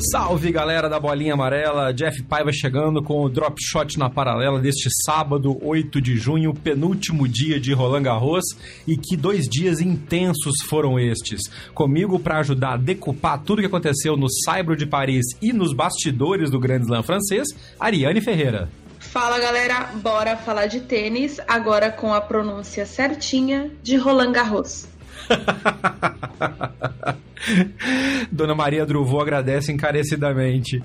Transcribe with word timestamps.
Salve 0.00 0.50
galera 0.50 0.88
da 0.88 0.98
Bolinha 0.98 1.34
Amarela, 1.34 1.92
Jeff 1.92 2.22
Paiva 2.22 2.50
chegando 2.50 3.02
com 3.02 3.22
o 3.22 3.28
Drop 3.28 3.54
Shot 3.62 3.98
na 3.98 4.08
paralela 4.08 4.58
deste 4.58 4.88
sábado, 5.04 5.58
8 5.60 6.00
de 6.00 6.16
junho, 6.16 6.54
penúltimo 6.54 7.28
dia 7.28 7.60
de 7.60 7.74
Roland 7.74 8.04
Garros 8.04 8.44
e 8.86 8.96
que 8.96 9.14
dois 9.14 9.46
dias 9.46 9.78
intensos 9.78 10.62
foram 10.70 10.98
estes. 10.98 11.42
Comigo 11.74 12.18
para 12.18 12.38
ajudar 12.38 12.72
a 12.72 12.76
decupar 12.78 13.42
tudo 13.42 13.60
que 13.60 13.66
aconteceu 13.66 14.16
no 14.16 14.30
Saibro 14.30 14.74
de 14.74 14.86
Paris 14.86 15.26
e 15.42 15.52
nos 15.52 15.74
bastidores 15.74 16.50
do 16.50 16.58
Grand 16.58 16.80
Slam 16.80 17.02
francês, 17.02 17.48
Ariane 17.78 18.22
Ferreira. 18.22 18.70
Fala 18.98 19.38
galera, 19.38 19.90
bora 19.96 20.34
falar 20.34 20.64
de 20.64 20.80
tênis, 20.80 21.38
agora 21.46 21.90
com 21.90 22.14
a 22.14 22.22
pronúncia 22.22 22.86
certinha 22.86 23.70
de 23.82 23.96
Roland 23.96 24.32
Garros. 24.32 24.89
Dona 28.30 28.54
Maria 28.54 28.86
Druvô 28.86 29.20
agradece 29.20 29.72
encarecidamente. 29.72 30.82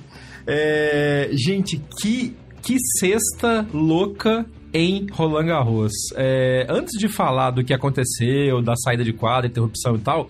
É, 0.48 1.30
gente, 1.34 1.82
que, 2.00 2.36
que 2.62 2.78
cesta 3.00 3.66
louca 3.74 4.46
em 4.74 5.08
Roland 5.12 5.48
Garros. 5.48 5.94
É, 6.16 6.66
antes 6.70 7.00
de 7.00 7.08
falar 7.08 7.52
do 7.52 7.64
que 7.64 7.74
aconteceu, 7.74 8.62
da 8.62 8.76
saída 8.76 9.04
de 9.04 9.14
quadra, 9.14 9.48
interrupção 9.48 9.96
e 9.96 10.00
tal, 10.00 10.30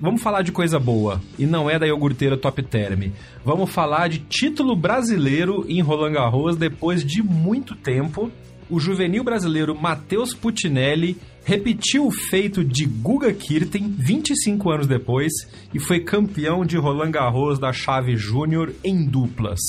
vamos 0.00 0.22
falar 0.22 0.42
de 0.42 0.50
coisa 0.50 0.78
boa. 0.78 1.20
E 1.38 1.44
não 1.44 1.68
é 1.68 1.78
da 1.78 1.86
iogurteira 1.86 2.36
Top 2.36 2.62
Term. 2.62 3.10
Vamos 3.44 3.70
falar 3.70 4.08
de 4.08 4.20
título 4.20 4.74
brasileiro 4.74 5.64
em 5.68 5.80
Roland 5.80 6.12
Garros 6.12 6.56
depois 6.56 7.04
de 7.04 7.22
muito 7.22 7.74
tempo. 7.74 8.30
O 8.70 8.80
juvenil 8.80 9.22
brasileiro 9.22 9.78
Matheus 9.78 10.32
Putinelli 10.32 11.18
repetiu 11.44 12.06
o 12.06 12.10
feito 12.10 12.64
de 12.64 12.84
Guga 12.86 13.32
Kirten 13.32 13.94
25 13.98 14.70
anos 14.70 14.86
depois 14.86 15.32
e 15.74 15.78
foi 15.78 16.00
campeão 16.00 16.64
de 16.64 16.76
Roland 16.76 17.10
Garros 17.10 17.58
da 17.58 17.72
chave 17.72 18.16
júnior 18.16 18.72
em 18.84 19.04
duplas. 19.04 19.60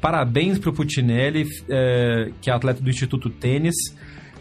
Parabéns 0.00 0.58
para 0.58 0.70
o 0.70 0.72
Putinelli, 0.72 1.46
é, 1.68 2.32
que 2.40 2.50
é 2.50 2.52
atleta 2.52 2.82
do 2.82 2.90
Instituto 2.90 3.30
Tênis. 3.30 3.76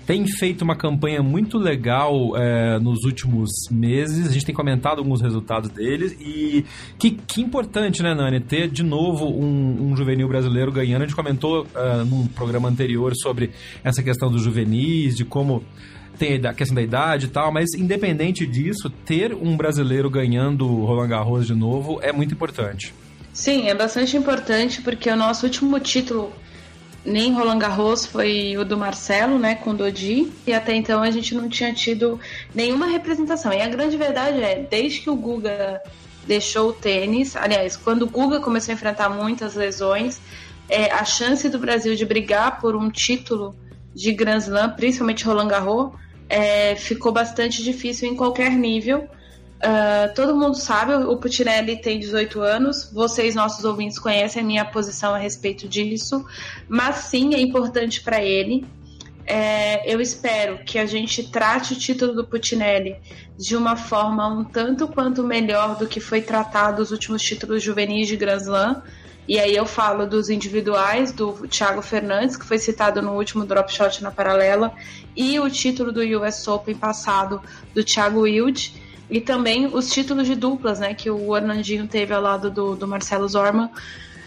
Tem 0.08 0.26
feito 0.26 0.64
uma 0.64 0.76
campanha 0.76 1.22
muito 1.22 1.60
legal 1.60 2.36
é, 2.36 2.80
nos 2.80 3.04
últimos 3.04 3.52
meses. 3.70 4.28
A 4.28 4.32
gente 4.32 4.46
tem 4.46 4.56
comentado 4.56 4.98
alguns 4.98 5.22
resultados 5.22 5.70
deles. 5.70 6.18
E 6.20 6.66
que, 6.98 7.12
que 7.12 7.42
importante, 7.42 8.02
né, 8.02 8.16
Nani? 8.16 8.40
Ter 8.40 8.68
de 8.68 8.82
novo 8.82 9.28
um, 9.28 9.92
um 9.92 9.96
juvenil 9.96 10.28
brasileiro 10.28 10.72
ganhando. 10.72 11.04
A 11.04 11.06
gente 11.06 11.16
comentou 11.16 11.68
uh, 11.76 12.04
num 12.04 12.26
programa 12.26 12.68
anterior 12.68 13.14
sobre 13.16 13.52
essa 13.84 14.02
questão 14.02 14.32
dos 14.32 14.42
juvenis, 14.42 15.16
de 15.16 15.24
como 15.24 15.64
tem 16.18 16.46
a 16.46 16.54
questão 16.54 16.76
da 16.76 16.82
idade 16.82 17.26
e 17.26 17.30
tal, 17.30 17.52
mas 17.52 17.74
independente 17.74 18.46
disso, 18.46 18.90
ter 18.90 19.34
um 19.34 19.58
brasileiro 19.58 20.10
ganhando 20.10 20.68
Roland 20.86 21.10
Garros 21.10 21.48
de 21.48 21.56
novo 21.56 22.00
é 22.02 22.12
muito 22.12 22.34
importante. 22.34 22.94
Sim, 23.34 23.70
é 23.70 23.74
bastante 23.74 24.18
importante 24.18 24.82
porque 24.82 25.10
o 25.10 25.16
nosso 25.16 25.46
último 25.46 25.80
título 25.80 26.34
nem 27.04 27.34
Roland 27.34 27.60
Garros 27.60 28.06
foi 28.06 28.56
o 28.58 28.64
do 28.64 28.78
Marcelo, 28.78 29.40
né, 29.40 29.56
com 29.56 29.72
o 29.72 29.74
Dodi, 29.74 30.32
e 30.46 30.54
até 30.54 30.76
então 30.76 31.02
a 31.02 31.10
gente 31.10 31.34
não 31.34 31.50
tinha 31.50 31.74
tido 31.74 32.20
nenhuma 32.54 32.86
representação. 32.86 33.52
E 33.52 33.62
a 33.62 33.68
grande 33.68 33.98
verdade 33.98 34.42
é, 34.42 34.68
desde 34.70 35.02
que 35.02 35.10
o 35.10 35.16
Guga 35.16 35.82
deixou 36.28 36.70
o 36.70 36.74
tênis, 36.74 37.36
aliás, 37.36 37.76
quando 37.76 38.04
o 38.04 38.08
Guga 38.08 38.40
começou 38.40 38.72
a 38.72 38.76
enfrentar 38.76 39.10
muitas 39.10 39.56
lesões, 39.56 40.20
é, 40.70 40.92
a 40.92 41.04
chance 41.04 41.50
do 41.50 41.58
Brasil 41.58 41.96
de 41.96 42.06
brigar 42.06 42.62
por 42.62 42.76
um 42.76 42.90
título 42.90 43.56
de 43.94 44.12
Grand 44.14 44.38
Slam, 44.38 44.72
principalmente 44.72 45.26
Roland 45.26 45.48
Garros, 45.48 45.94
é, 46.30 46.76
ficou 46.76 47.12
bastante 47.12 47.64
difícil 47.64 48.10
em 48.10 48.16
qualquer 48.16 48.52
nível. 48.52 49.08
Uh, 49.62 50.12
todo 50.16 50.36
mundo 50.36 50.56
sabe, 50.56 50.96
o 50.96 51.18
Putinelli 51.18 51.80
tem 51.80 52.00
18 52.00 52.42
anos, 52.42 52.90
vocês, 52.92 53.36
nossos 53.36 53.64
ouvintes, 53.64 54.00
conhecem 54.00 54.42
a 54.42 54.46
minha 54.46 54.66
posição 54.66 55.14
a 55.14 55.20
respeito 55.20 55.68
disso, 55.68 56.26
mas 56.68 56.96
sim 56.96 57.36
é 57.36 57.40
importante 57.40 58.02
para 58.02 58.24
ele. 58.24 58.66
É, 59.24 59.94
eu 59.94 60.02
espero 60.02 60.66
que 60.66 60.80
a 60.80 60.86
gente 60.88 61.30
trate 61.30 61.74
o 61.74 61.76
título 61.76 62.14
do 62.14 62.26
Putinelli 62.26 62.98
de 63.38 63.56
uma 63.56 63.76
forma 63.76 64.28
um 64.28 64.44
tanto 64.44 64.88
quanto 64.88 65.24
melhor 65.24 65.78
do 65.78 65.88
que 65.88 66.00
foi 66.00 66.22
tratado 66.22 66.82
os 66.82 66.90
últimos 66.92 67.22
títulos 67.22 67.62
juvenis 67.62 68.08
de 68.08 68.18
Grand 68.18 68.38
Slam. 68.38 68.82
E 69.28 69.40
aí 69.40 69.56
eu 69.56 69.66
falo 69.66 70.06
dos 70.06 70.30
individuais, 70.30 71.12
do 71.12 71.48
Thiago 71.48 71.82
Fernandes, 71.82 72.36
que 72.36 72.46
foi 72.46 72.58
citado 72.58 73.02
no 73.02 73.14
último 73.14 73.46
drop 73.46 73.72
shot 73.72 74.02
na 74.04 74.12
paralela, 74.12 74.74
e 75.16 75.40
o 75.40 75.50
título 75.50 75.92
do 75.92 76.02
US 76.02 76.48
Open 76.48 76.76
passado 76.76 77.42
do 77.74 77.84
Thiago 77.84 78.22
Wild, 78.22 78.74
e 79.10 79.20
também 79.22 79.68
os 79.68 79.92
títulos 79.92 80.26
de 80.26 80.36
duplas, 80.36 80.80
né, 80.80 80.94
que 80.94 81.10
o 81.10 81.30
Orlandinho 81.30 81.88
teve 81.88 82.14
ao 82.14 82.22
lado 82.22 82.50
do, 82.50 82.76
do 82.76 82.88
Marcelo 82.88 83.28
Zorman. 83.28 83.70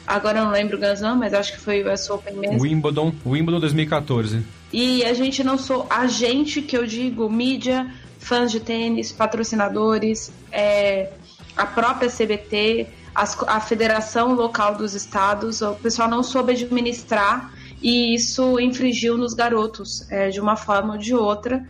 Agora 0.06 0.38
eu 0.38 0.44
não 0.44 0.52
lembro 0.52 0.76
o 0.76 0.80
Ganzão, 0.80 1.16
mas 1.16 1.32
acho 1.32 1.52
que 1.52 1.60
foi 1.60 1.82
o 1.82 1.92
US 1.92 2.08
Open 2.10 2.36
mesmo. 2.36 2.60
Wimbledon, 2.60 3.14
Wimbledon 3.24 3.60
2014. 3.60 4.42
E 4.72 5.04
a 5.04 5.14
gente 5.14 5.42
não 5.42 5.56
sou 5.56 5.86
a 5.88 6.06
gente 6.06 6.60
que 6.60 6.76
eu 6.76 6.86
digo, 6.86 7.28
mídia, 7.30 7.90
fãs 8.18 8.52
de 8.52 8.60
tênis, 8.60 9.10
patrocinadores, 9.10 10.30
é, 10.52 11.10
a 11.56 11.64
própria 11.64 12.10
CBT, 12.10 12.86
as, 13.14 13.40
a 13.46 13.60
federação 13.60 14.34
local 14.34 14.74
dos 14.74 14.94
estados, 14.94 15.62
o 15.62 15.74
pessoal 15.74 16.08
não 16.08 16.22
soube 16.22 16.52
administrar 16.52 17.52
e 17.82 18.14
isso 18.14 18.58
infringiu 18.58 19.16
nos 19.16 19.34
garotos 19.34 20.10
é, 20.10 20.30
de 20.30 20.40
uma 20.40 20.56
forma 20.56 20.94
ou 20.94 20.98
de 20.98 21.14
outra, 21.14 21.66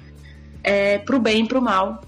é, 0.62 0.98
para 0.98 1.16
o 1.16 1.18
bem 1.18 1.44
e 1.44 1.48
para 1.48 1.58
o 1.58 1.62
mal. 1.62 2.02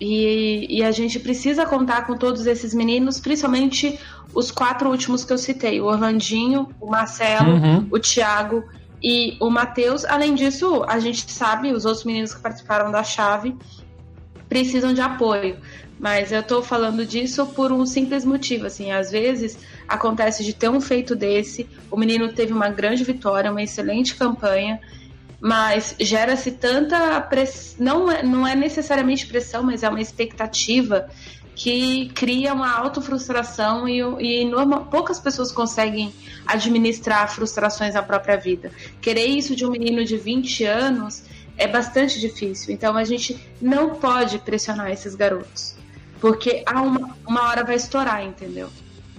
E, 0.00 0.66
e, 0.68 0.82
a 0.82 0.90
gente 0.90 1.20
precisa 1.20 1.64
contar 1.64 2.04
com 2.04 2.16
todos 2.16 2.46
esses 2.46 2.74
meninos, 2.74 3.20
principalmente 3.20 3.98
os 4.34 4.50
quatro 4.50 4.90
últimos 4.90 5.24
que 5.24 5.32
eu 5.32 5.38
citei: 5.38 5.80
o 5.80 5.84
Orlandinho, 5.84 6.68
o 6.80 6.90
Marcelo, 6.90 7.52
uhum. 7.52 7.86
o 7.90 7.98
Thiago 7.98 8.64
e 9.00 9.36
o 9.40 9.48
Matheus. 9.48 10.04
Além 10.04 10.34
disso, 10.34 10.84
a 10.88 10.98
gente 10.98 11.30
sabe, 11.30 11.72
os 11.72 11.84
outros 11.84 12.04
meninos 12.04 12.34
que 12.34 12.40
participaram 12.40 12.90
da 12.90 13.04
chave 13.04 13.56
precisam 14.48 14.92
de 14.92 15.00
apoio. 15.00 15.56
Mas 16.04 16.30
eu 16.30 16.42
tô 16.42 16.60
falando 16.60 17.06
disso 17.06 17.46
por 17.46 17.72
um 17.72 17.86
simples 17.86 18.26
motivo, 18.26 18.66
assim, 18.66 18.92
às 18.92 19.10
vezes 19.10 19.56
acontece 19.88 20.44
de 20.44 20.52
ter 20.52 20.68
um 20.68 20.78
feito 20.78 21.16
desse, 21.16 21.66
o 21.90 21.96
menino 21.96 22.30
teve 22.30 22.52
uma 22.52 22.68
grande 22.68 23.02
vitória, 23.02 23.50
uma 23.50 23.62
excelente 23.62 24.14
campanha, 24.14 24.78
mas 25.40 25.96
gera-se 25.98 26.52
tanta 26.52 27.18
pressão, 27.22 27.76
não 27.82 28.10
é, 28.12 28.22
não 28.22 28.46
é 28.46 28.54
necessariamente 28.54 29.26
pressão, 29.26 29.62
mas 29.62 29.82
é 29.82 29.88
uma 29.88 29.98
expectativa 29.98 31.08
que 31.54 32.10
cria 32.10 32.52
uma 32.52 32.70
autofrustração 32.70 33.88
e, 33.88 34.00
e 34.00 34.44
normal, 34.44 34.84
poucas 34.90 35.18
pessoas 35.18 35.50
conseguem 35.50 36.12
administrar 36.46 37.34
frustrações 37.34 37.94
na 37.94 38.02
própria 38.02 38.36
vida. 38.36 38.70
Querer 39.00 39.24
isso 39.24 39.56
de 39.56 39.64
um 39.64 39.70
menino 39.70 40.04
de 40.04 40.18
20 40.18 40.64
anos 40.64 41.24
é 41.56 41.66
bastante 41.66 42.20
difícil, 42.20 42.74
então 42.74 42.94
a 42.94 43.04
gente 43.04 43.40
não 43.58 43.94
pode 43.94 44.38
pressionar 44.40 44.90
esses 44.90 45.14
garotos. 45.14 45.73
Porque 46.24 46.62
há 46.64 46.80
uma, 46.80 47.10
uma 47.28 47.42
hora 47.50 47.62
vai 47.62 47.76
estourar, 47.76 48.24
entendeu? 48.24 48.70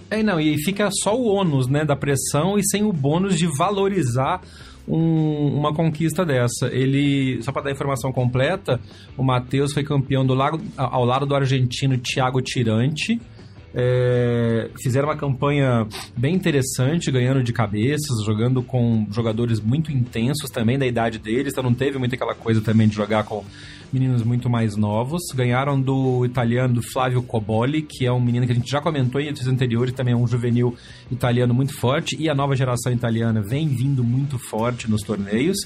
É, 0.09 0.23
não, 0.23 0.39
e 0.39 0.57
fica 0.63 0.89
só 0.91 1.15
o 1.15 1.27
ônus, 1.27 1.67
né, 1.67 1.85
da 1.85 1.95
pressão 1.95 2.57
e 2.57 2.67
sem 2.67 2.83
o 2.83 2.91
bônus 2.91 3.37
de 3.37 3.45
valorizar 3.59 4.41
um, 4.87 5.55
uma 5.55 5.71
conquista 5.71 6.25
dessa. 6.25 6.65
Ele, 6.65 7.39
só 7.43 7.51
para 7.51 7.61
dar 7.61 7.69
a 7.69 7.73
informação 7.73 8.11
completa, 8.11 8.81
o 9.15 9.23
Matheus 9.23 9.71
foi 9.71 9.83
campeão 9.83 10.25
do 10.25 10.33
lado, 10.33 10.59
ao 10.75 11.05
lado 11.05 11.27
do 11.27 11.35
argentino 11.35 11.95
Thiago 11.99 12.41
Tirante. 12.41 13.21
É, 13.77 14.69
fizeram 14.81 15.09
uma 15.09 15.17
campanha 15.17 15.85
bem 16.15 16.33
interessante, 16.33 17.11
ganhando 17.11 17.43
de 17.43 17.51
cabeças, 17.51 18.23
jogando 18.25 18.63
com 18.63 19.05
jogadores 19.11 19.59
muito 19.59 19.91
intensos 19.91 20.49
também 20.49 20.79
da 20.79 20.87
idade 20.87 21.19
deles, 21.19 21.51
então 21.51 21.63
não 21.63 21.73
teve 21.73 21.97
muito 21.97 22.15
aquela 22.15 22.33
coisa 22.33 22.61
também 22.61 22.87
de 22.87 22.95
jogar 22.95 23.25
com 23.25 23.43
meninos 23.91 24.23
muito 24.23 24.49
mais 24.49 24.77
novos. 24.77 25.21
Ganharam 25.35 25.79
do 25.79 26.25
italiano 26.25 26.75
do 26.75 26.81
Flávio 26.81 27.21
Coboli, 27.21 27.81
que 27.81 28.05
é 28.05 28.11
um 28.11 28.21
menino 28.21 28.45
que 28.45 28.53
a 28.53 28.55
gente 28.55 28.71
já 28.71 28.79
comentou 28.79 29.19
em 29.19 29.27
edições 29.27 29.53
anteriores, 29.53 29.93
também 29.93 30.13
é 30.13 30.17
um 30.17 30.25
juvenil 30.25 30.75
italiano 31.11 31.53
muito 31.53 31.73
forte, 31.73 32.15
e 32.17 32.29
a 32.29 32.35
nova 32.35 32.55
geração 32.55 32.93
italiana 32.93 33.41
vem 33.41 33.67
vindo 33.67 34.05
muito 34.05 34.39
forte 34.39 34.89
nos 34.89 35.01
torneios. 35.01 35.57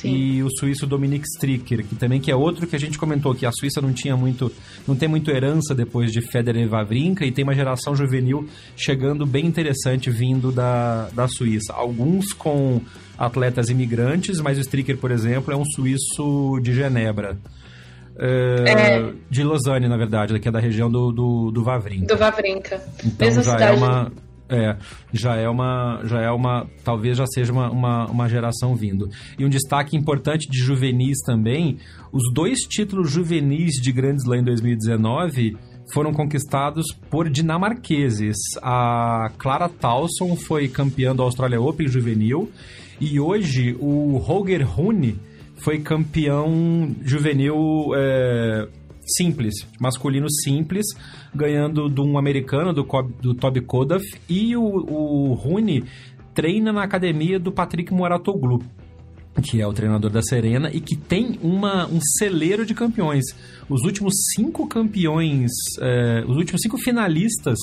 Sim. 0.00 0.14
e 0.14 0.42
o 0.42 0.48
suíço 0.58 0.86
Dominic 0.86 1.26
Stricker, 1.26 1.84
que 1.84 1.94
também 1.94 2.20
que 2.20 2.30
é 2.30 2.34
outro 2.34 2.66
que 2.66 2.74
a 2.74 2.78
gente 2.78 2.98
comentou 2.98 3.34
que 3.34 3.44
a 3.44 3.52
Suíça 3.52 3.82
não 3.82 3.92
tinha 3.92 4.16
muito, 4.16 4.50
não 4.88 4.96
tem 4.96 5.08
muito 5.08 5.30
herança 5.30 5.74
depois 5.74 6.10
de 6.10 6.22
Federer 6.22 6.64
e 6.64 6.68
Wawrinka 6.68 7.26
e 7.26 7.30
tem 7.30 7.44
uma 7.44 7.54
geração 7.54 7.94
juvenil 7.94 8.48
chegando 8.74 9.26
bem 9.26 9.44
interessante 9.44 10.10
vindo 10.10 10.50
da, 10.50 11.10
da 11.10 11.28
Suíça. 11.28 11.74
Alguns 11.74 12.32
com 12.32 12.80
atletas 13.18 13.68
imigrantes, 13.68 14.40
mas 14.40 14.56
o 14.56 14.62
Stricker, 14.62 14.96
por 14.96 15.10
exemplo, 15.10 15.52
é 15.52 15.56
um 15.56 15.64
suíço 15.64 16.58
de 16.62 16.72
Genebra. 16.72 17.36
É, 18.18 18.72
é. 18.72 19.12
De 19.28 19.44
Lausanne, 19.44 19.86
na 19.88 19.96
verdade, 19.96 20.38
que 20.40 20.48
é 20.48 20.50
da 20.50 20.60
região 20.60 20.90
do, 20.90 21.12
do, 21.12 21.50
do 21.50 21.62
Vavrinca. 21.62 22.06
Do 22.06 22.18
Vavrinca. 22.18 22.82
Então 23.04 23.26
Mesma 23.26 23.42
já 23.42 23.52
é 23.52 23.54
cidade. 23.54 23.72
é 23.72 23.76
uma 23.76 24.12
é, 24.50 24.76
já 25.12 25.36
é 25.36 25.48
uma, 25.48 26.00
já 26.04 26.20
é 26.20 26.30
uma, 26.30 26.66
talvez 26.84 27.16
já 27.16 27.26
seja 27.26 27.52
uma, 27.52 27.70
uma, 27.70 28.06
uma, 28.06 28.28
geração 28.28 28.74
vindo. 28.74 29.08
E 29.38 29.44
um 29.44 29.48
destaque 29.48 29.96
importante 29.96 30.50
de 30.50 30.58
juvenis 30.58 31.18
também, 31.24 31.78
os 32.12 32.32
dois 32.34 32.60
títulos 32.60 33.10
juvenis 33.10 33.74
de 33.80 33.92
Grand 33.92 34.16
Slam 34.16 34.40
em 34.40 34.44
2019 34.44 35.56
foram 35.94 36.12
conquistados 36.12 36.86
por 37.08 37.28
dinamarqueses. 37.30 38.36
A 38.62 39.30
Clara 39.38 39.68
Towson 39.68 40.36
foi 40.36 40.68
campeã 40.68 41.14
do 41.14 41.22
Australia 41.22 41.60
Open 41.60 41.88
juvenil 41.88 42.50
e 43.00 43.18
hoje 43.18 43.76
o 43.80 44.18
Holger 44.18 44.68
Rune 44.68 45.18
foi 45.56 45.78
campeão 45.78 46.94
juvenil 47.02 47.92
é, 47.94 48.68
simples, 49.16 49.54
masculino 49.80 50.30
simples, 50.30 50.86
ganhando 51.34 51.88
de 51.88 52.00
um 52.00 52.18
americano, 52.18 52.72
do, 52.72 52.86
do 53.20 53.34
Toby 53.34 53.60
Kodaf, 53.60 54.04
e 54.28 54.56
o, 54.56 54.62
o 54.62 55.34
Rune 55.34 55.84
treina 56.34 56.72
na 56.72 56.82
academia 56.82 57.38
do 57.38 57.52
Patrick 57.52 57.92
Moratoglu, 57.92 58.62
que 59.42 59.60
é 59.60 59.66
o 59.66 59.72
treinador 59.72 60.10
da 60.10 60.22
Serena 60.22 60.70
e 60.72 60.80
que 60.80 60.96
tem 60.96 61.38
uma, 61.42 61.86
um 61.86 62.00
celeiro 62.18 62.66
de 62.66 62.74
campeões. 62.74 63.24
Os 63.68 63.82
últimos 63.84 64.14
cinco 64.34 64.66
campeões, 64.66 65.50
é, 65.80 66.24
os 66.26 66.36
últimos 66.36 66.60
cinco 66.62 66.78
finalistas 66.78 67.58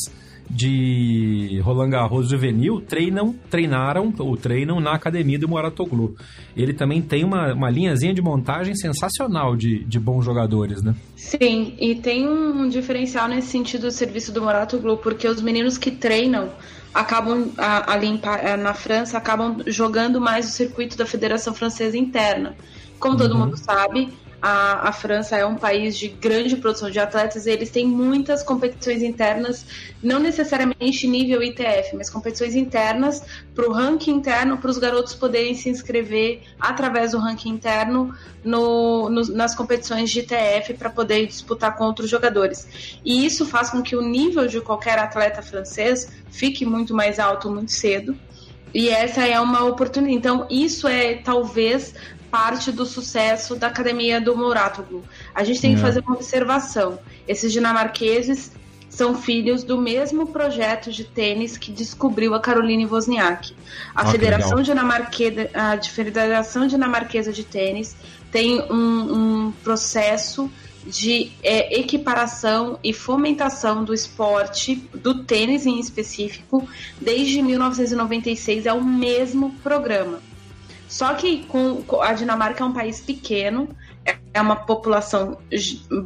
de 0.50 1.60
Roland 1.64 1.90
Garros 1.90 2.30
juvenil 2.30 2.82
treinam, 2.82 3.36
treinaram 3.50 4.14
ou 4.20 4.36
treinam 4.38 4.80
na 4.80 4.94
academia 4.94 5.38
do 5.38 5.48
Moratoglu. 5.48 6.16
Ele 6.56 6.74
também 6.74 7.02
tem 7.02 7.24
uma, 7.24 7.54
uma 7.54 7.70
linhazinha 7.70 8.14
de 8.14 8.22
montagem 8.22 8.76
sensacional 8.76 9.56
de, 9.56 9.84
de 9.84 10.00
bons 10.00 10.24
jogadores, 10.24 10.82
né? 10.82 10.96
Sim, 11.16 11.76
e 11.80 11.96
tem 11.96 12.28
um 12.28 12.68
diferencial 12.70 13.28
nesse 13.28 13.48
sentido 13.48 13.84
do 13.84 13.92
serviço 13.92 14.32
do 14.32 14.42
Moratoglu, 14.42 14.98
porque 14.98 15.28
os 15.28 15.42
meninos 15.42 15.78
que 15.78 15.92
treinam 15.92 16.50
acabam 16.94 17.52
ali 17.58 18.20
na 18.60 18.74
França 18.74 19.18
acabam 19.18 19.58
jogando 19.68 20.20
mais 20.20 20.48
o 20.48 20.52
circuito 20.52 20.98
da 20.98 21.06
Federação 21.06 21.54
Francesa 21.54 21.98
interna. 21.98 22.56
Como 23.00 23.16
todo 23.16 23.34
uhum. 23.34 23.42
mundo 23.42 23.58
sabe, 23.58 24.10
a, 24.42 24.90
a, 24.90 24.92
França 24.92 25.36
é 25.36 25.46
um 25.46 25.56
país 25.56 25.98
de 25.98 26.08
grande 26.08 26.56
produção 26.58 26.92
de 26.92 27.00
atletas 27.00 27.48
e 27.48 27.52
eles 27.52 27.72
têm 27.72 27.88
muitas 27.88 28.44
competições 28.44 29.02
internas, 29.02 29.66
não 30.02 30.20
necessariamente 30.20 31.08
nível 31.08 31.42
ITF, 31.42 31.96
mas 31.96 32.10
competições 32.10 32.56
internas 32.56 33.24
para 33.56 33.68
o 33.68 33.74
ranking 33.74 34.12
interno, 34.12 34.58
para 34.58 34.70
os 34.70 34.78
garotos 34.78 35.16
poderem 35.16 35.56
se 35.56 35.70
inscrever 35.70 36.44
através 36.60 37.12
do 37.12 37.20
ranking 37.20 37.50
interno 37.50 38.14
no, 38.44 39.10
no, 39.10 39.22
nas 39.34 39.56
competições 39.56 40.12
de 40.12 40.20
ITF 40.20 40.76
para 40.76 40.90
poder 40.90 41.26
disputar 41.26 41.76
com 41.76 41.86
outros 41.86 42.10
jogadores. 42.10 43.00
E 43.04 43.26
isso 43.26 43.46
faz 43.46 43.72
com 43.72 43.82
que 43.82 43.96
o 43.96 44.02
nível 44.02 44.48
de 44.48 44.62
qualquer 44.62 45.00
atleta 45.00 45.42
francês 45.42 46.12
fique 46.30 46.64
muito 46.64 46.94
mais 46.94 47.20
alto 47.20 47.50
muito 47.50 47.72
cedo. 47.72 48.16
E 48.74 48.90
essa 48.90 49.26
é 49.26 49.40
uma 49.40 49.64
oportunidade. 49.64 50.16
Então, 50.16 50.46
isso 50.50 50.88
é 50.88 51.16
talvez 51.16 51.96
parte 52.30 52.72
do 52.72 52.86
sucesso 52.86 53.56
da 53.56 53.68
academia 53.68 54.20
do 54.20 54.36
Mouratoglou. 54.36 55.04
A 55.34 55.44
gente 55.44 55.62
tem 55.62 55.74
que 55.74 55.80
é. 55.80 55.82
fazer 55.82 56.02
uma 56.06 56.16
observação. 56.16 57.00
Esses 57.28 57.52
dinamarqueses 57.52 58.52
são 58.90 59.14
filhos 59.16 59.64
do 59.64 59.80
mesmo 59.80 60.28
projeto 60.28 60.92
de 60.92 61.04
tênis 61.04 61.58
que 61.58 61.72
descobriu 61.72 62.34
a 62.34 62.40
Caroline 62.40 62.86
Wozniak. 62.86 63.56
A 63.94 64.06
Federação, 64.08 64.62
Dinamarquesa, 64.62 65.50
a 65.54 65.82
Federação 65.84 66.66
Dinamarquesa 66.66 67.32
de 67.32 67.44
Tênis 67.44 67.96
tem 68.32 68.60
um, 68.72 69.46
um 69.48 69.52
processo 69.64 70.50
de 70.88 71.32
é, 71.44 71.80
equiparação 71.80 72.80
e 72.84 72.94
fomentação 72.94 73.84
do 73.84 73.94
esporte, 73.94 74.76
do 74.94 75.24
tênis 75.26 75.66
em 75.66 75.80
específico, 75.80 76.68
desde 77.00 77.42
1996 77.42 78.66
é 78.66 78.74
o 78.74 78.84
mesmo 78.84 79.52
programa. 79.62 80.20
Só 80.88 81.14
que 81.14 81.44
com, 81.46 81.84
a 82.02 82.14
Dinamarca 82.14 82.64
é 82.64 82.66
um 82.66 82.74
país 82.74 83.02
pequeno, 83.02 83.68
é 84.34 84.42
uma 84.42 84.56
população 84.56 85.38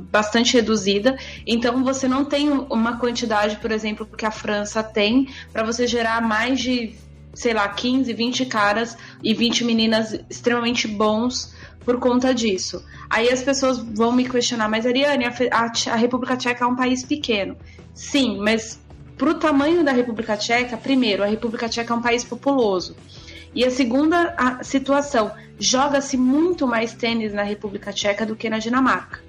bastante 0.09 0.53
reduzida, 0.53 1.17
então 1.45 1.83
você 1.83 2.07
não 2.07 2.25
tem 2.25 2.49
uma 2.49 2.97
quantidade, 2.97 3.57
por 3.57 3.71
exemplo, 3.71 4.05
que 4.05 4.25
a 4.25 4.31
França 4.31 4.81
tem 4.81 5.29
para 5.53 5.63
você 5.63 5.85
gerar 5.85 6.21
mais 6.21 6.59
de, 6.59 6.95
sei 7.33 7.53
lá, 7.53 7.67
15, 7.67 8.11
20 8.11 8.45
caras 8.45 8.97
e 9.23 9.33
20 9.33 9.65
meninas 9.65 10.19
extremamente 10.29 10.87
bons 10.87 11.53
por 11.85 11.99
conta 11.99 12.33
disso. 12.33 12.83
Aí 13.09 13.29
as 13.29 13.43
pessoas 13.43 13.77
vão 13.77 14.11
me 14.11 14.27
questionar, 14.27 14.69
mas 14.69 14.85
Ariane, 14.85 15.25
a, 15.25 15.33
a, 15.51 15.93
a 15.93 15.95
República 15.95 16.37
Tcheca 16.37 16.63
é 16.63 16.67
um 16.67 16.75
país 16.75 17.03
pequeno. 17.03 17.55
Sim, 17.93 18.39
mas 18.39 18.79
para 19.17 19.29
o 19.29 19.35
tamanho 19.35 19.83
da 19.83 19.91
República 19.91 20.37
Tcheca, 20.37 20.77
primeiro, 20.77 21.23
a 21.23 21.27
República 21.27 21.69
Tcheca 21.69 21.93
é 21.93 21.97
um 21.97 22.01
país 22.01 22.23
populoso. 22.23 22.95
E 23.53 23.65
a 23.65 23.71
segunda 23.71 24.33
a 24.37 24.63
situação, 24.63 25.31
joga-se 25.59 26.17
muito 26.17 26.65
mais 26.65 26.93
tênis 26.93 27.33
na 27.33 27.43
República 27.43 27.91
Tcheca 27.91 28.25
do 28.25 28.35
que 28.35 28.49
na 28.49 28.59
Dinamarca. 28.59 29.19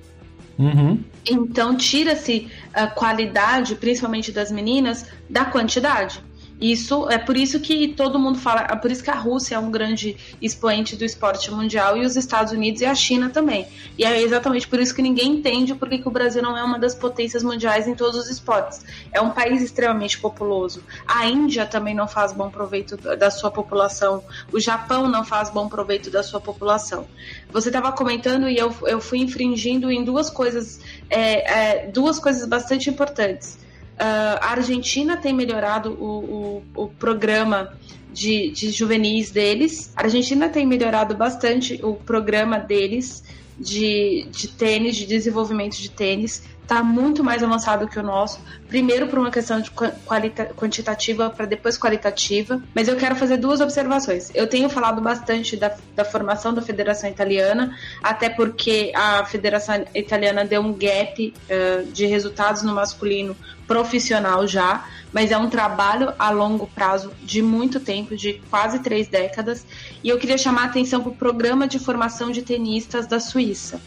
Uhum. 0.59 1.03
Então 1.29 1.77
tira-se 1.77 2.51
a 2.73 2.87
qualidade, 2.87 3.75
principalmente 3.75 4.31
das 4.31 4.51
meninas, 4.53 5.07
da 5.29 5.45
quantidade. 5.45 6.23
Isso 6.63 7.11
é 7.11 7.19
por 7.19 7.37
isso 7.37 7.59
que 7.59 7.89
todo 7.89 8.21
mundo 8.21 8.39
fala, 8.39 8.69
é 8.71 8.77
por 8.77 8.93
isso 8.93 9.03
que 9.03 9.11
a 9.11 9.17
Rússia 9.17 9.57
é 9.57 9.59
um 9.59 9.69
grande 9.69 10.17
expoente 10.41 10.95
do 10.95 11.05
esporte 11.05 11.51
mundial 11.51 11.97
e 11.97 12.07
os 12.07 12.15
Estados 12.15 12.53
Unidos 12.53 12.81
e 12.83 12.87
a 12.87 12.95
China 12.95 13.29
também. 13.29 13.67
E 13.99 14.05
é 14.05 14.23
exatamente 14.23 14.69
por 14.69 14.79
isso 14.79 14.95
que 14.95 15.03
ninguém 15.03 15.33
entende 15.33 15.75
por 15.75 15.89
que 15.89 16.01
o 16.07 16.11
Brasil 16.11 16.41
não 16.41 16.57
é 16.57 16.63
uma 16.63 16.79
das 16.79 16.95
potências 16.95 17.43
mundiais 17.43 17.89
em 17.89 17.97
todos 17.97 18.17
os 18.17 18.31
esportes. 18.31 18.81
É 19.13 19.21
um 19.21 19.31
país 19.31 19.61
extremamente 19.61 20.21
populoso. 20.21 20.85
A 21.05 21.27
Índia 21.27 21.67
também 21.67 21.97
não 21.97 22.07
faz 22.07 22.33
bom 22.33 22.49
proveito 22.49 22.97
da 22.97 23.29
sua 23.29 23.51
população. 23.51 24.23
O 24.53 24.61
Japão 24.61 25.09
não 25.09 25.25
faz 25.25 25.51
bom 25.51 25.69
proveito 25.69 26.13
da 26.13 26.23
sua 26.23 26.41
população. 26.41 27.09
Você 27.51 27.71
estava 27.71 27.91
comentando 27.91 28.49
e 28.49 28.57
eu, 28.57 28.73
eu 28.87 29.01
fui 29.01 29.19
infringindo 29.19 29.91
em 29.91 30.05
duas 30.05 30.31
coisas, 30.31 30.79
é, 31.11 31.81
é, 31.81 31.87
duas 31.89 32.21
coisas 32.21 32.47
bastante 32.47 32.89
importantes. 32.89 33.62
Uh, 33.95 34.39
a 34.41 34.53
Argentina 34.53 35.17
tem 35.17 35.33
melhorado 35.33 35.93
o, 35.93 36.63
o, 36.75 36.83
o 36.85 36.89
programa 36.89 37.73
de, 38.13 38.51
de, 38.51 38.71
juvenis 38.71 39.31
deles. 39.31 39.93
A 39.97 40.05
Argentina 40.05 40.49
tem 40.49 40.67
melhorado 40.67 41.15
bastante 41.15 41.79
o 41.83 41.95
programa 41.95 42.59
deles 42.59 43.23
de, 43.59 44.27
de 44.31 44.49
tênis, 44.49 44.97
de 44.97 45.07
desenvolvimento 45.07 45.77
de 45.77 45.91
tênis 45.91 46.43
está 46.63 46.83
muito 46.83 47.23
mais 47.23 47.43
avançado 47.43 47.87
que 47.87 47.99
o 47.99 48.03
nosso. 48.03 48.41
Primeiro 48.69 49.07
por 49.09 49.19
uma 49.19 49.31
questão 49.31 49.61
de 49.61 49.71
quantitativa 49.71 51.29
para 51.29 51.45
depois 51.45 51.77
qualitativa. 51.77 52.63
Mas 52.75 52.89
eu 52.89 52.97
quero 52.97 53.15
fazer 53.15 53.37
duas 53.37 53.61
observações. 53.61 54.31
Eu 54.35 54.47
tenho 54.47 54.69
falado 54.69 55.01
bastante 55.01 55.57
da, 55.57 55.75
da 55.95 56.05
formação 56.05 56.55
da 56.55 56.63
Federação 56.63 57.11
Italiana, 57.11 57.77
até 58.03 58.31
porque 58.31 58.93
a 58.95 59.25
Federação 59.25 59.85
Italiana 59.95 60.45
deu 60.45 60.63
um 60.63 60.73
gap 60.73 61.35
uh, 61.35 61.93
de 61.93 62.07
resultados 62.07 62.63
no 62.63 62.75
masculino 62.75 63.37
profissional 63.67 64.47
já, 64.47 64.87
mas 65.13 65.31
é 65.31 65.39
um 65.39 65.49
trabalho 65.49 66.13
a 66.19 66.31
longo 66.31 66.67
prazo 66.67 67.13
de 67.23 67.41
muito 67.43 67.81
tempo, 67.81 68.17
de 68.17 68.35
quase 68.51 68.81
três 68.81 69.09
décadas. 69.09 69.67
E 70.03 70.09
eu 70.09 70.19
queria 70.19 70.39
chamar 70.39 70.63
a 70.63 70.67
atenção 70.67 71.03
para 71.03 71.13
o 71.13 71.15
programa 71.15 71.69
de 71.69 71.79
formação 71.79 72.31
de 72.31 72.43
tenistas 72.43 73.07
da 73.07 73.21
Suíça. 73.21 73.81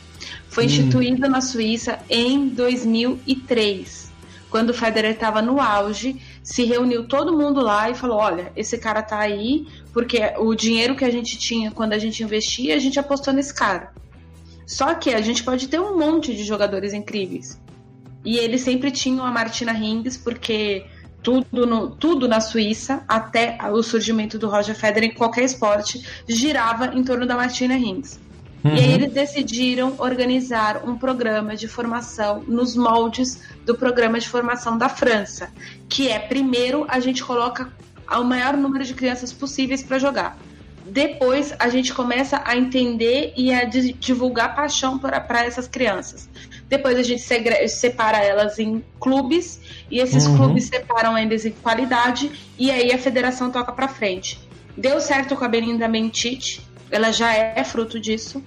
Foi 0.50 0.64
hum. 0.64 0.68
instituída 0.68 1.28
na 1.28 1.42
Suíça 1.42 2.00
em 2.10 2.48
2003, 2.48 4.12
quando 4.50 4.70
o 4.70 4.74
Federer 4.74 5.12
estava 5.12 5.42
no 5.42 5.60
auge, 5.60 6.22
se 6.42 6.64
reuniu 6.64 7.08
todo 7.08 7.38
mundo 7.38 7.62
lá 7.62 7.90
e 7.90 7.96
falou: 7.96 8.18
olha, 8.18 8.52
esse 8.56 8.78
cara 8.78 9.02
tá 9.02 9.20
aí 9.20 9.68
porque 9.92 10.20
o 10.38 10.54
dinheiro 10.56 10.96
que 10.96 11.06
a 11.06 11.10
gente 11.10 11.38
tinha 11.38 11.72
quando 11.72 11.94
a 11.94 11.98
gente 11.98 12.24
investia, 12.24 12.76
a 12.76 12.80
gente 12.80 13.00
apostou 13.00 13.34
nesse 13.34 13.54
cara. 13.54 13.94
Só 14.66 14.94
que 14.96 15.14
a 15.14 15.22
gente 15.22 15.44
pode 15.44 15.68
ter 15.68 15.80
um 15.80 15.98
monte 15.98 16.36
de 16.36 16.44
jogadores 16.44 16.94
incríveis. 16.94 17.60
E 18.24 18.38
eles 18.38 18.62
sempre 18.62 18.92
tinham 18.92 19.24
a 19.24 19.32
Martina 19.32 19.72
Hingis, 19.72 20.18
porque 20.18 20.86
tudo, 21.22 21.66
no, 21.66 21.90
tudo 21.90 22.28
na 22.28 22.40
Suíça, 22.40 23.04
até 23.08 23.58
o 23.72 23.82
surgimento 23.84 24.38
do 24.40 24.50
Roger 24.50 24.76
Federer 24.76 25.10
em 25.10 25.14
qualquer 25.14 25.44
esporte, 25.44 26.04
girava 26.28 26.88
em 26.88 27.04
torno 27.04 27.26
da 27.26 27.36
Martina 27.36 27.76
Hingis. 27.76 28.20
Uhum. 28.66 28.76
E 28.76 28.80
aí 28.80 28.88
uhum. 28.88 28.94
eles 28.96 29.14
decidiram 29.14 29.94
organizar 30.00 30.90
um 30.90 30.98
programa 30.98 31.56
de 31.56 31.68
formação 31.68 32.44
nos 32.48 32.76
moldes 32.76 33.40
do 33.64 33.76
programa 33.76 34.20
de 34.20 34.28
formação 34.28 34.76
da 34.76 34.90
França, 34.90 35.50
que 35.88 36.10
é 36.10 36.18
primeiro 36.18 36.84
a 36.88 37.00
gente 37.00 37.24
coloca 37.24 37.72
o 38.12 38.24
maior 38.24 38.58
número 38.58 38.84
de 38.84 38.96
crianças 38.96 39.32
possíveis 39.32 39.84
para 39.84 40.00
jogar. 40.00 40.36
Depois 40.84 41.54
a 41.60 41.70
gente 41.70 41.94
começa 41.94 42.42
a 42.44 42.58
entender 42.58 43.34
e 43.38 43.54
a 43.54 43.66
divulgar 43.66 44.56
paixão 44.56 44.98
para 44.98 45.46
essas 45.46 45.68
crianças. 45.68 46.28
Depois 46.68 46.98
a 46.98 47.04
gente 47.04 47.22
separa 47.70 48.18
elas 48.18 48.58
em 48.58 48.84
clubes 49.00 49.60
e 49.92 50.00
esses 50.00 50.26
uhum. 50.26 50.38
clubes 50.38 50.66
separam 50.66 51.16
eles 51.16 51.46
em 51.46 51.52
qualidade 51.52 52.32
e 52.58 52.72
aí 52.72 52.92
a 52.92 52.98
federação 52.98 53.52
toca 53.52 53.72
para 53.72 53.88
frente. 53.88 54.40
Deu 54.76 55.00
certo 55.00 55.36
com 55.36 55.46
a 55.46 55.48
Belinda 55.48 55.88
Mentite, 55.88 56.66
ela 56.90 57.12
já 57.12 57.32
é 57.32 57.64
fruto 57.64 58.00
disso 58.00 58.44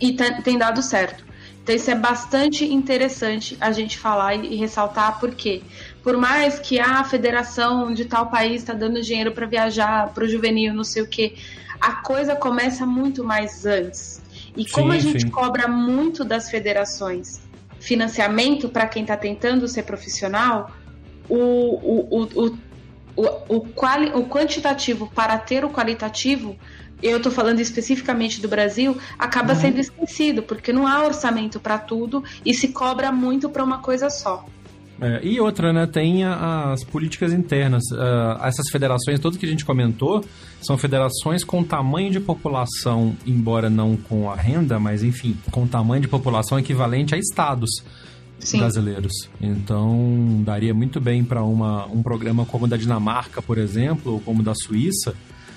e 0.00 0.12
tem 0.42 0.58
dado 0.58 0.82
certo. 0.82 1.24
Então 1.62 1.74
isso 1.74 1.90
é 1.90 1.94
bastante 1.94 2.64
interessante 2.64 3.56
a 3.60 3.72
gente 3.72 3.98
falar 3.98 4.34
e, 4.34 4.54
ressaltar 4.54 5.18
porque 5.18 5.62
por 6.02 6.16
mais 6.16 6.60
que 6.60 6.78
a 6.78 7.02
federação 7.02 7.92
de 7.92 8.04
tal 8.04 8.26
país 8.26 8.62
está 8.62 8.72
dando 8.72 9.02
dinheiro 9.02 9.32
para 9.32 9.46
viajar 9.46 10.12
para 10.14 10.24
o 10.24 10.28
juvenil, 10.28 10.72
não 10.72 10.84
sei 10.84 11.02
o 11.02 11.08
que, 11.08 11.34
a 11.80 11.94
coisa 11.94 12.36
começa 12.36 12.86
muito 12.86 13.24
mais 13.24 13.66
antes. 13.66 14.22
E 14.56 14.64
como 14.68 14.92
sim, 14.92 14.98
a 14.98 15.00
gente 15.00 15.22
sim. 15.22 15.30
cobra 15.30 15.66
muito 15.66 16.24
das 16.24 16.48
federações 16.48 17.40
financiamento 17.86 18.68
para 18.68 18.86
quem 18.86 19.02
está 19.02 19.16
tentando 19.16 19.68
ser 19.68 19.84
profissional, 19.84 20.72
o, 21.28 21.36
o, 21.36 22.22
o, 22.22 22.58
o, 23.16 23.56
o, 23.56 23.60
quali, 23.60 24.10
o 24.10 24.26
quantitativo 24.28 25.10
para 25.14 25.38
ter 25.38 25.64
o 25.64 25.70
qualitativo 25.70 26.56
eu 27.02 27.18
estou 27.18 27.30
falando 27.30 27.60
especificamente 27.60 28.40
do 28.40 28.48
Brasil, 28.48 28.96
acaba 29.18 29.52
uhum. 29.52 29.60
sendo 29.60 29.78
esquecido, 29.78 30.42
porque 30.42 30.72
não 30.72 30.86
há 30.86 31.04
orçamento 31.04 31.60
para 31.60 31.78
tudo 31.78 32.24
e 32.44 32.54
se 32.54 32.68
cobra 32.68 33.12
muito 33.12 33.48
para 33.48 33.62
uma 33.62 33.78
coisa 33.78 34.08
só. 34.10 34.44
É, 34.98 35.20
e 35.22 35.38
outra, 35.38 35.72
né, 35.74 35.86
tem 35.86 36.24
as 36.24 36.82
políticas 36.82 37.32
internas. 37.32 37.82
Uh, 37.92 38.42
essas 38.42 38.70
federações, 38.70 39.20
todas 39.20 39.36
que 39.36 39.44
a 39.44 39.48
gente 39.48 39.64
comentou, 39.64 40.24
são 40.60 40.78
federações 40.78 41.44
com 41.44 41.62
tamanho 41.62 42.10
de 42.10 42.18
população, 42.18 43.14
embora 43.26 43.68
não 43.68 43.96
com 43.96 44.30
a 44.30 44.34
renda, 44.34 44.78
mas 44.78 45.02
enfim, 45.02 45.36
com 45.50 45.66
tamanho 45.66 46.00
de 46.00 46.08
população 46.08 46.58
equivalente 46.58 47.14
a 47.14 47.18
estados. 47.18 47.70
Sim. 48.38 48.58
brasileiros. 48.58 49.30
Então, 49.40 50.42
daria 50.44 50.74
muito 50.74 51.00
bem 51.00 51.24
para 51.24 51.42
um 51.42 52.02
programa 52.02 52.44
como 52.44 52.66
o 52.66 52.68
da 52.68 52.76
Dinamarca, 52.76 53.40
por 53.40 53.56
exemplo, 53.56 54.12
ou 54.12 54.20
como 54.20 54.40
o 54.40 54.44
da 54.44 54.54
Suíça, 54.54 55.14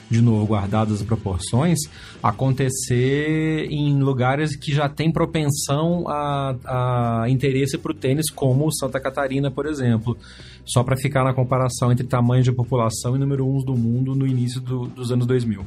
de 0.09 0.21
novo, 0.21 0.45
guardadas 0.45 0.95
as 0.95 1.03
proporções, 1.03 1.79
acontecer 2.21 3.67
em 3.69 3.99
lugares 3.99 4.55
que 4.55 4.73
já 4.73 4.89
tem 4.89 5.11
propensão 5.11 6.07
a, 6.07 7.23
a 7.23 7.29
interesse 7.29 7.77
para 7.77 7.91
o 7.91 7.95
tênis, 7.95 8.29
como 8.29 8.71
Santa 8.73 8.99
Catarina, 8.99 9.51
por 9.51 9.65
exemplo. 9.65 10.17
Só 10.65 10.83
para 10.83 10.97
ficar 10.97 11.23
na 11.23 11.33
comparação 11.33 11.91
entre 11.91 12.05
tamanho 12.05 12.43
de 12.43 12.51
população 12.51 13.15
e 13.15 13.19
número 13.19 13.47
uns 13.47 13.63
do 13.63 13.75
mundo 13.75 14.15
no 14.15 14.25
início 14.25 14.59
do, 14.59 14.87
dos 14.87 15.11
anos 15.11 15.25
2000. 15.25 15.65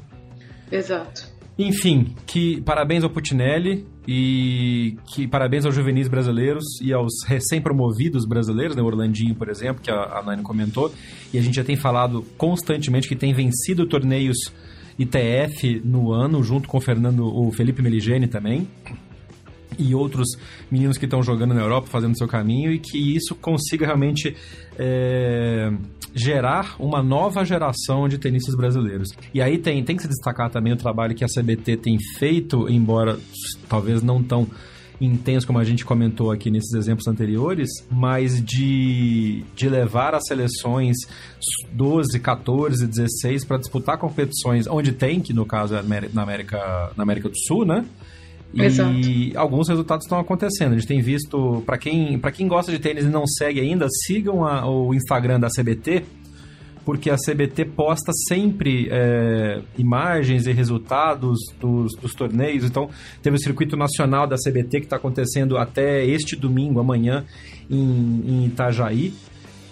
Exato. 0.71 1.42
Enfim, 1.59 2.15
que 2.27 2.61
parabéns 2.63 3.05
ao 3.05 3.11
Putinelli 3.11 3.87
e 4.09 4.97
que 5.15 5.27
parabéns 5.29 5.65
aos 5.65 5.75
juvenis 5.75 6.09
brasileiros 6.09 6.65
e 6.81 6.93
aos 6.93 7.13
recém-promovidos 7.27 8.25
brasileiros, 8.25 8.75
né, 8.75 8.83
o 8.83 8.87
Orlandinho, 8.87 9.35
por 9.35 9.49
exemplo, 9.49 9.83
que 9.83 9.91
a, 9.91 10.03
a 10.03 10.39
comentou. 10.43 10.93
E 11.33 11.39
a 11.39 11.43
gente 11.43 11.55
já 11.55 11.65
tem 11.65 11.77
falado 11.77 12.25
constantemente 12.37 13.07
que 13.07 13.15
tem 13.15 13.33
vencido 13.33 13.87
torneios 13.87 14.37
ITF 14.99 15.83
no 15.85 16.13
ano, 16.13 16.43
junto 16.43 16.69
com 16.69 16.79
o 16.79 16.81
Fernando, 16.81 17.27
o 17.27 17.51
Felipe 17.53 17.83
Meligeni 17.83 18.27
também 18.27 18.69
e 19.79 19.95
outros 19.95 20.29
meninos 20.71 20.99
que 20.99 21.05
estão 21.05 21.23
jogando 21.23 21.55
na 21.55 21.61
Europa, 21.61 21.89
fazendo 21.89 22.17
seu 22.17 22.29
caminho, 22.29 22.73
e 22.73 22.79
que 22.79 23.17
isso 23.17 23.35
consiga 23.35 23.87
realmente 23.87 24.37
é, 24.79 25.73
gerar 26.15 26.77
uma 26.79 27.03
nova 27.03 27.45
geração 27.45 28.09
de 28.09 28.19
tenistas 28.19 28.55
brasileiros. 28.55 29.09
E 29.33 29.41
aí 29.41 29.59
tem, 29.59 29.83
tem 29.83 29.97
que 29.97 30.03
se 30.03 30.09
destacar 30.09 30.51
também 30.51 30.73
o 30.73 30.77
trabalho 30.77 31.15
que 31.15 31.25
a 31.25 31.29
CBT 31.29 31.77
tem 31.79 31.99
feito, 32.19 32.69
embora 32.69 33.19
talvez 33.69 34.03
não 34.03 34.23
tão 34.23 34.49
intenso 35.01 35.47
como 35.47 35.59
a 35.59 35.65
gente 35.65 35.85
comentou 35.85 36.31
aqui 36.31 36.51
nesses 36.51 36.73
exemplos 36.75 37.07
anteriores, 37.09 37.69
mas 37.91 38.43
de, 38.43 39.43
de 39.55 39.69
levar 39.69 40.15
as 40.15 40.27
seleções 40.27 40.97
12, 41.73 42.21
14, 42.21 42.87
16 42.87 43.45
para 43.45 43.59
disputar 43.59 43.99
competições 43.99 44.67
onde 44.67 44.93
tem, 44.93 45.21
que 45.21 45.33
no 45.33 45.45
caso 45.45 45.75
é 45.75 45.83
na 45.83 46.23
América, 46.23 46.93
na 46.97 47.03
América 47.03 47.29
do 47.29 47.37
Sul, 47.37 47.65
né? 47.65 47.85
E 48.55 48.63
Exato. 48.63 48.93
alguns 49.35 49.69
resultados 49.69 50.05
estão 50.05 50.19
acontecendo. 50.19 50.73
A 50.73 50.75
gente 50.75 50.87
tem 50.87 51.01
visto, 51.01 51.63
para 51.65 51.79
quem, 51.79 52.21
quem 52.35 52.47
gosta 52.47 52.71
de 52.71 52.79
tênis 52.79 53.05
e 53.05 53.09
não 53.09 53.27
segue 53.27 53.61
ainda, 53.61 53.87
sigam 53.89 54.45
a, 54.45 54.69
o 54.69 54.93
Instagram 54.93 55.41
da 55.41 55.49
CBT, 55.49 56.05
porque 56.85 57.09
a 57.11 57.17
CBT 57.17 57.65
posta 57.65 58.13
sempre 58.29 58.89
é, 58.91 59.61
imagens 59.79 60.47
e 60.47 60.53
resultados 60.53 61.39
dos, 61.59 61.93
dos, 61.95 62.13
torneios. 62.15 62.65
Então, 62.65 62.91
teve 63.23 63.37
o 63.37 63.41
circuito 63.41 63.77
nacional 63.77 64.27
da 64.27 64.37
CBT 64.37 64.81
que 64.81 64.87
está 64.87 64.97
acontecendo 64.97 65.57
até 65.57 66.05
este 66.05 66.37
domingo, 66.37 66.79
amanhã, 66.79 67.25
em, 67.71 68.23
em 68.27 68.47
Itajaí 68.47 69.15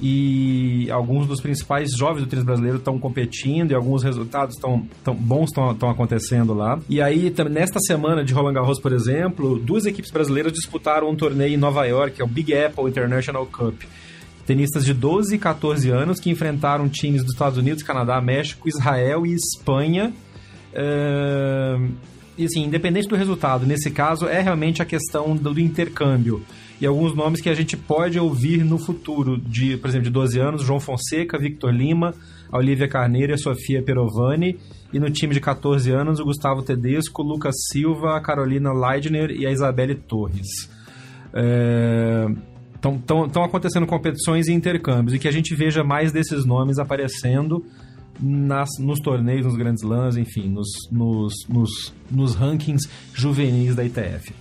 e 0.03 0.91
alguns 0.91 1.27
dos 1.27 1.41
principais 1.41 1.91
jovens 1.97 2.23
do 2.23 2.27
tênis 2.27 2.45
brasileiro 2.45 2.79
estão 2.79 2.99
competindo 2.99 3.73
e 3.73 3.75
alguns 3.75 4.03
resultados 4.03 4.57
tão, 4.57 4.87
tão 5.05 5.15
bons 5.15 5.51
estão 5.51 5.91
acontecendo 5.91 6.55
lá. 6.55 6.79
E 6.89 7.03
aí, 7.03 7.33
nesta 7.51 7.79
semana 7.81 8.25
de 8.25 8.33
Roland 8.33 8.55
Garros, 8.55 8.81
por 8.81 8.93
exemplo, 8.93 9.59
duas 9.59 9.85
equipes 9.85 10.11
brasileiras 10.11 10.53
disputaram 10.53 11.11
um 11.11 11.15
torneio 11.15 11.55
em 11.55 11.59
Nova 11.59 11.85
York, 11.85 12.17
que 12.17 12.23
é 12.23 12.25
o 12.25 12.29
Big 12.29 12.55
Apple 12.57 12.85
International 12.85 13.45
Cup. 13.47 13.83
Tenistas 14.47 14.85
de 14.85 14.95
12 14.95 15.37
e 15.37 15.39
14 15.39 15.91
anos 15.91 16.19
que 16.19 16.31
enfrentaram 16.31 16.89
times 16.89 17.23
dos 17.23 17.33
Estados 17.33 17.59
Unidos, 17.59 17.83
Canadá, 17.83 18.21
México, 18.21 18.69
Israel 18.69 19.27
e 19.27 19.35
Espanha. 19.35 20.13
E 22.37 22.45
assim, 22.47 22.65
independente 22.65 23.07
do 23.07 23.17
resultado, 23.17 23.67
nesse 23.67 23.91
caso 23.91 24.27
é 24.27 24.41
realmente 24.41 24.81
a 24.81 24.85
questão 24.87 25.37
do 25.37 25.61
intercâmbio 25.61 26.43
e 26.81 26.87
alguns 26.87 27.15
nomes 27.15 27.41
que 27.41 27.49
a 27.51 27.55
gente 27.55 27.77
pode 27.77 28.19
ouvir 28.19 28.65
no 28.65 28.79
futuro, 28.79 29.37
de, 29.37 29.77
por 29.77 29.89
exemplo, 29.89 30.05
de 30.05 30.11
12 30.11 30.41
anos, 30.41 30.63
João 30.63 30.81
Fonseca, 30.81 31.39
Victor 31.39 31.71
Lima, 31.71 32.15
a 32.51 32.57
Olivia 32.57 32.89
Carneiro 32.89 33.33
e 33.33 33.35
a 33.35 33.39
Sofia 33.39 33.83
Perovani, 33.83 34.59
e 34.93 34.99
no 34.99 35.11
time 35.11 35.35
de 35.35 35.41
14 35.41 35.91
anos, 35.91 36.19
o 36.19 36.25
Gustavo 36.25 36.63
Tedesco, 36.63 37.23
Lucas 37.23 37.55
Silva, 37.71 38.17
a 38.17 38.21
Carolina 38.21 38.73
Leidner 38.73 39.31
e 39.31 39.47
a 39.47 39.53
Isabelle 39.53 39.95
Torres. 39.95 40.49
Estão 42.75 43.43
é, 43.43 43.45
acontecendo 43.45 43.87
competições 43.87 44.49
e 44.49 44.53
intercâmbios, 44.53 45.15
e 45.15 45.19
que 45.19 45.29
a 45.29 45.33
gente 45.33 45.55
veja 45.55 45.85
mais 45.85 46.13
desses 46.13 46.47
nomes 46.47 46.79
aparecendo 46.79 47.63
nas, 48.19 48.71
nos 48.79 49.01
torneios, 49.01 49.47
nos 49.47 49.57
grandes 49.57 49.83
lãs, 49.83 50.17
enfim, 50.17 50.49
nos, 50.49 50.69
nos, 50.91 51.35
nos, 51.47 51.93
nos 52.11 52.35
rankings 52.35 52.89
juvenis 53.15 53.75
da 53.75 53.85
ITF. 53.85 54.35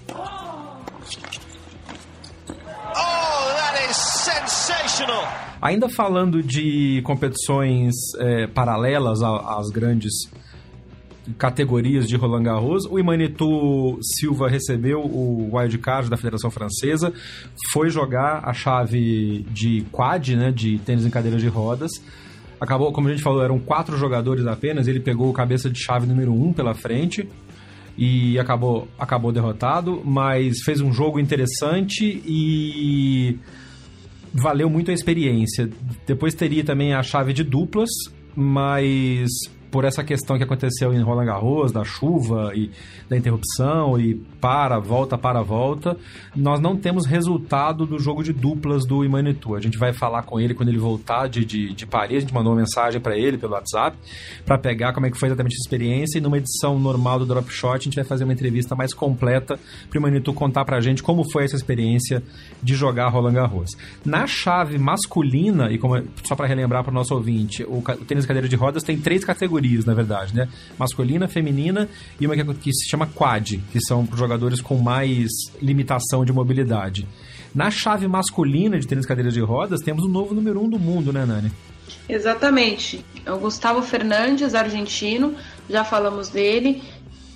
Ainda 5.62 5.90
falando 5.90 6.42
de 6.42 7.02
competições 7.04 7.94
é, 8.18 8.48
paralelas 8.48 9.22
às 9.22 9.70
grandes 9.70 10.14
categorias 11.38 12.08
de 12.08 12.16
Roland 12.16 12.44
Garros, 12.44 12.86
o 12.86 12.98
Imanitou 12.98 14.00
Silva 14.02 14.50
recebeu 14.50 15.00
o 15.02 15.56
wildcard 15.56 16.10
da 16.10 16.18
Federação 16.18 16.50
Francesa, 16.50 17.14
foi 17.72 17.90
jogar 17.90 18.42
a 18.44 18.54
chave 18.54 19.46
de 19.52 19.86
quad, 19.92 20.36
né, 20.36 20.52
de 20.52 20.80
tênis 20.80 21.06
em 21.06 21.10
cadeira 21.10 21.38
de 21.38 21.48
rodas. 21.48 21.92
Acabou, 22.60 22.92
como 22.92 23.08
a 23.08 23.12
gente 23.12 23.24
falou, 23.24 23.44
eram 23.44 23.60
quatro 23.60 23.98
jogadores 23.98 24.46
apenas, 24.46 24.88
ele 24.88 25.00
pegou 25.00 25.30
o 25.30 25.34
cabeça 25.34 25.70
de 25.70 25.80
chave 25.80 26.08
número 26.08 26.34
um 26.34 26.52
pela 26.52 26.74
frente 26.74 27.28
e 27.98 28.40
acabou, 28.40 28.88
acabou 28.98 29.32
derrotado, 29.32 30.02
mas 30.04 30.62
fez 30.64 30.82
um 30.82 30.92
jogo 30.92 31.20
interessante 31.20 32.22
e 32.26 33.38
valeu 34.34 34.70
muito 34.70 34.92
a 34.92 34.94
experiência. 34.94 35.70
Depois 36.06 36.34
teria 36.34 36.64
também 36.64 36.94
a 36.94 37.04
chave 37.04 37.34
de 37.34 37.44
duplas, 37.44 37.90
mas 38.36 39.30
por 39.72 39.86
essa 39.86 40.04
questão 40.04 40.38
que 40.38 40.44
aconteceu 40.44 40.94
em 40.94 41.02
Roland 41.02 41.26
Garros, 41.26 41.72
da 41.72 41.84
chuva 41.84 42.52
e 42.56 42.72
da 43.08 43.18
interrupção 43.18 44.00
e 44.00 44.16
para, 44.40 44.80
volta, 44.80 45.18
para, 45.18 45.42
volta, 45.42 45.98
nós 46.36 46.60
não 46.60 46.76
temos 46.76 47.06
resultado 47.06 47.86
do 47.86 48.00
jogo 48.00 48.24
de 48.24 48.34
duplas 48.34 48.86
do 48.86 49.04
Imanitu. 49.04 49.56
A 49.56 49.60
gente 49.60 49.78
vai 49.78 49.94
falar 49.94 50.24
com 50.24 50.40
ele 50.40 50.54
quando 50.54 50.70
ele 50.70 50.78
voltar 50.78 51.28
de, 51.28 51.46
de, 51.46 51.74
de 51.74 51.86
Paris, 51.86 52.18
a 52.18 52.22
gente 52.22 52.34
mandou 52.34 52.54
uma 52.54 52.60
mensagem 52.60 53.00
para 53.00 53.18
ele 53.18 53.38
pelo 53.38 53.54
WhatsApp 53.54 53.98
para 54.46 54.58
pegar 54.58 54.94
como 54.94 55.06
é 55.06 55.12
que 55.12 55.18
foi 55.18 55.28
exatamente 55.30 55.54
essa 55.54 55.64
experiência 55.64 56.18
e 56.18 56.22
numa 56.22 56.38
edição 56.38 56.80
normal 56.80 57.20
do 57.20 57.26
Drop 57.26 57.50
Shot 57.52 57.76
a 57.76 57.80
gente 57.80 57.96
vai 57.96 58.06
fazer 58.06 58.24
uma 58.24 58.34
entrevista 58.34 58.76
mais 58.76 58.94
completa 58.94 59.60
para 59.90 59.98
o 59.98 60.00
Imanitu 60.00 60.34
contar 60.34 60.66
para 60.66 60.78
a 60.78 60.82
gente 60.82 61.04
como 61.04 61.30
foi 61.32 61.46
essa 61.46 61.56
experiência 61.56 62.24
de 62.62 62.76
jogar 62.76 63.10
Roland 63.10 63.34
Garros. 63.34 63.72
Na 64.06 64.28
chave 64.28 64.78
masculina, 64.78 65.72
e 65.72 65.78
como, 65.78 66.02
só 66.24 66.36
para 66.36 66.48
relembrar 66.48 66.84
para 66.84 66.92
o 66.92 66.94
nosso 66.94 67.14
ouvinte, 67.14 67.64
o, 67.64 67.80
o 67.80 68.06
tênis 68.06 68.26
cadeira 68.26 68.48
de 68.48 68.56
rodas 68.56 68.84
tem 68.84 68.98
três 68.98 69.24
categorias, 69.24 69.59
na 69.86 69.94
verdade, 69.94 70.36
né? 70.36 70.48
Masculina, 70.78 71.28
feminina 71.28 71.88
e 72.20 72.26
uma 72.26 72.36
que, 72.36 72.54
que 72.56 72.74
se 72.74 72.90
chama 72.90 73.08
quad, 73.08 73.58
que 73.72 73.80
são 73.82 74.08
jogadores 74.16 74.62
com 74.62 74.78
mais 74.78 75.30
limitação 75.62 76.24
de 76.24 76.32
mobilidade. 76.34 77.08
Na 77.54 77.72
chave 77.72 78.08
masculina 78.08 78.80
de 78.80 78.88
tênis 78.88 79.06
cadeira 79.06 79.32
de 79.32 79.42
rodas, 79.42 79.82
temos 79.82 80.04
o 80.04 80.08
novo 80.08 80.34
número 80.34 80.62
um 80.62 80.70
do 80.70 80.80
mundo, 80.80 81.12
né, 81.12 81.26
Nani? 81.26 81.52
Exatamente. 82.08 83.04
É 83.26 83.32
o 83.32 83.40
Gustavo 83.40 83.82
Fernandes, 83.82 84.54
argentino, 84.54 85.36
já 85.70 85.84
falamos 85.84 86.30
dele. 86.30 86.82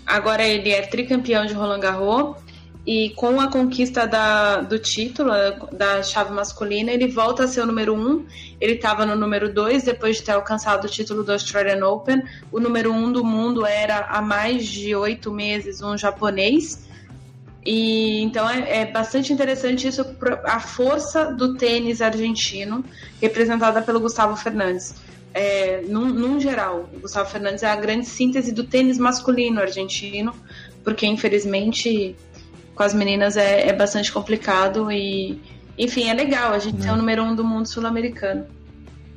Agora 0.05 0.43
ele 0.43 0.69
é 0.69 0.81
tricampeão 0.81 1.45
de 1.45 1.53
Roland 1.53 1.79
Garros 1.79 2.42
e 2.85 3.11
com 3.11 3.39
a 3.39 3.49
conquista 3.49 4.05
da, 4.05 4.57
do 4.57 4.77
título, 4.77 5.31
da 5.71 6.03
chave 6.03 6.33
masculina, 6.33 6.91
ele 6.91 7.07
volta 7.07 7.45
a 7.45 7.47
ser 7.47 7.61
o 7.61 7.65
número 7.65 7.95
um. 7.95 8.25
Ele 8.59 8.73
estava 8.73 9.05
no 9.05 9.15
número 9.15 9.53
dois 9.53 9.83
depois 9.83 10.17
de 10.17 10.23
ter 10.23 10.33
alcançado 10.33 10.85
o 10.85 10.89
título 10.89 11.23
do 11.23 11.31
Australian 11.31 11.85
Open. 11.87 12.21
O 12.51 12.59
número 12.59 12.91
um 12.91 13.09
do 13.09 13.23
mundo 13.23 13.65
era 13.65 13.99
há 14.09 14.21
mais 14.21 14.67
de 14.67 14.93
oito 14.93 15.31
meses 15.31 15.81
um 15.81 15.97
japonês. 15.97 16.85
E 17.65 18.21
então 18.21 18.49
é, 18.49 18.81
é, 18.81 18.85
bastante 18.85 19.31
interessante 19.31 19.87
isso, 19.87 20.05
a 20.43 20.59
força 20.59 21.31
do 21.31 21.55
tênis 21.55 22.01
argentino, 22.01 22.83
representada 23.21 23.81
pelo 23.81 24.01
Gustavo 24.01 24.35
Fernandes. 24.35 24.95
É, 25.33 25.81
num, 25.87 26.09
num 26.09 26.37
geral, 26.37 26.89
o 26.93 26.99
Gustavo 26.99 27.29
Fernandes 27.29 27.63
é 27.63 27.67
a 27.67 27.75
grande 27.77 28.05
síntese 28.05 28.51
do 28.51 28.65
tênis 28.65 28.97
masculino 28.97 29.61
argentino, 29.61 30.35
porque 30.83 31.07
infelizmente 31.07 32.13
com 32.75 32.83
as 32.83 32.93
meninas 32.93 33.37
é, 33.37 33.67
é 33.67 33.73
bastante 33.73 34.11
complicado 34.11 34.91
e, 34.91 35.39
enfim, 35.77 36.09
é 36.09 36.13
legal 36.13 36.53
a 36.53 36.59
gente 36.59 36.85
é. 36.87 36.91
o 36.91 36.95
número 36.95 37.23
um 37.23 37.35
do 37.35 37.43
mundo 37.43 37.67
sul-americano. 37.67 38.45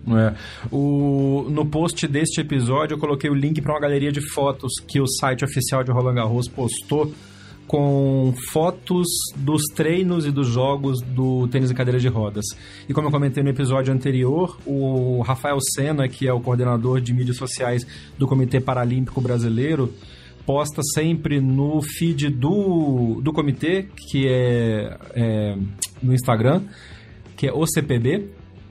É. 0.08 0.34
O, 0.70 1.46
no 1.50 1.66
post 1.66 2.06
deste 2.06 2.40
episódio 2.40 2.94
eu 2.94 2.98
coloquei 2.98 3.28
o 3.28 3.34
link 3.34 3.60
para 3.60 3.72
uma 3.72 3.80
galeria 3.80 4.12
de 4.12 4.20
fotos 4.20 4.75
que 4.86 5.00
o 5.00 5.06
site 5.06 5.44
oficial 5.44 5.82
de 5.82 5.90
Roland 5.90 6.14
Garros 6.14 6.48
postou 6.48 7.12
com 7.66 8.32
fotos 8.52 9.08
dos 9.34 9.62
treinos 9.75 10.25
e 10.25 10.30
dos 10.30 10.46
jogos 10.46 11.00
do 11.02 11.48
tênis 11.48 11.70
em 11.70 11.75
cadeira 11.75 11.98
de 11.98 12.08
rodas. 12.08 12.44
E 12.88 12.94
como 12.94 13.08
eu 13.08 13.10
comentei 13.10 13.42
no 13.42 13.48
episódio 13.48 13.92
anterior, 13.92 14.56
o 14.64 15.20
Rafael 15.22 15.58
Senna, 15.60 16.08
que 16.08 16.28
é 16.28 16.32
o 16.32 16.40
coordenador 16.40 17.00
de 17.00 17.12
mídias 17.12 17.36
sociais 17.36 17.84
do 18.16 18.26
Comitê 18.26 18.60
Paralímpico 18.60 19.20
Brasileiro, 19.20 19.92
posta 20.46 20.80
sempre 20.94 21.40
no 21.40 21.82
feed 21.82 22.30
do, 22.30 23.20
do 23.20 23.32
comitê, 23.32 23.88
que 23.96 24.28
é, 24.28 24.96
é 25.14 25.56
no 26.00 26.14
Instagram, 26.14 26.62
que 27.36 27.48
é 27.48 27.52
o 27.52 27.66
CPB. 27.66 28.28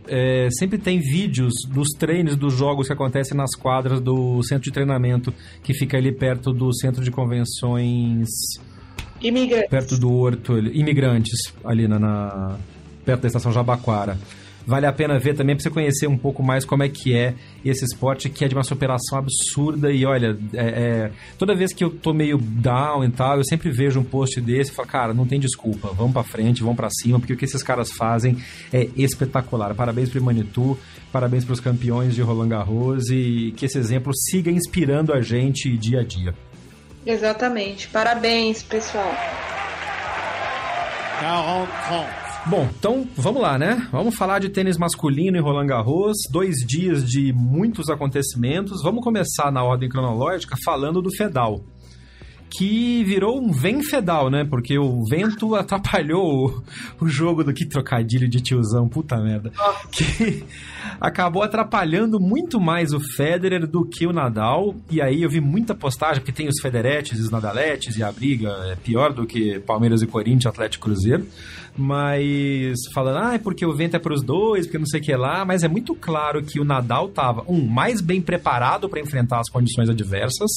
É, 0.07 0.49
sempre 0.51 0.77
tem 0.77 0.99
vídeos 0.99 1.53
dos 1.67 1.89
treinos 1.89 2.35
dos 2.35 2.53
jogos 2.53 2.87
que 2.87 2.93
acontecem 2.93 3.35
nas 3.35 3.55
quadras 3.55 3.99
do 3.99 4.41
centro 4.43 4.63
de 4.63 4.71
treinamento, 4.71 5.33
que 5.63 5.73
fica 5.73 5.97
ali 5.97 6.11
perto 6.11 6.53
do 6.53 6.73
centro 6.73 7.03
de 7.03 7.11
convenções. 7.11 8.29
Imigrantes. 9.21 9.69
Perto 9.69 9.97
do 9.97 10.11
Horto, 10.13 10.57
imigrantes, 10.57 11.53
ali 11.63 11.87
na, 11.87 11.99
na 11.99 12.57
perto 13.03 13.21
da 13.21 13.27
estação 13.27 13.51
Jabaquara. 13.51 14.17
Vale 14.65 14.87
a 14.87 14.93
pena 14.93 15.19
ver 15.19 15.35
também 15.35 15.55
para 15.55 15.63
você 15.63 15.69
conhecer 15.69 16.07
um 16.07 16.17
pouco 16.17 16.41
mais 16.41 16.65
como 16.65 16.83
é 16.83 16.89
que 16.89 17.15
é 17.15 17.35
esse 17.63 17.85
esporte 17.85 18.29
que 18.29 18.43
é 18.43 18.47
de 18.47 18.55
uma 18.55 18.63
superação 18.63 19.19
absurda. 19.19 19.91
E 19.91 20.05
olha, 20.05 20.37
é, 20.53 20.65
é, 20.65 21.11
toda 21.37 21.55
vez 21.55 21.73
que 21.73 21.83
eu 21.83 21.91
tô 21.91 22.13
meio 22.13 22.37
down 22.37 23.03
e 23.03 23.11
tal, 23.11 23.37
eu 23.37 23.43
sempre 23.43 23.69
vejo 23.69 23.99
um 23.99 24.03
post 24.03 24.41
desse 24.41 24.71
e 24.71 24.73
falo, 24.73 24.87
cara, 24.87 25.13
não 25.13 25.25
tem 25.25 25.39
desculpa, 25.39 25.89
vamos 25.93 26.13
para 26.13 26.23
frente, 26.23 26.61
vamos 26.61 26.77
para 26.77 26.89
cima, 26.89 27.19
porque 27.19 27.33
o 27.33 27.37
que 27.37 27.45
esses 27.45 27.61
caras 27.61 27.91
fazem 27.91 28.37
é 28.73 28.89
espetacular. 28.95 29.75
Parabéns 29.75 30.09
pro 30.09 30.23
Manitou, 30.23 30.79
parabéns 31.11 31.45
para 31.45 31.53
os 31.53 31.59
campeões 31.59 32.15
de 32.15 32.21
Roland 32.21 32.49
Garros 32.49 33.09
e 33.09 33.53
que 33.55 33.65
esse 33.65 33.77
exemplo 33.77 34.11
siga 34.15 34.49
inspirando 34.49 35.13
a 35.13 35.21
gente 35.21 35.77
dia 35.77 35.99
a 35.99 36.03
dia. 36.03 36.33
Exatamente. 37.05 37.87
Parabéns, 37.89 38.63
pessoal. 38.63 39.13
40 41.19 42.24
Bom, 42.47 42.69
então 42.77 43.07
vamos 43.15 43.41
lá, 43.41 43.57
né? 43.57 43.87
Vamos 43.91 44.15
falar 44.15 44.37
de 44.37 44.49
tênis 44.49 44.77
masculino 44.77 45.35
em 45.35 45.41
Roland 45.41 45.65
Garros, 45.65 46.15
dois 46.29 46.57
dias 46.57 47.03
de 47.03 47.33
muitos 47.33 47.89
acontecimentos. 47.89 48.83
Vamos 48.83 49.03
começar 49.03 49.51
na 49.51 49.63
ordem 49.63 49.89
cronológica 49.89 50.55
falando 50.63 51.01
do 51.01 51.09
Fedal 51.15 51.63
que 52.57 53.03
virou 53.03 53.41
um 53.41 53.51
vem 53.51 53.83
fedal, 53.83 54.29
né? 54.29 54.45
Porque 54.45 54.77
o 54.77 55.03
vento 55.09 55.55
atrapalhou 55.55 56.63
o, 56.99 57.05
o 57.05 57.07
jogo 57.07 57.43
do 57.43 57.53
que 57.53 57.65
trocadilho 57.65 58.29
de 58.29 58.41
tiozão, 58.41 58.87
puta 58.87 59.17
merda. 59.17 59.51
Que 59.91 60.43
acabou 60.99 61.43
atrapalhando 61.43 62.19
muito 62.19 62.59
mais 62.59 62.93
o 62.93 62.99
Federer 62.99 63.67
do 63.67 63.85
que 63.85 64.07
o 64.07 64.13
Nadal. 64.13 64.75
E 64.89 65.01
aí 65.01 65.23
eu 65.23 65.29
vi 65.29 65.41
muita 65.41 65.75
postagem, 65.75 66.21
porque 66.21 66.31
tem 66.31 66.47
os 66.47 66.61
Federetes 66.61 67.19
e 67.19 67.21
os 67.21 67.29
Nadaletes, 67.29 67.97
e 67.97 68.03
a 68.03 68.11
briga 68.11 68.49
é 68.71 68.75
pior 68.75 69.13
do 69.13 69.25
que 69.25 69.59
Palmeiras 69.59 70.01
e 70.01 70.07
Corinthians, 70.07 70.45
Atlético 70.45 70.85
Cruzeiro. 70.85 71.25
Mas 71.77 72.77
falando, 72.93 73.17
ah, 73.17 73.33
é 73.35 73.37
porque 73.37 73.65
o 73.65 73.75
vento 73.75 73.97
é 73.97 73.99
para 73.99 74.13
os 74.13 74.23
dois, 74.23 74.65
porque 74.65 74.77
não 74.77 74.85
sei 74.85 75.01
o 75.01 75.03
que 75.03 75.15
lá. 75.15 75.43
Mas 75.43 75.63
é 75.63 75.67
muito 75.67 75.93
claro 75.93 76.41
que 76.41 76.59
o 76.59 76.63
Nadal 76.63 77.09
tava, 77.09 77.43
um, 77.47 77.65
mais 77.65 77.99
bem 77.99 78.21
preparado 78.21 78.87
para 78.87 79.01
enfrentar 79.01 79.39
as 79.39 79.49
condições 79.49 79.89
adversas. 79.89 80.49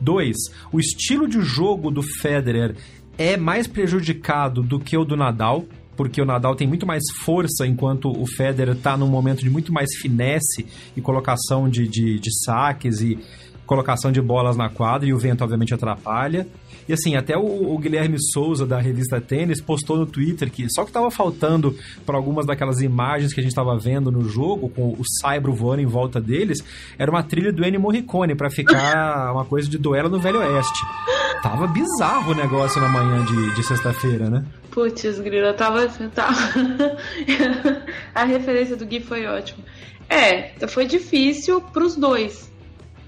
Dois, 0.00 0.36
o 0.72 0.80
estilo 0.80 1.28
de 1.28 1.40
jogo 1.42 1.90
do 1.90 2.02
Federer 2.02 2.74
é 3.18 3.36
mais 3.36 3.66
prejudicado 3.66 4.62
do 4.62 4.78
que 4.78 4.96
o 4.96 5.04
do 5.04 5.16
Nadal, 5.16 5.66
porque 5.96 6.22
o 6.22 6.24
Nadal 6.24 6.54
tem 6.54 6.66
muito 6.66 6.86
mais 6.86 7.02
força, 7.24 7.66
enquanto 7.66 8.08
o 8.08 8.24
Federer 8.24 8.76
está 8.76 8.96
num 8.96 9.08
momento 9.08 9.40
de 9.40 9.50
muito 9.50 9.72
mais 9.72 9.96
finesse 10.00 10.64
e 10.96 11.00
colocação 11.00 11.68
de, 11.68 11.88
de, 11.88 12.20
de 12.20 12.30
saques 12.44 13.00
e 13.00 13.18
colocação 13.66 14.10
de 14.10 14.22
bolas 14.22 14.56
na 14.56 14.70
quadra, 14.70 15.08
e 15.08 15.12
o 15.12 15.18
vento 15.18 15.42
obviamente 15.42 15.74
atrapalha. 15.74 16.46
E 16.88 16.92
assim, 16.92 17.16
até 17.16 17.36
o, 17.36 17.74
o, 17.74 17.78
Guilherme 17.78 18.16
Souza 18.32 18.66
da 18.66 18.80
revista 18.80 19.20
Tênis 19.20 19.60
postou 19.60 19.96
no 19.96 20.06
Twitter 20.06 20.50
que 20.50 20.66
só 20.70 20.84
que 20.84 20.92
tava 20.92 21.10
faltando 21.10 21.76
para 22.06 22.16
algumas 22.16 22.46
daquelas 22.46 22.80
imagens 22.80 23.34
que 23.34 23.40
a 23.40 23.42
gente 23.42 23.54
tava 23.54 23.76
vendo 23.78 24.10
no 24.10 24.28
jogo, 24.28 24.68
com 24.70 24.92
o 24.92 25.02
Saibro 25.20 25.52
voando 25.52 25.82
em 25.82 25.86
volta 25.86 26.20
deles, 26.20 26.58
era 26.98 27.10
uma 27.10 27.22
trilha 27.22 27.52
do 27.52 27.64
Ennio 27.64 27.80
Morricone 27.80 28.34
para 28.34 28.50
ficar 28.50 29.30
uma 29.32 29.44
coisa 29.44 29.68
de 29.68 29.76
duelo 29.76 30.08
no 30.08 30.18
Velho 30.18 30.38
Oeste. 30.38 30.80
Tava 31.42 31.66
bizarro 31.66 32.32
o 32.32 32.34
negócio 32.34 32.80
na 32.80 32.88
manhã 32.88 33.24
de, 33.24 33.54
de 33.54 33.62
sexta-feira, 33.62 34.30
né? 34.30 34.44
Putz, 34.70 35.18
grila, 35.20 35.52
tava, 35.54 35.86
tava... 36.14 36.36
a 38.14 38.24
referência 38.24 38.76
do 38.76 38.86
Gui 38.86 39.00
foi 39.00 39.26
ótima. 39.26 39.64
É, 40.08 40.66
foi 40.66 40.86
difícil 40.86 41.60
pros 41.60 41.94
dois 41.94 42.48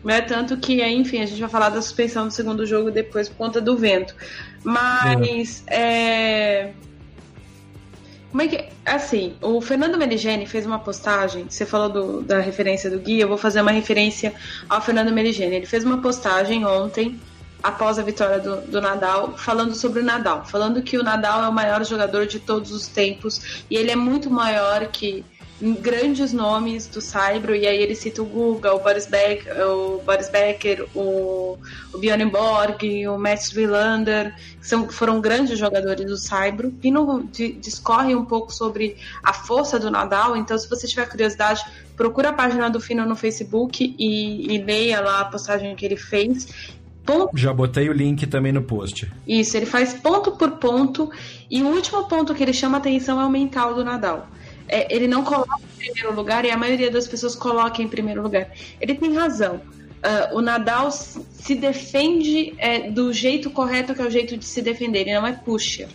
né? 0.05 0.21
Tanto 0.21 0.57
que, 0.57 0.83
enfim, 0.83 1.21
a 1.21 1.27
gente 1.27 1.41
vai 1.41 1.51
falar 1.51 1.69
da 1.71 1.81
suspensão 1.83 2.27
do 2.27 2.33
segundo 2.33 2.67
jogo 2.67 2.91
depois 2.91 3.29
por 3.29 3.37
conta 3.37 3.61
do 3.61 3.77
vento. 3.77 4.15
Mas. 4.65 5.65
É. 5.67 6.73
Como 8.31 8.43
é 8.43 8.49
que. 8.49 8.65
Assim, 8.85 9.35
o 9.41 9.61
Fernando 9.61 9.99
Meligeni 9.99 10.47
fez 10.47 10.67
uma 10.67 10.79
postagem. 10.79 11.47
Você 11.49 11.67
falou 11.67 11.89
do, 11.89 12.23
da 12.23 12.41
referência 12.41 12.91
do 12.91 12.99
Gui, 12.99 13.21
eu 13.21 13.29
vou 13.29 13.39
fazer 13.39 13.61
uma 13.61 13.73
referência 13.73 14.33
ao 14.69 14.81
Fernando 14.81 15.13
Meligeni. 15.13 15.57
Ele 15.57 15.67
fez 15.67 15.85
uma 15.85 15.99
postagem 15.99 16.65
ontem, 16.65 17.19
após 17.63 17.99
a 17.99 18.03
vitória 18.03 18.39
do, 18.39 18.61
do 18.63 18.81
Nadal, 18.81 19.37
falando 19.37 19.75
sobre 19.75 20.01
o 20.01 20.05
Nadal. 20.05 20.45
Falando 20.45 20.83
que 20.83 20.97
o 20.97 21.03
Nadal 21.03 21.45
é 21.45 21.49
o 21.49 21.53
maior 21.53 21.85
jogador 21.85 22.27
de 22.27 22.39
todos 22.39 22.73
os 22.73 22.87
tempos 22.87 23.65
e 23.71 23.77
ele 23.77 23.91
é 23.91 23.97
muito 23.97 24.31
maior 24.31 24.87
que 24.89 25.25
grandes 25.61 26.33
nomes 26.33 26.87
do 26.87 27.01
Saibro, 27.01 27.55
e 27.55 27.67
aí 27.67 27.83
ele 27.83 27.95
cita 27.95 28.23
o 28.23 28.25
Guga, 28.25 28.75
o 28.75 28.79
Boris, 28.79 29.07
Beck, 29.07 29.47
o 29.51 30.01
Boris 30.05 30.29
Becker, 30.31 30.87
o, 30.95 31.59
o 31.93 31.99
Bjorn 31.99 32.25
Borg, 32.27 32.83
o 33.07 33.19
Mats 33.19 33.55
Wilander, 33.55 34.35
que 34.59 34.67
são, 34.67 34.89
foram 34.89 35.21
grandes 35.21 35.59
jogadores 35.59 36.07
do 36.07 36.17
Saibro, 36.17 36.73
e 36.83 36.91
no, 36.91 37.25
de, 37.25 37.53
discorre 37.53 38.15
um 38.15 38.25
pouco 38.25 38.53
sobre 38.53 38.97
a 39.23 39.33
força 39.33 39.79
do 39.79 39.91
Nadal, 39.91 40.37
então 40.37 40.57
se 40.57 40.69
você 40.69 40.87
tiver 40.87 41.07
curiosidade, 41.09 41.63
procura 41.95 42.31
a 42.31 42.33
página 42.33 42.71
do 42.71 42.81
Fino 42.81 43.05
no 43.05 43.15
Facebook 43.15 43.95
e, 43.99 44.55
e 44.55 44.59
leia 44.63 45.01
lá 45.01 45.21
a 45.21 45.25
postagem 45.27 45.77
que 45.77 45.85
ele 45.85 45.97
fez, 45.97 46.81
Ponto. 47.03 47.31
Já 47.35 47.53
botei 47.53 47.89
o 47.89 47.93
link 47.95 48.27
também 48.27 48.53
no 48.53 48.63
post. 48.63 49.11
Isso, 49.27 49.57
ele 49.57 49.65
faz 49.65 49.95
ponto 49.95 50.33
por 50.33 50.51
ponto. 50.59 51.11
E 51.51 51.63
o 51.63 51.69
último 51.69 52.07
ponto 52.07 52.35
que 52.35 52.43
ele 52.43 52.53
chama 52.53 52.77
atenção 52.77 53.19
é 53.19 53.25
o 53.25 53.31
mental 53.31 53.75
do 53.75 53.83
Nadal 53.83 54.29
é, 54.71 54.87
ele 54.89 55.09
não 55.09 55.25
coloca 55.25 55.61
em 55.61 55.77
primeiro 55.85 56.15
lugar 56.15 56.45
e 56.45 56.51
a 56.51 56.57
maioria 56.57 56.91
das 56.91 57.07
pessoas 57.07 57.35
coloca 57.35 57.83
em 57.83 57.89
primeiro 57.89 58.23
lugar. 58.23 58.51
Ele 58.81 58.95
tem 58.95 59.15
razão. 59.15 59.57
Uh, 59.57 60.39
o 60.39 60.41
Nadal 60.41 60.91
se 60.91 61.55
defende 61.55 62.55
é, 62.57 62.89
do 62.91 63.13
jeito 63.13 63.51
correto, 63.51 63.95
que 63.95 64.01
é 64.01 64.07
o 64.07 64.11
jeito 64.11 64.37
de 64.37 64.45
se 64.45 64.63
defender. 64.63 65.01
Ele 65.01 65.15
não 65.15 65.27
é 65.27 65.33
pusher. 65.33 65.89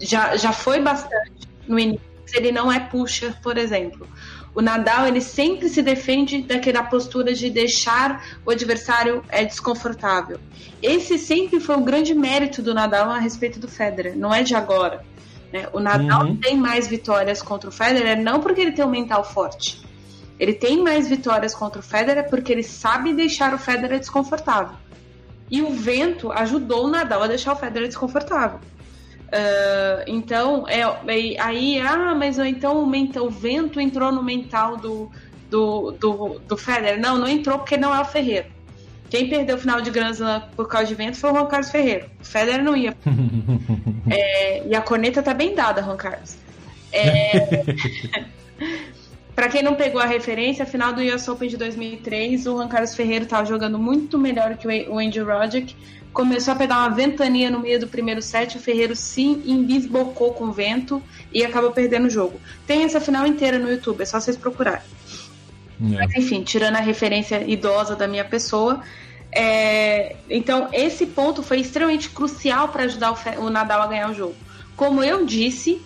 Já, 0.00 0.36
já 0.36 0.52
foi 0.52 0.80
bastante 0.80 1.48
no 1.66 1.78
início. 1.78 2.06
Ele 2.34 2.52
não 2.52 2.70
é 2.70 2.78
pusher, 2.78 3.34
por 3.40 3.56
exemplo. 3.56 4.06
O 4.54 4.62
Nadal 4.62 5.06
ele 5.06 5.20
sempre 5.20 5.68
se 5.68 5.82
defende 5.82 6.42
daquela 6.42 6.82
postura 6.82 7.34
de 7.34 7.50
deixar 7.50 8.38
o 8.44 8.50
adversário 8.50 9.22
é, 9.28 9.44
desconfortável. 9.44 10.38
Esse 10.82 11.18
sempre 11.18 11.60
foi 11.60 11.76
o 11.76 11.80
grande 11.80 12.14
mérito 12.14 12.62
do 12.62 12.74
Nadal 12.74 13.10
a 13.10 13.18
respeito 13.18 13.58
do 13.58 13.68
Federer. 13.68 14.16
Não 14.16 14.34
é 14.34 14.42
de 14.42 14.54
agora. 14.54 15.04
Né? 15.52 15.68
O 15.72 15.80
Nadal 15.80 16.26
uhum. 16.26 16.36
tem 16.36 16.56
mais 16.56 16.86
vitórias 16.86 17.40
contra 17.40 17.68
o 17.68 17.72
Federer 17.72 18.20
não 18.20 18.40
porque 18.40 18.60
ele 18.60 18.72
tem 18.72 18.84
um 18.84 18.90
mental 18.90 19.22
forte 19.22 19.86
ele 20.38 20.52
tem 20.52 20.82
mais 20.82 21.08
vitórias 21.08 21.54
contra 21.54 21.80
o 21.80 21.82
Federer 21.82 22.28
porque 22.28 22.52
ele 22.52 22.62
sabe 22.62 23.12
deixar 23.12 23.54
o 23.54 23.58
Federer 23.58 23.98
desconfortável. 23.98 24.76
E 25.50 25.62
o 25.62 25.70
vento 25.70 26.30
ajudou 26.32 26.84
o 26.84 26.90
Nadal 26.90 27.22
a 27.22 27.26
deixar 27.26 27.52
o 27.52 27.56
Federer 27.56 27.88
desconfortável. 27.88 28.58
Uh, 29.26 30.04
então, 30.06 30.66
é, 30.68 30.80
é, 30.80 31.40
aí, 31.40 31.80
ah, 31.80 32.14
mas 32.14 32.38
então 32.38 32.82
o, 32.82 32.86
mental, 32.86 33.26
o 33.26 33.30
vento 33.30 33.80
entrou 33.80 34.12
no 34.12 34.22
mental 34.22 34.76
do, 34.76 35.10
do, 35.50 35.92
do, 35.92 36.40
do 36.40 36.56
Federer. 36.56 37.00
Não, 37.00 37.18
não 37.18 37.26
entrou 37.26 37.58
porque 37.58 37.76
não 37.76 37.94
é 37.94 38.00
o 38.00 38.04
Ferreiro. 38.04 38.48
Quem 39.10 39.28
perdeu 39.28 39.56
o 39.56 39.58
final 39.58 39.80
de 39.80 39.90
Grand 39.90 40.10
Slam 40.10 40.42
por 40.56 40.68
causa 40.68 40.86
de 40.86 40.94
vento 40.94 41.16
foi 41.16 41.30
o 41.30 41.34
Juan 41.34 41.46
Carlos 41.46 41.70
Ferreiro. 41.70 42.06
O 42.20 42.24
Federer 42.24 42.62
não 42.62 42.76
ia. 42.76 42.96
é, 44.10 44.66
e 44.66 44.74
a 44.74 44.80
corneta 44.80 45.22
tá 45.22 45.32
bem 45.32 45.54
dada, 45.54 45.82
Juan 45.82 45.96
Carlos. 45.96 46.36
É... 46.92 47.64
Para 49.36 49.50
quem 49.50 49.62
não 49.62 49.74
pegou 49.74 50.00
a 50.00 50.06
referência, 50.06 50.62
a 50.62 50.66
final 50.66 50.94
do 50.94 51.02
US 51.02 51.28
Open 51.28 51.46
de 51.46 51.58
2003, 51.58 52.46
o 52.46 52.56
Juan 52.56 52.68
Carlos 52.68 52.94
Ferreira 52.94 53.24
estava 53.24 53.44
jogando 53.44 53.78
muito 53.78 54.18
melhor 54.18 54.56
que 54.56 54.66
o 54.66 54.98
Andy 54.98 55.20
Roddick. 55.20 55.76
Começou 56.10 56.54
a 56.54 56.56
pegar 56.56 56.78
uma 56.78 56.88
ventania 56.88 57.50
no 57.50 57.60
meio 57.60 57.78
do 57.78 57.86
primeiro 57.86 58.22
set, 58.22 58.56
o 58.56 58.60
Ferreiro 58.60 58.96
se 58.96 59.22
embisbocou 59.22 60.32
com 60.32 60.44
o 60.44 60.52
vento 60.52 61.02
e 61.30 61.44
acabou 61.44 61.70
perdendo 61.70 62.06
o 62.06 62.10
jogo. 62.10 62.40
Tem 62.66 62.84
essa 62.84 62.98
final 62.98 63.26
inteira 63.26 63.58
no 63.58 63.70
YouTube, 63.70 64.00
é 64.00 64.06
só 64.06 64.18
vocês 64.18 64.38
procurarem. 64.38 64.80
É. 65.80 66.06
Mas 66.06 66.14
enfim, 66.16 66.42
tirando 66.42 66.76
a 66.76 66.80
referência 66.80 67.42
idosa 67.46 67.94
da 67.94 68.06
minha 68.06 68.24
pessoa, 68.24 68.80
é... 69.30 70.16
então 70.30 70.68
esse 70.72 71.06
ponto 71.06 71.42
foi 71.42 71.60
extremamente 71.60 72.10
crucial 72.10 72.68
para 72.68 72.84
ajudar 72.84 73.12
o, 73.12 73.16
Fe... 73.16 73.36
o 73.38 73.50
Nadal 73.50 73.82
a 73.82 73.86
ganhar 73.86 74.10
o 74.10 74.14
jogo. 74.14 74.34
Como 74.76 75.02
eu 75.02 75.24
disse, 75.24 75.80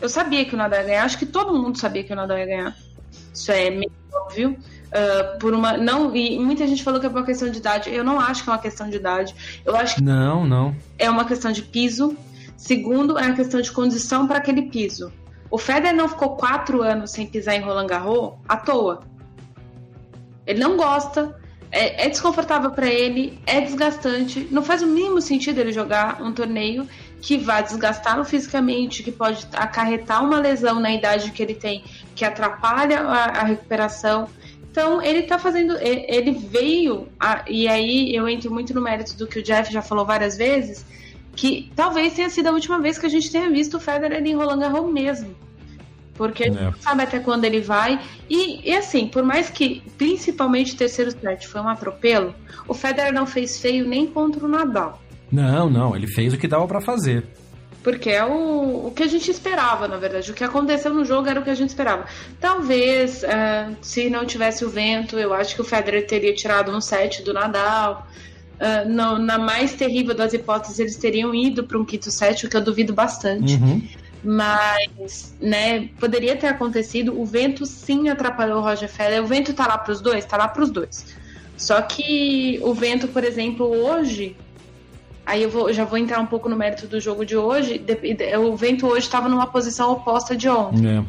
eu 0.00 0.08
sabia 0.08 0.44
que 0.44 0.54
o 0.54 0.58
Nadal 0.58 0.80
ia 0.80 0.86
ganhar, 0.86 1.04
acho 1.04 1.18
que 1.18 1.26
todo 1.26 1.54
mundo 1.54 1.78
sabia 1.78 2.04
que 2.04 2.12
o 2.12 2.16
Nadal 2.16 2.38
ia 2.38 2.46
ganhar. 2.46 2.76
Isso 3.32 3.50
é 3.52 3.70
meio 3.70 3.92
óbvio. 4.12 4.56
Uh, 4.94 5.38
por 5.40 5.52
uma 5.52 5.76
não 5.76 6.14
e 6.14 6.38
muita 6.38 6.68
gente 6.68 6.84
falou 6.84 7.00
que 7.00 7.06
é 7.06 7.08
uma 7.08 7.24
questão 7.24 7.50
de 7.50 7.58
idade 7.58 7.90
eu 7.92 8.04
não 8.04 8.20
acho 8.20 8.44
que 8.44 8.48
é 8.48 8.52
uma 8.52 8.60
questão 8.60 8.88
de 8.88 8.96
idade 8.96 9.34
eu 9.66 9.74
acho 9.74 9.96
que 9.96 10.00
não 10.00 10.46
não 10.46 10.72
é 10.96 11.10
uma 11.10 11.24
questão 11.24 11.50
de 11.50 11.62
piso 11.62 12.16
segundo 12.56 13.18
é 13.18 13.26
uma 13.26 13.34
questão 13.34 13.60
de 13.60 13.72
condição 13.72 14.28
para 14.28 14.38
aquele 14.38 14.62
piso 14.62 15.12
o 15.50 15.58
Federer 15.58 15.96
não 15.96 16.08
ficou 16.08 16.36
quatro 16.36 16.80
anos 16.80 17.10
sem 17.10 17.26
pisar 17.26 17.56
em 17.56 17.60
Roland 17.60 17.88
Garros 17.88 18.34
à 18.48 18.56
toa 18.56 19.02
ele 20.46 20.60
não 20.60 20.76
gosta 20.76 21.34
é, 21.70 22.06
é 22.06 22.08
desconfortável 22.08 22.70
para 22.70 22.86
ele 22.86 23.38
é 23.46 23.60
desgastante 23.60 24.48
não 24.50 24.62
faz 24.62 24.82
o 24.82 24.86
mínimo 24.86 25.20
sentido 25.20 25.58
ele 25.58 25.72
jogar 25.72 26.22
um 26.22 26.32
torneio 26.32 26.86
que 27.24 27.38
vai 27.38 27.62
desgastá-lo 27.62 28.22
fisicamente, 28.22 29.02
que 29.02 29.10
pode 29.10 29.46
acarretar 29.54 30.22
uma 30.22 30.38
lesão 30.38 30.78
na 30.78 30.92
idade 30.92 31.30
que 31.30 31.42
ele 31.42 31.54
tem, 31.54 31.82
que 32.14 32.22
atrapalha 32.22 33.00
a, 33.00 33.24
a 33.40 33.44
recuperação. 33.44 34.28
Então, 34.70 35.00
ele 35.00 35.20
está 35.20 35.38
fazendo. 35.38 35.74
Ele 35.80 36.32
veio, 36.32 37.08
a, 37.18 37.42
e 37.48 37.66
aí 37.66 38.14
eu 38.14 38.28
entro 38.28 38.52
muito 38.52 38.74
no 38.74 38.82
mérito 38.82 39.16
do 39.16 39.26
que 39.26 39.38
o 39.38 39.42
Jeff 39.42 39.72
já 39.72 39.80
falou 39.80 40.04
várias 40.04 40.36
vezes, 40.36 40.84
que 41.34 41.72
talvez 41.74 42.12
tenha 42.12 42.28
sido 42.28 42.48
a 42.48 42.52
última 42.52 42.78
vez 42.78 42.98
que 42.98 43.06
a 43.06 43.08
gente 43.08 43.32
tenha 43.32 43.48
visto 43.50 43.78
o 43.78 43.80
Federer 43.80 44.22
em 44.22 44.34
Roland 44.34 44.58
Garros 44.58 44.92
mesmo. 44.92 45.34
Porque 46.14 46.44
a 46.44 46.46
gente 46.46 46.58
é. 46.58 46.64
não 46.64 46.74
sabe 46.74 47.02
até 47.02 47.18
quando 47.18 47.44
ele 47.44 47.60
vai. 47.60 48.00
E, 48.30 48.70
e, 48.70 48.74
assim, 48.74 49.06
por 49.06 49.22
mais 49.22 49.50
que, 49.50 49.82
principalmente 49.98 50.74
o 50.74 50.76
terceiro 50.76 51.10
set 51.10 51.46
foi 51.46 51.60
um 51.60 51.68
atropelo, 51.68 52.34
o 52.68 52.74
Federer 52.74 53.12
não 53.12 53.26
fez 53.26 53.60
feio 53.60 53.86
nem 53.86 54.06
contra 54.06 54.44
o 54.44 54.48
Nadal. 54.48 55.02
Não, 55.30 55.68
não, 55.68 55.96
ele 55.96 56.06
fez 56.06 56.32
o 56.32 56.38
que 56.38 56.46
dava 56.46 56.66
para 56.68 56.80
fazer. 56.80 57.24
Porque 57.82 58.08
é 58.08 58.24
o, 58.24 58.86
o 58.86 58.92
que 58.96 59.02
a 59.02 59.06
gente 59.06 59.30
esperava, 59.30 59.86
na 59.86 59.98
verdade. 59.98 60.30
O 60.30 60.34
que 60.34 60.42
aconteceu 60.42 60.94
no 60.94 61.04
jogo 61.04 61.28
era 61.28 61.38
o 61.38 61.42
que 61.42 61.50
a 61.50 61.54
gente 61.54 61.68
esperava. 61.68 62.06
Talvez, 62.40 63.22
uh, 63.22 63.76
se 63.82 64.08
não 64.08 64.24
tivesse 64.24 64.64
o 64.64 64.70
vento, 64.70 65.18
eu 65.18 65.34
acho 65.34 65.54
que 65.54 65.60
o 65.60 65.64
Federer 65.64 66.06
teria 66.06 66.34
tirado 66.34 66.74
um 66.74 66.80
set 66.80 67.22
do 67.22 67.34
Nadal. 67.34 68.06
Uh, 68.54 68.88
no, 68.88 69.18
na 69.18 69.36
mais 69.36 69.74
terrível 69.74 70.14
das 70.14 70.32
hipóteses, 70.32 70.78
eles 70.78 70.96
teriam 70.96 71.34
ido 71.34 71.64
para 71.64 71.78
um 71.78 71.84
quinto 71.84 72.10
set, 72.10 72.46
o 72.46 72.48
que 72.48 72.56
eu 72.56 72.62
duvido 72.62 72.94
bastante. 72.94 73.54
Uhum. 73.56 73.82
Mas, 74.24 75.36
né, 75.40 75.88
poderia 76.00 76.34
ter 76.34 76.46
acontecido. 76.46 77.20
O 77.20 77.26
vento 77.26 77.66
sim 77.66 78.08
atrapalhou 78.08 78.58
o 78.58 78.62
Roger 78.62 78.88
Federer. 78.88 79.22
O 79.22 79.26
vento 79.26 79.52
tá 79.52 79.66
lá 79.66 79.76
para 79.76 79.92
os 79.92 80.00
dois? 80.00 80.24
Tá 80.24 80.36
lá 80.36 80.48
para 80.48 80.62
os 80.62 80.70
dois. 80.70 81.14
Só 81.56 81.80
que 81.82 82.58
o 82.62 82.72
vento, 82.72 83.08
por 83.08 83.22
exemplo, 83.22 83.66
hoje, 83.66 84.36
Aí 85.26 85.42
eu 85.42 85.48
vou, 85.48 85.72
já 85.72 85.84
vou 85.84 85.96
entrar 85.96 86.20
um 86.20 86.26
pouco 86.26 86.48
no 86.48 86.56
mérito 86.56 86.86
do 86.86 87.00
jogo 87.00 87.24
de 87.24 87.36
hoje. 87.36 87.82
O 88.38 88.56
vento 88.56 88.86
hoje 88.86 89.06
estava 89.06 89.28
numa 89.28 89.46
posição 89.46 89.90
oposta 89.92 90.36
de 90.36 90.48
ontem. 90.48 90.98
É. 90.98 91.04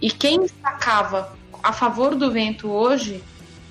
E 0.00 0.10
quem 0.10 0.46
sacava 0.62 1.32
a 1.62 1.72
favor 1.72 2.14
do 2.14 2.30
vento 2.30 2.70
hoje, 2.70 3.22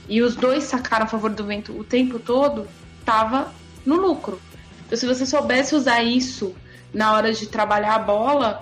e 0.10 0.21
os 0.21 0.36
dois 0.36 0.65
sacaram 0.65 1.05
a 1.05 1.08
favor 1.08 1.29
do 1.29 1.45
vento 1.45 1.71
o 1.79 1.84
tempo 1.84 2.19
todo, 2.19 2.67
estava 2.99 3.53
no 3.86 3.95
lucro. 3.95 4.39
Então, 4.86 4.97
se 4.97 5.05
você 5.05 5.25
soubesse 5.25 5.75
usar 5.75 6.03
isso 6.03 6.53
na 6.93 7.13
hora 7.13 7.31
de 7.31 7.47
trabalhar 7.47 7.95
a 7.95 7.99
bola, 7.99 8.62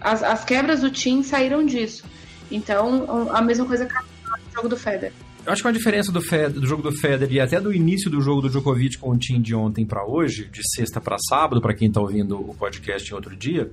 as, 0.00 0.22
as 0.22 0.44
quebras 0.44 0.80
do 0.80 0.90
time 0.90 1.22
saíram 1.24 1.64
disso. 1.64 2.04
Então, 2.50 3.30
a 3.30 3.42
mesma 3.42 3.66
coisa 3.66 3.86
que 3.86 3.94
o 3.94 4.54
jogo 4.54 4.68
do 4.68 4.76
Federer. 4.76 5.12
Eu 5.46 5.52
acho 5.52 5.62
que 5.62 5.68
uma 5.68 5.72
diferença 5.72 6.12
do, 6.12 6.20
Fed, 6.20 6.60
do 6.60 6.66
jogo 6.66 6.82
do 6.82 6.92
Federer 6.92 7.32
e 7.32 7.40
até 7.40 7.58
do 7.58 7.72
início 7.72 8.10
do 8.10 8.20
jogo 8.20 8.42
do 8.42 8.50
Djokovic 8.50 8.98
com 8.98 9.10
o 9.10 9.16
time 9.16 9.38
de 9.38 9.54
ontem 9.54 9.86
para 9.86 10.04
hoje, 10.04 10.46
de 10.52 10.60
sexta 10.74 11.00
para 11.00 11.16
sábado, 11.18 11.60
para 11.60 11.74
quem 11.74 11.88
está 11.88 12.00
ouvindo 12.00 12.38
o 12.38 12.54
podcast 12.54 13.10
em 13.10 13.14
outro 13.14 13.34
dia, 13.34 13.70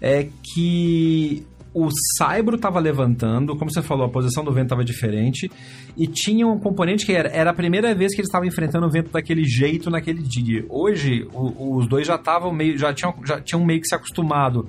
é 0.00 0.28
que 0.42 1.46
o 1.74 1.88
Saibro 2.18 2.56
estava 2.56 2.78
levantando, 2.80 3.56
como 3.56 3.72
você 3.72 3.80
falou, 3.80 4.06
a 4.06 4.10
posição 4.10 4.44
do 4.44 4.52
vento 4.52 4.64
estava 4.64 4.84
diferente, 4.84 5.50
e 5.96 6.06
tinha 6.06 6.46
um 6.46 6.58
componente 6.58 7.06
que 7.06 7.12
era, 7.12 7.28
era 7.28 7.50
a 7.50 7.54
primeira 7.54 7.94
vez 7.94 8.14
que 8.14 8.20
eles 8.20 8.28
estavam 8.28 8.46
enfrentando 8.46 8.86
o 8.86 8.90
vento 8.90 9.10
daquele 9.10 9.44
jeito 9.44 9.90
naquele 9.90 10.22
dia. 10.22 10.66
Hoje, 10.68 11.26
o, 11.32 11.76
os 11.76 11.86
dois 11.86 12.06
já 12.06 12.16
estavam 12.16 12.52
meio, 12.52 12.76
já 12.76 12.92
tinham, 12.92 13.14
já 13.24 13.40
tinham 13.40 13.64
meio 13.64 13.80
que 13.80 13.86
se 13.86 13.94
acostumado 13.94 14.66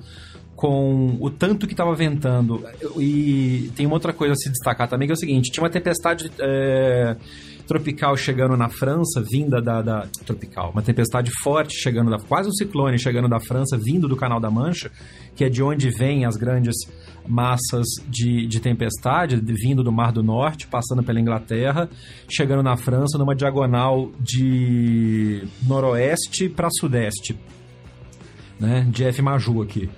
com 0.56 1.16
o 1.20 1.30
tanto 1.30 1.66
que 1.66 1.72
estava 1.72 1.94
ventando. 1.94 2.64
E 2.98 3.70
tem 3.74 3.86
uma 3.86 3.96
outra 3.96 4.12
coisa 4.12 4.32
a 4.32 4.36
se 4.36 4.50
destacar 4.50 4.88
também, 4.88 5.08
que 5.08 5.12
é 5.12 5.14
o 5.14 5.18
seguinte: 5.18 5.50
tinha 5.50 5.62
uma 5.62 5.70
tempestade 5.70 6.30
é, 6.40 7.16
tropical 7.66 8.16
chegando 8.16 8.56
na 8.56 8.68
França, 8.68 9.22
vinda 9.22 9.60
da, 9.60 9.82
da, 9.82 10.06
Tropical, 10.24 10.70
uma 10.70 10.82
tempestade 10.82 11.30
forte 11.42 11.74
chegando, 11.74 12.10
da, 12.10 12.18
quase 12.18 12.48
um 12.48 12.52
ciclone 12.52 12.98
chegando 12.98 13.28
da 13.28 13.40
França, 13.40 13.76
vindo 13.76 14.08
do 14.08 14.16
Canal 14.16 14.40
da 14.40 14.50
Mancha, 14.50 14.90
que 15.34 15.44
é 15.44 15.48
de 15.48 15.62
onde 15.62 15.90
vêm 15.90 16.24
as 16.24 16.36
grandes 16.36 16.76
massas 17.26 17.86
de, 18.06 18.46
de 18.46 18.60
tempestade, 18.60 19.36
vindo 19.36 19.82
do 19.82 19.90
Mar 19.90 20.12
do 20.12 20.22
Norte, 20.22 20.66
passando 20.66 21.02
pela 21.02 21.20
Inglaterra, 21.20 21.88
chegando 22.28 22.62
na 22.62 22.76
França 22.76 23.18
numa 23.18 23.34
diagonal 23.34 24.12
de 24.20 25.42
noroeste 25.66 26.48
para 26.48 26.68
sudeste. 26.70 27.38
Né? 28.60 28.86
Jeff 28.90 29.20
Maju 29.20 29.62
aqui. 29.62 29.90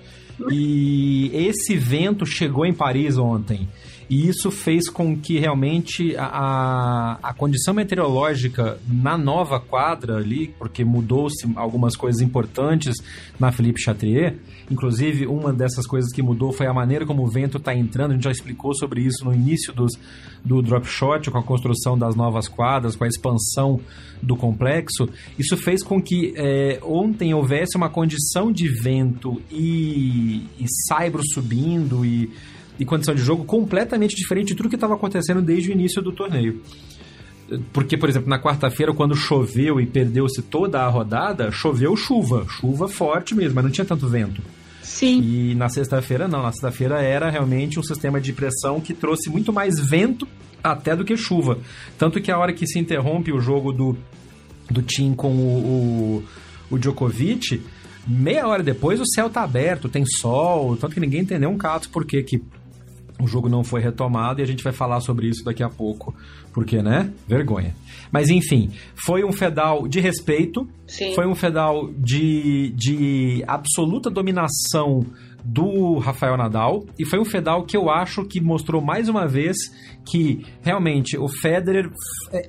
E 0.51 1.31
esse 1.33 1.77
vento 1.77 2.27
chegou 2.27 2.67
em 2.67 2.75
Paris 2.75 3.17
ontem. 3.17 3.69
E 4.09 4.29
isso 4.29 4.51
fez 4.51 4.89
com 4.89 5.17
que 5.17 5.39
realmente 5.39 6.17
a, 6.17 7.19
a 7.21 7.35
condição 7.35 7.75
meteorológica 7.75 8.79
na 8.87 9.19
nova 9.19 9.59
quadra 9.59 10.17
ali, 10.17 10.55
porque 10.59 10.85
mudou-se 10.85 11.47
algumas 11.57 11.97
coisas 11.97 12.21
importantes 12.21 12.95
na 13.39 13.51
Philippe 13.51 13.81
Chatrier, 13.81 14.37
inclusive 14.71 15.27
uma 15.27 15.53
dessas 15.53 15.87
coisas 15.87 16.13
que 16.13 16.23
mudou 16.23 16.53
foi 16.53 16.67
a 16.67 16.73
maneira 16.73 17.05
como 17.05 17.25
o 17.25 17.29
vento 17.29 17.59
está 17.59 17.75
entrando, 17.75 18.13
a 18.13 18.15
gente 18.15 18.25
já 18.25 18.31
explicou 18.31 18.75
sobre 18.75 19.01
isso 19.01 19.25
no 19.25 19.35
início 19.35 19.73
dos, 19.73 19.93
do 20.45 20.63
drop 20.63 20.87
shot, 20.87 21.29
com 21.31 21.39
a 21.39 21.43
construção 21.43 21.99
das 21.99 22.15
novas 22.15 22.47
quadras, 22.47 22.95
com 22.95 23.05
a 23.05 23.09
expansão 23.09 23.81
do 24.23 24.37
complexo, 24.37 25.09
isso 25.39 25.57
fez 25.57 25.83
com 25.83 26.01
que 26.01 26.33
é, 26.37 26.79
ontem 26.83 27.35
houvesse 27.35 27.77
uma 27.77 27.89
condição 27.89 28.53
de 28.53 28.69
vento 28.69 29.43
e, 29.51 30.47
e 30.59 30.67
saibro 30.89 31.23
subindo 31.25 32.05
e 32.05 32.31
e 32.79 32.85
condição 32.85 33.15
de 33.15 33.23
jogo 33.23 33.45
completamente 33.45 34.15
diferente 34.15 34.49
de 34.49 34.55
tudo 34.55 34.69
que 34.69 34.75
estava 34.75 34.95
acontecendo 34.95 35.43
desde 35.43 35.71
o 35.71 35.73
início 35.73 36.03
do 36.03 36.13
torneio. 36.13 36.61
Porque, 37.73 37.97
por 37.97 38.09
exemplo, 38.09 38.29
na 38.29 38.41
quarta-feira, 38.41 38.93
quando 38.93 39.15
choveu 39.15 39.81
e 39.81 39.87
perdeu-se 39.87 40.43
toda 40.43 40.83
a 40.83 40.89
rodada, 40.89 41.51
choveu 41.53 41.97
chuva, 41.97 42.45
chuva 42.49 42.89
forte 42.89 43.35
mesmo, 43.35 43.55
mas 43.55 43.65
não 43.65 43.71
tinha 43.71 43.85
tanto 43.85 44.09
vento. 44.09 44.43
Sim. 44.83 45.21
E 45.21 45.55
na 45.55 45.69
sexta-feira, 45.69 46.27
não. 46.27 46.43
Na 46.43 46.53
sexta-feira 46.53 47.01
era 47.01 47.31
realmente 47.31 47.79
um 47.79 47.83
sistema 47.83 48.21
de 48.21 48.33
pressão 48.33 48.81
que 48.81 48.95
trouxe 48.95 49.31
muito 49.31 49.53
mais 49.53 49.79
vento 49.79 50.27
até 50.63 50.97
do 50.97 51.05
que 51.05 51.17
chuva. 51.17 51.59
Tanto 51.99 52.21
que 52.21 52.31
a 52.31 52.39
hora 52.39 52.53
que 52.53 52.67
se 52.67 52.79
interrompe 52.79 53.33
o 53.33 53.41
jogo 53.41 53.73
do, 53.73 53.97
do 54.71 54.83
Tim 54.83 55.15
com 55.15 55.33
o, 55.33 56.23
o, 56.71 56.75
o 56.75 56.79
Djokovic, 56.79 57.63
meia 58.07 58.47
hora 58.47 58.63
depois 58.63 59.01
o 59.01 59.07
céu 59.07 59.31
tá 59.31 59.43
aberto, 59.43 59.89
tem 59.89 60.05
sol, 60.05 60.77
tanto 60.77 60.95
que 60.95 61.01
ninguém 61.01 61.21
entendeu 61.21 61.51
um 61.51 61.59
cato 61.59 61.89
por 61.91 62.05
que 62.05 62.23
que 62.23 62.43
o 63.19 63.27
jogo 63.27 63.49
não 63.49 63.65
foi 63.65 63.81
retomado 63.81 64.41
e 64.41 64.43
a 64.43 64.47
gente 64.47 64.63
vai 64.63 64.73
falar 64.73 65.01
sobre 65.01 65.29
isso 65.29 65.45
daqui 65.45 65.63
a 65.63 65.69
pouco, 65.69 66.15
porque, 66.53 66.83
né? 66.83 67.11
Vergonha. 67.27 67.75
Mas 68.13 68.29
enfim, 68.29 68.71
foi 68.95 69.25
um 69.25 69.33
fedal 69.33 69.89
de 69.89 70.01
respeito, 70.01 70.69
Sim. 70.87 71.15
foi 71.15 71.27
um 71.27 71.35
fedal 71.35 71.91
de, 71.97 72.73
de 72.77 73.43
absoluta 73.47 74.11
dominação 74.11 75.05
do 75.47 75.99
Rafael 75.99 76.37
Nadal 76.37 76.85
e 76.99 77.05
foi 77.05 77.21
um 77.21 77.25
Fedal 77.25 77.65
que 77.65 77.77
eu 77.77 77.89
acho 77.89 78.25
que 78.25 78.41
mostrou 78.41 78.81
mais 78.83 79.09
uma 79.09 79.29
vez 79.29 79.57
que 80.05 80.45
realmente 80.61 81.17
o 81.17 81.29
Federer 81.29 81.91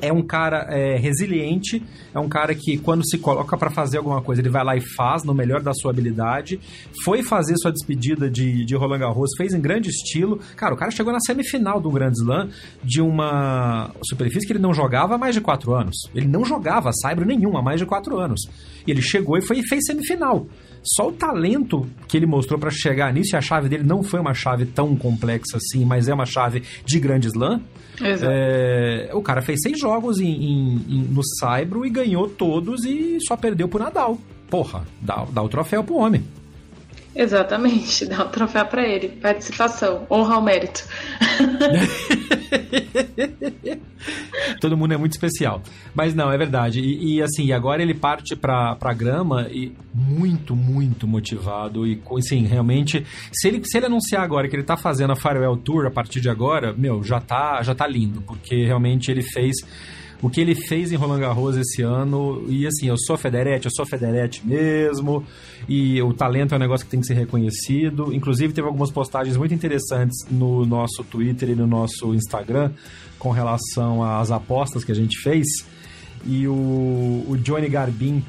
é 0.01 0.11
um 0.11 0.21
cara 0.21 0.67
é, 0.69 0.97
resiliente, 0.97 1.83
é 2.13 2.19
um 2.19 2.27
cara 2.27 2.55
que 2.55 2.77
quando 2.77 3.07
se 3.07 3.17
coloca 3.17 3.55
para 3.55 3.69
fazer 3.69 3.97
alguma 3.97 4.21
coisa 4.21 4.41
ele 4.41 4.49
vai 4.49 4.63
lá 4.63 4.75
e 4.75 4.81
faz 4.81 5.23
no 5.23 5.33
melhor 5.33 5.61
da 5.61 5.73
sua 5.73 5.91
habilidade. 5.91 6.59
Foi 7.03 7.21
fazer 7.21 7.55
sua 7.57 7.71
despedida 7.71 8.29
de, 8.29 8.65
de 8.65 8.75
Roland 8.75 8.99
Garros, 8.99 9.31
fez 9.37 9.53
em 9.53 9.61
grande 9.61 9.89
estilo. 9.89 10.39
Cara, 10.55 10.73
o 10.73 10.77
cara 10.77 10.91
chegou 10.91 11.13
na 11.13 11.19
semifinal 11.19 11.79
do 11.79 11.91
Grand 11.91 12.13
Slam 12.13 12.49
de 12.83 13.01
uma 13.01 13.91
superfície 14.03 14.47
que 14.47 14.53
ele 14.53 14.59
não 14.59 14.73
jogava 14.73 15.15
há 15.15 15.17
mais 15.17 15.35
de 15.35 15.41
quatro 15.41 15.73
anos. 15.73 15.95
Ele 16.15 16.27
não 16.27 16.43
jogava 16.43 16.91
saibro 16.93 17.25
nenhum 17.25 17.57
há 17.57 17.61
mais 17.61 17.79
de 17.79 17.85
quatro 17.85 18.17
anos. 18.17 18.41
E 18.85 18.91
ele 18.91 19.01
chegou 19.01 19.37
e 19.37 19.41
foi 19.41 19.61
fez 19.63 19.85
semifinal. 19.85 20.47
Só 20.83 21.09
o 21.09 21.11
talento 21.11 21.85
que 22.07 22.15
ele 22.15 22.25
mostrou 22.25 22.57
para 22.57 22.71
chegar 22.87 23.13
nisso, 23.13 23.35
e 23.35 23.37
a 23.37 23.41
chave 23.41 23.69
dele 23.69 23.83
não 23.83 24.01
foi 24.01 24.19
uma 24.19 24.33
chave 24.33 24.65
tão 24.65 24.95
complexa 24.95 25.57
assim, 25.57 25.85
mas 25.85 26.07
é 26.07 26.13
uma 26.13 26.25
chave 26.25 26.63
de 26.85 26.99
grande 26.99 27.27
slam. 27.27 27.61
É, 28.01 29.09
o 29.13 29.21
cara 29.21 29.41
fez 29.41 29.61
seis 29.61 29.79
jogos 29.79 30.19
em, 30.19 30.27
em, 30.27 30.85
em, 30.87 31.03
no 31.03 31.21
Saibro 31.39 31.85
e 31.85 31.89
ganhou 31.89 32.29
todos 32.29 32.85
e 32.85 33.17
só 33.27 33.35
perdeu 33.35 33.67
pro 33.67 33.79
Nadal. 33.79 34.17
Porra, 34.49 34.85
dá, 35.01 35.25
dá 35.31 35.41
o 35.41 35.49
troféu 35.49 35.83
pro 35.83 35.95
homem. 35.95 36.23
Exatamente, 37.17 38.05
dá 38.05 38.23
o 38.23 38.29
troféu 38.29 38.65
para 38.67 38.87
ele. 38.87 39.09
Participação, 39.09 40.05
honra 40.07 40.35
ao 40.35 40.41
mérito. 40.41 40.87
Todo 44.61 44.77
mundo 44.77 44.93
é 44.93 44.97
muito 44.97 45.13
especial. 45.13 45.63
Mas 45.95 46.13
não, 46.13 46.31
é 46.31 46.37
verdade. 46.37 46.79
E, 46.79 47.15
e 47.15 47.23
assim, 47.23 47.51
agora 47.51 47.81
ele 47.81 47.95
parte 47.95 48.35
pra, 48.35 48.75
pra 48.75 48.93
grama 48.93 49.47
e 49.49 49.73
muito, 49.91 50.55
muito 50.55 51.07
motivado. 51.07 51.87
E 51.87 51.99
assim, 52.19 52.45
realmente, 52.45 53.03
se 53.33 53.47
ele, 53.47 53.63
se 53.65 53.77
ele 53.77 53.87
anunciar 53.87 54.21
agora 54.21 54.47
que 54.47 54.55
ele 54.55 54.61
tá 54.61 54.77
fazendo 54.77 55.13
a 55.13 55.15
Farewell 55.15 55.57
Tour 55.57 55.87
a 55.87 55.91
partir 55.91 56.21
de 56.21 56.29
agora, 56.29 56.71
meu, 56.71 57.03
já 57.03 57.19
tá, 57.19 57.63
já 57.63 57.73
tá 57.73 57.87
lindo. 57.87 58.21
Porque 58.21 58.63
realmente 58.63 59.09
ele 59.09 59.23
fez 59.23 59.55
o 60.21 60.29
que 60.29 60.41
ele 60.41 60.55
fez 60.55 60.91
em 60.91 60.95
Roland 60.95 61.19
Garros 61.19 61.57
esse 61.57 61.81
ano. 61.81 62.43
E 62.47 62.65
assim, 62.65 62.87
eu 62.87 62.97
sou 62.97 63.17
Federete, 63.17 63.65
eu 63.65 63.71
sou 63.71 63.85
Federete 63.85 64.41
mesmo. 64.45 65.23
E 65.67 66.01
o 66.01 66.13
talento 66.13 66.53
é 66.53 66.57
um 66.57 66.59
negócio 66.59 66.85
que 66.85 66.91
tem 66.91 66.99
que 66.99 67.07
ser 67.07 67.13
reconhecido. 67.13 68.13
Inclusive, 68.13 68.53
teve 68.53 68.67
algumas 68.67 68.91
postagens 68.91 69.37
muito 69.37 69.53
interessantes 69.53 70.25
no 70.29 70.65
nosso 70.65 71.03
Twitter 71.03 71.49
e 71.49 71.55
no 71.55 71.67
nosso 71.67 72.13
Instagram 72.13 72.71
com 73.19 73.31
relação 73.31 74.03
às 74.03 74.31
apostas 74.31 74.83
que 74.83 74.91
a 74.91 74.95
gente 74.95 75.19
fez. 75.19 75.47
E 76.25 76.47
o, 76.47 77.25
o 77.27 77.37
Johnny 77.41 77.69
Garbin 77.69 78.23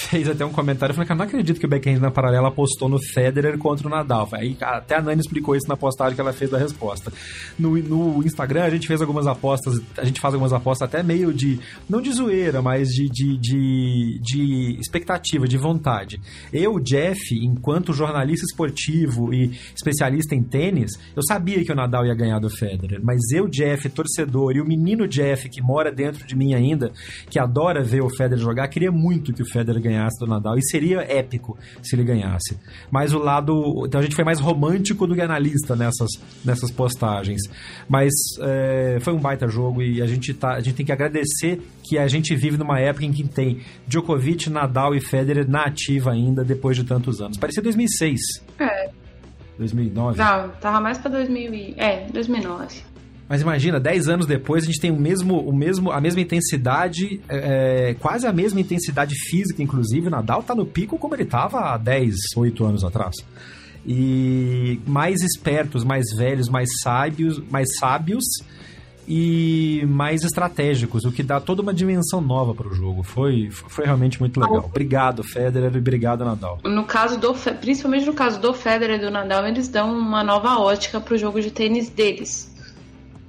fez 0.00 0.28
até 0.28 0.44
um 0.44 0.50
comentário 0.50 0.94
falando 0.94 1.10
eu 1.10 1.16
não 1.16 1.24
acredito 1.24 1.58
que 1.58 1.66
o 1.66 1.68
Backhand 1.68 1.98
na 1.98 2.10
paralela 2.10 2.48
apostou 2.48 2.88
no 2.88 2.98
Federer 2.98 3.58
contra 3.58 3.86
o 3.86 3.90
Nadal. 3.90 4.28
Aí 4.32 4.56
até 4.60 4.96
a 4.96 5.02
Nani 5.02 5.20
explicou 5.20 5.56
isso 5.56 5.68
na 5.68 5.76
postagem 5.76 6.14
que 6.14 6.20
ela 6.20 6.32
fez 6.32 6.50
da 6.50 6.58
resposta. 6.58 7.12
No, 7.58 7.76
no 7.76 8.24
Instagram 8.24 8.64
a 8.64 8.70
gente 8.70 8.86
fez 8.86 9.00
algumas 9.00 9.26
apostas, 9.26 9.80
a 9.96 10.04
gente 10.04 10.20
faz 10.20 10.34
algumas 10.34 10.52
apostas 10.52 10.88
até 10.88 11.02
meio 11.02 11.32
de, 11.32 11.58
não 11.88 12.00
de 12.00 12.12
zoeira, 12.12 12.62
mas 12.62 12.88
de, 12.88 13.08
de, 13.08 13.36
de, 13.36 14.20
de 14.22 14.76
expectativa, 14.80 15.46
de 15.46 15.56
vontade. 15.56 16.20
Eu, 16.52 16.78
Jeff, 16.80 17.34
enquanto 17.34 17.92
jornalista 17.92 18.44
esportivo 18.44 19.32
e 19.34 19.58
especialista 19.74 20.34
em 20.34 20.42
tênis, 20.42 20.92
eu 21.14 21.22
sabia 21.22 21.64
que 21.64 21.72
o 21.72 21.76
Nadal 21.76 22.06
ia 22.06 22.14
ganhar 22.14 22.38
do 22.38 22.50
Federer, 22.50 23.00
mas 23.02 23.18
eu, 23.32 23.48
Jeff, 23.48 23.88
torcedor, 23.90 24.56
e 24.56 24.60
o 24.60 24.66
menino 24.66 25.06
Jeff, 25.06 25.48
que 25.48 25.60
mora 25.60 25.92
dentro 25.92 26.26
de 26.26 26.36
mim 26.36 26.54
ainda, 26.54 26.92
que 27.28 27.38
adora 27.38 27.82
ver 27.82 28.02
o 28.02 28.08
Federer 28.08 28.38
jogar, 28.38 28.68
queria 28.68 28.90
muito 28.90 29.32
que 29.32 29.42
o 29.42 29.46
Federer 29.46 29.80
ganhasse 29.80 29.89
do 30.18 30.26
Nadal. 30.26 30.58
E 30.58 30.62
seria 30.62 31.00
épico 31.00 31.56
se 31.82 31.94
ele 31.94 32.04
ganhasse. 32.04 32.58
Mas 32.90 33.12
o 33.12 33.18
lado. 33.18 33.84
Então 33.86 34.00
a 34.00 34.02
gente 34.02 34.14
foi 34.14 34.24
mais 34.24 34.40
romântico 34.40 35.06
do 35.06 35.14
que 35.14 35.20
analista 35.20 35.74
nessas, 35.76 36.10
nessas 36.44 36.70
postagens. 36.70 37.42
Mas 37.88 38.12
é, 38.40 38.98
foi 39.00 39.12
um 39.12 39.18
baita 39.18 39.48
jogo 39.48 39.82
e 39.82 40.02
a 40.02 40.06
gente, 40.06 40.34
tá, 40.34 40.54
a 40.54 40.60
gente 40.60 40.74
tem 40.74 40.86
que 40.86 40.92
agradecer 40.92 41.60
que 41.82 41.98
a 41.98 42.06
gente 42.08 42.34
vive 42.34 42.56
numa 42.56 42.78
época 42.78 43.04
em 43.04 43.12
que 43.12 43.26
tem 43.26 43.60
Djokovic, 43.86 44.48
Nadal 44.50 44.94
e 44.94 45.00
Federer 45.00 45.48
na 45.48 45.64
ativa 45.64 46.12
ainda 46.12 46.44
depois 46.44 46.76
de 46.76 46.84
tantos 46.84 47.20
anos. 47.20 47.36
Parecia 47.36 47.62
2006. 47.62 48.20
É. 48.58 48.90
2009. 49.58 50.18
Não, 50.18 50.48
tava 50.60 50.80
mais 50.80 50.96
pra 50.96 51.10
2000 51.10 51.54
e... 51.54 51.74
É, 51.76 52.06
2009. 52.10 52.82
Mas 53.30 53.42
imagina, 53.42 53.78
10 53.78 54.08
anos 54.08 54.26
depois 54.26 54.64
a 54.64 54.66
gente 54.66 54.80
tem 54.80 54.90
o 54.90 54.96
mesmo, 54.96 55.38
o 55.38 55.54
mesmo, 55.54 55.92
a 55.92 56.00
mesma 56.00 56.20
intensidade, 56.20 57.20
é, 57.28 57.94
quase 58.00 58.26
a 58.26 58.32
mesma 58.32 58.60
intensidade 58.60 59.14
física, 59.14 59.62
inclusive. 59.62 60.08
O 60.08 60.10
Nadal 60.10 60.42
tá 60.42 60.52
no 60.52 60.66
pico 60.66 60.98
como 60.98 61.14
ele 61.14 61.24
tava 61.24 61.60
há 61.60 61.78
10, 61.78 62.16
8 62.36 62.64
anos 62.64 62.82
atrás. 62.82 63.14
E 63.86 64.80
mais 64.84 65.22
espertos, 65.22 65.84
mais 65.84 66.06
velhos, 66.16 66.48
mais 66.48 66.68
sábios, 66.82 67.40
mais 67.48 67.68
sábios 67.78 68.24
e 69.06 69.84
mais 69.86 70.24
estratégicos, 70.24 71.04
o 71.04 71.12
que 71.12 71.22
dá 71.22 71.40
toda 71.40 71.62
uma 71.62 71.72
dimensão 71.72 72.20
nova 72.20 72.52
para 72.52 72.66
o 72.66 72.74
jogo. 72.74 73.04
Foi, 73.04 73.48
foi 73.50 73.84
realmente 73.84 74.18
muito 74.18 74.40
legal. 74.40 74.64
Obrigado, 74.64 75.22
Federer, 75.22 75.72
e 75.72 75.78
obrigado, 75.78 76.24
Nadal. 76.24 76.58
No 76.64 76.84
caso 76.84 77.16
do, 77.16 77.32
principalmente 77.60 78.06
no 78.06 78.12
caso 78.12 78.40
do 78.40 78.52
Federer 78.52 78.98
e 78.98 79.00
do 79.00 79.10
Nadal, 79.10 79.46
eles 79.46 79.68
dão 79.68 79.96
uma 79.96 80.24
nova 80.24 80.58
ótica 80.58 81.00
para 81.00 81.14
o 81.14 81.18
jogo 81.18 81.40
de 81.40 81.52
tênis 81.52 81.88
deles. 81.88 82.49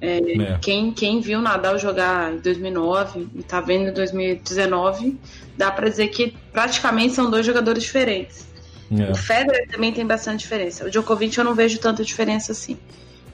É, 0.02 0.18
é. 0.18 0.58
Quem, 0.60 0.92
quem 0.92 1.22
viu 1.22 1.40
Nadal 1.40 1.78
jogar 1.78 2.34
em 2.34 2.38
2009 2.40 3.28
e 3.36 3.44
tá 3.44 3.62
vendo 3.62 3.90
em 3.90 3.94
2019, 3.94 5.18
dá 5.56 5.72
para 5.72 5.88
dizer 5.88 6.08
que 6.08 6.36
praticamente 6.52 7.14
são 7.14 7.30
dois 7.30 7.46
jogadores 7.46 7.84
diferentes. 7.84 8.48
É. 8.92 9.12
O 9.12 9.16
Federer 9.16 9.70
também 9.70 9.94
tem 9.94 10.06
bastante 10.06 10.40
diferença. 10.40 10.86
O 10.86 10.90
Djokovic 10.90 11.38
eu 11.38 11.44
não 11.44 11.54
vejo 11.54 11.80
tanta 11.80 12.04
diferença 12.04 12.52
assim. 12.52 12.78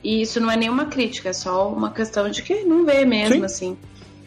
E 0.03 0.21
isso 0.21 0.39
não 0.39 0.51
é 0.51 0.57
nenhuma 0.57 0.85
crítica, 0.85 1.29
é 1.29 1.33
só 1.33 1.71
uma 1.71 1.91
questão 1.91 2.29
de 2.29 2.43
que 2.43 2.63
não 2.63 2.85
vê 2.85 3.05
mesmo, 3.05 3.37
Sim. 3.37 3.45
assim. 3.45 3.77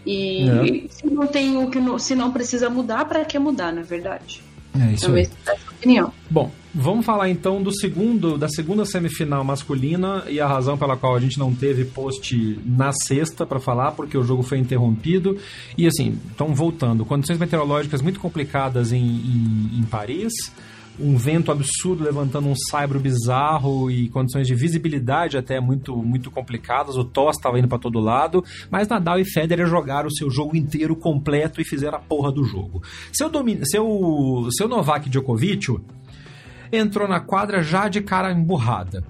E, 0.05 0.48
é. 0.48 0.64
e, 0.64 0.88
se 0.90 1.07
não 1.07 1.26
tem 1.26 1.62
o 1.62 1.70
que 1.70 1.79
não, 1.79 1.98
se 1.98 2.14
não 2.14 2.33
precisa 2.33 2.70
mudar, 2.70 3.05
para 3.05 3.24
que 3.24 3.38
mudar, 3.38 3.72
na 3.72 3.83
verdade? 3.83 4.42
É 4.79 4.92
isso 4.92 5.05
Talvez 5.05 5.31
aí. 5.46 5.57
opinião. 5.79 6.12
Bom, 6.29 6.50
vamos 6.74 7.04
falar 7.04 7.28
então 7.28 7.62
do 7.62 7.72
segundo, 7.72 8.38
da 8.38 8.48
segunda 8.48 8.85
semifinal 8.85 9.44
masculina 9.44 10.24
e 10.28 10.40
a 10.40 10.46
razão 10.46 10.76
pela 10.78 10.96
qual 10.96 11.16
a 11.16 11.20
gente 11.20 11.38
não 11.38 11.54
teve 11.54 11.85
post 11.85 12.59
na 12.64 12.92
sexta 12.92 13.46
para 13.46 13.61
falar, 13.61 13.92
porque 13.92 14.16
o 14.16 14.22
jogo 14.22 14.42
foi 14.42 14.59
interrompido. 14.59 15.37
E 15.76 15.87
assim, 15.87 16.18
então 16.35 16.54
voltando, 16.54 17.04
condições 17.04 17.38
meteorológicas 17.38 18.02
muito 18.02 18.20
complicadas 18.20 18.92
em, 18.92 19.02
em, 19.02 19.80
em 19.80 19.83
Paris 19.83 20.33
um 21.00 21.16
vento 21.16 21.50
absurdo 21.50 22.04
levantando 22.04 22.48
um 22.48 22.54
saibro 22.54 23.00
bizarro 23.00 23.90
e 23.90 24.09
condições 24.09 24.46
de 24.46 24.54
visibilidade 24.54 25.38
até 25.38 25.59
muito 25.61 25.96
muito 25.96 26.30
complicadas. 26.30 26.96
O 26.96 27.04
Toss 27.04 27.37
estava 27.37 27.59
indo 27.59 27.68
para 27.68 27.78
todo 27.78 27.98
lado, 27.98 28.44
mas 28.70 28.87
Nadal 28.87 29.18
e 29.18 29.24
Federer 29.24 29.66
jogaram 29.66 30.09
o 30.09 30.14
seu 30.14 30.30
jogo 30.30 30.56
inteiro 30.56 30.94
completo 30.94 31.61
e 31.61 31.64
fizeram 31.64 31.98
a 31.98 32.00
porra 32.00 32.30
do 32.30 32.44
jogo. 32.44 32.83
Seu, 33.12 33.28
domin... 33.28 33.64
seu, 33.64 34.48
seu 34.50 34.68
Novak 34.68 35.09
Djokovic 35.09 35.78
entrou 36.72 37.09
na 37.09 37.20
quadra 37.20 37.62
já 37.62 37.88
de 37.88 38.00
cara 38.00 38.33
emburrada 38.33 39.04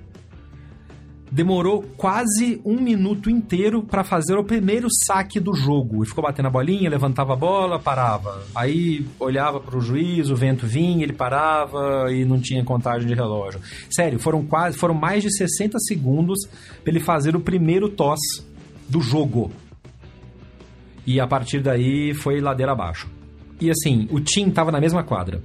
demorou 1.31 1.83
quase 1.97 2.61
um 2.65 2.81
minuto 2.81 3.31
inteiro 3.31 3.83
para 3.83 4.03
fazer 4.03 4.37
o 4.37 4.45
primeiro 4.45 4.89
saque 4.91 5.39
do 5.39 5.55
jogo. 5.55 5.99
Ele 5.99 6.07
ficou 6.07 6.25
batendo 6.25 6.47
a 6.47 6.51
bolinha, 6.51 6.91
levantava 6.91 7.35
a 7.35 7.37
bola, 7.37 7.79
parava. 7.79 8.43
Aí 8.55 9.07
olhava 9.19 9.61
para 9.61 9.79
o 9.79 9.81
juiz, 9.81 10.29
o 10.29 10.35
vento 10.35 10.67
vinha, 10.67 11.05
ele 11.05 11.13
parava 11.13 12.13
e 12.13 12.25
não 12.25 12.41
tinha 12.41 12.65
contagem 12.65 13.07
de 13.07 13.15
relógio. 13.15 13.61
Sério, 13.89 14.19
foram 14.19 14.45
quase, 14.45 14.77
foram 14.77 14.95
mais 14.95 15.23
de 15.23 15.33
60 15.33 15.79
segundos 15.79 16.39
para 16.83 16.91
ele 16.91 17.01
fazer 17.01 17.37
o 17.37 17.41
primeiro 17.41 17.89
toss 17.89 18.19
do 18.89 19.01
jogo. 19.01 19.53
E 21.07 21.21
a 21.21 21.27
partir 21.27 21.61
daí 21.61 22.13
foi 22.13 22.41
ladeira 22.41 22.73
abaixo. 22.73 23.09
E 23.61 23.71
assim, 23.71 24.09
o 24.11 24.21
Tim 24.21 24.49
estava 24.49 24.73
na 24.73 24.81
mesma 24.81 25.05
quadra 25.05 25.43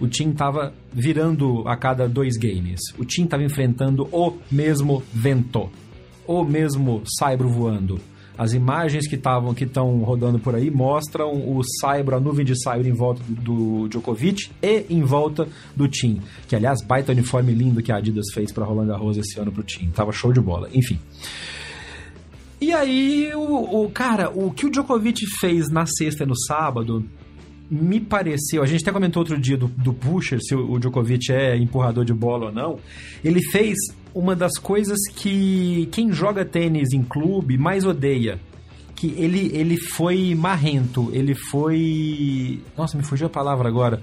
o 0.00 0.06
Tim 0.06 0.30
estava 0.30 0.72
virando 0.92 1.66
a 1.66 1.76
cada 1.76 2.08
dois 2.08 2.36
games. 2.36 2.80
O 2.98 3.04
Tim 3.04 3.24
estava 3.24 3.42
enfrentando 3.42 4.08
o 4.12 4.34
mesmo 4.50 5.02
vento, 5.12 5.70
o 6.26 6.44
mesmo 6.44 7.02
saibro 7.18 7.48
voando. 7.48 8.00
As 8.36 8.52
imagens 8.52 9.08
que 9.08 9.16
estavam 9.16 9.52
que 9.52 9.64
estão 9.64 9.98
rodando 10.04 10.38
por 10.38 10.54
aí 10.54 10.70
mostram 10.70 11.32
o 11.32 11.60
saibro, 11.80 12.14
a 12.14 12.20
nuvem 12.20 12.46
de 12.46 12.54
saibro 12.62 12.88
em 12.88 12.92
volta 12.92 13.20
do, 13.26 13.88
Djokovic 13.88 14.52
e 14.62 14.86
em 14.88 15.02
volta 15.02 15.48
do 15.74 15.88
Tim. 15.88 16.20
Que 16.46 16.54
aliás, 16.54 16.80
baita 16.80 17.10
uniforme 17.10 17.52
lindo 17.52 17.82
que 17.82 17.90
a 17.90 17.96
Adidas 17.96 18.26
fez 18.32 18.52
para 18.52 18.64
Roland 18.64 18.86
Garros 18.86 19.18
esse 19.18 19.40
ano 19.40 19.50
pro 19.50 19.64
Tim. 19.64 19.90
Tava 19.90 20.12
show 20.12 20.32
de 20.32 20.40
bola. 20.40 20.68
Enfim. 20.72 21.00
E 22.60 22.68
E 22.68 22.72
aí, 22.74 23.32
o, 23.34 23.84
o 23.84 23.90
cara, 23.90 24.28
o 24.28 24.50
que 24.50 24.66
o 24.66 24.70
Djokovic 24.70 25.24
fez 25.40 25.70
na 25.70 25.86
sexta 25.86 26.24
e 26.24 26.26
no 26.26 26.36
sábado 26.36 27.02
me 27.70 28.00
pareceu, 28.00 28.62
a 28.62 28.66
gente 28.66 28.82
até 28.82 28.92
comentou 28.92 29.20
outro 29.20 29.38
dia 29.38 29.56
do, 29.56 29.68
do 29.68 29.92
pusher, 29.92 30.40
se 30.40 30.54
o, 30.54 30.72
o 30.72 30.78
Djokovic 30.78 31.30
é 31.32 31.56
empurrador 31.56 32.04
de 32.04 32.14
bola 32.14 32.46
ou 32.46 32.52
não. 32.52 32.78
Ele 33.22 33.42
fez 33.50 33.76
uma 34.14 34.34
das 34.34 34.58
coisas 34.58 34.98
que 35.14 35.88
quem 35.92 36.12
joga 36.12 36.44
tênis 36.44 36.92
em 36.92 37.02
clube 37.02 37.58
mais 37.58 37.84
odeia. 37.84 38.40
Que 38.94 39.14
ele, 39.16 39.50
ele 39.54 39.76
foi 39.76 40.34
marrento, 40.34 41.10
ele 41.12 41.32
foi. 41.32 42.60
Nossa, 42.76 42.96
me 42.96 43.04
fugiu 43.04 43.28
a 43.28 43.30
palavra 43.30 43.68
agora. 43.68 44.02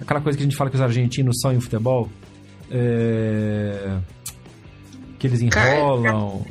Aquela 0.00 0.20
coisa 0.20 0.38
que 0.38 0.44
a 0.44 0.46
gente 0.46 0.56
fala 0.56 0.70
que 0.70 0.76
os 0.76 0.82
argentinos 0.82 1.40
são 1.40 1.52
em 1.52 1.58
futebol. 1.58 2.08
É... 2.70 3.98
Que 5.18 5.26
eles 5.26 5.40
enrolam. 5.40 6.46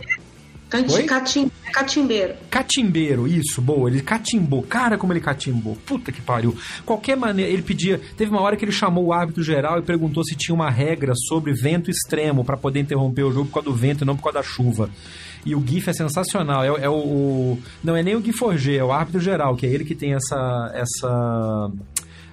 Catim, 0.70 1.50
catimbeiro. 1.76 2.36
Catimbeiro, 2.50 3.28
isso, 3.28 3.62
boa. 3.62 3.90
Ele 3.90 4.02
catimbou. 4.02 4.64
Cara, 4.64 4.98
como 4.98 5.12
ele 5.12 5.20
catimbou. 5.20 5.76
Puta 5.86 6.10
que 6.10 6.22
pariu. 6.22 6.56
Qualquer 6.86 7.18
maneira, 7.18 7.52
ele 7.52 7.62
pedia. 7.62 8.00
Teve 8.16 8.32
uma 8.32 8.40
hora 8.40 8.56
que 8.56 8.64
ele 8.64 8.72
chamou 8.72 9.06
o 9.06 9.14
árbitro 9.14 9.44
geral 9.44 9.78
e 9.80 9.82
perguntou 9.82 10.24
se 10.24 10.36
tinha 10.36 10.56
uma 10.56 10.70
regra 10.70 11.14
sobre 11.28 11.54
vento 11.54 11.92
extremo 11.92 12.46
para 12.46 12.56
poder 12.56 12.80
interromper 12.80 13.24
o 13.24 13.32
jogo 13.32 13.48
por 13.48 13.56
causa 13.56 13.70
do 13.70 13.76
vento 13.76 14.04
e 14.04 14.08
não 14.08 14.16
por 14.16 14.24
causa 14.24 14.40
da 14.40 14.44
chuva. 14.44 14.90
E 15.46 15.54
o 15.54 15.62
GIF 15.66 15.90
é 15.90 15.94
sensacional. 15.94 16.64
É, 16.64 16.86
é 16.86 16.90
o, 16.90 16.94
o, 16.94 17.60
Não 17.84 17.96
é 17.96 18.02
nem 18.02 18.16
o 18.16 18.22
Gui 18.22 18.32
Forger, 18.32 18.80
é 18.80 18.84
o 18.84 18.94
árbitro 18.94 19.20
geral, 19.20 19.56
que 19.58 19.66
é 19.66 19.70
ele 19.70 19.84
que 19.84 19.96
tem 19.96 20.14
essa. 20.14 20.72
essa 20.74 21.72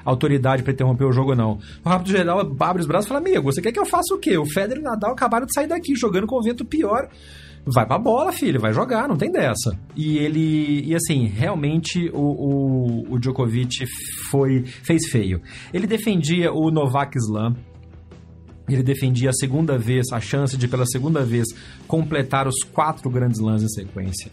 autoridade 0.04 0.64
para 0.64 0.72
interromper 0.72 1.04
o 1.04 1.12
jogo, 1.12 1.32
não. 1.34 1.60
O 1.84 1.88
árbitro 1.88 2.16
geral 2.16 2.40
abre 2.60 2.80
os 2.80 2.88
braços 2.88 3.06
e 3.06 3.08
fala: 3.08 3.20
Amigo, 3.20 3.52
você 3.52 3.60
quer 3.60 3.70
que 3.70 3.78
eu 3.78 3.86
faça 3.86 4.14
o 4.14 4.18
quê? 4.18 4.36
O 4.36 4.46
Federer 4.46 4.78
e 4.78 4.80
o 4.80 4.90
Nadal 4.90 5.12
acabaram 5.12 5.46
de 5.46 5.52
sair 5.52 5.68
daqui 5.68 5.94
jogando 5.94 6.26
com 6.26 6.36
o 6.36 6.42
vento 6.42 6.64
pior 6.64 7.08
vai 7.64 7.86
pra 7.86 7.98
bola, 7.98 8.32
filho, 8.32 8.60
vai 8.60 8.72
jogar, 8.72 9.08
não 9.08 9.16
tem 9.16 9.30
dessa. 9.30 9.78
E 9.96 10.18
ele, 10.18 10.82
e 10.84 10.94
assim, 10.94 11.26
realmente 11.26 12.10
o, 12.12 12.18
o, 12.18 13.14
o 13.14 13.18
Djokovic 13.18 13.86
foi, 14.30 14.64
fez 14.64 15.08
feio. 15.08 15.40
Ele 15.72 15.86
defendia 15.86 16.52
o 16.52 16.70
Novak 16.70 17.16
Slam, 17.18 17.54
ele 18.68 18.82
defendia 18.82 19.30
a 19.30 19.34
segunda 19.34 19.78
vez, 19.78 20.06
a 20.12 20.20
chance 20.20 20.56
de 20.56 20.68
pela 20.68 20.86
segunda 20.86 21.24
vez 21.24 21.46
completar 21.86 22.46
os 22.46 22.62
quatro 22.62 23.10
grandes 23.10 23.40
lãs 23.40 23.62
em 23.62 23.68
sequência. 23.68 24.30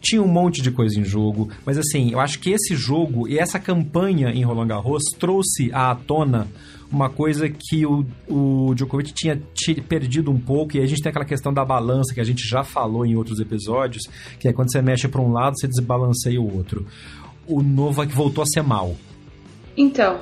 Tinha 0.00 0.22
um 0.22 0.28
monte 0.28 0.62
de 0.62 0.70
coisa 0.70 0.98
em 0.98 1.04
jogo, 1.04 1.50
mas 1.66 1.76
assim, 1.76 2.12
eu 2.12 2.20
acho 2.20 2.38
que 2.38 2.50
esse 2.50 2.76
jogo 2.76 3.26
e 3.28 3.38
essa 3.38 3.58
campanha 3.58 4.30
em 4.30 4.44
Roland 4.44 4.68
Garros 4.68 5.02
trouxe 5.18 5.70
à 5.72 5.94
tona 5.94 6.46
uma 6.90 7.10
coisa 7.10 7.48
que 7.48 7.84
o, 7.84 8.04
o 8.28 8.74
Djokovic 8.74 9.12
tinha 9.12 9.40
perdido 9.86 10.30
um 10.30 10.38
pouco, 10.38 10.76
e 10.76 10.80
a 10.80 10.86
gente 10.86 11.02
tem 11.02 11.10
aquela 11.10 11.24
questão 11.24 11.52
da 11.52 11.64
balança 11.64 12.14
que 12.14 12.20
a 12.20 12.24
gente 12.24 12.48
já 12.48 12.64
falou 12.64 13.04
em 13.04 13.14
outros 13.14 13.40
episódios, 13.40 14.04
que 14.38 14.48
é 14.48 14.52
quando 14.52 14.72
você 14.72 14.80
mexe 14.80 15.06
para 15.08 15.20
um 15.20 15.32
lado, 15.32 15.58
você 15.58 15.68
desbalanceia 15.68 16.40
o 16.40 16.56
outro. 16.56 16.86
O 17.46 17.62
Novak 17.62 18.12
voltou 18.12 18.42
a 18.42 18.46
ser 18.46 18.62
mal. 18.62 18.96
Então, 19.76 20.18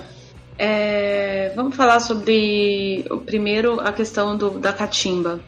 é, 0.59 1.53
vamos 1.55 1.77
falar 1.77 2.01
sobre 2.01 3.05
o 3.11 3.19
primeiro 3.19 3.81
a 3.81 3.93
questão 3.93 4.37
do, 4.37 4.59
da 4.59 4.73
catimba. 4.73 5.41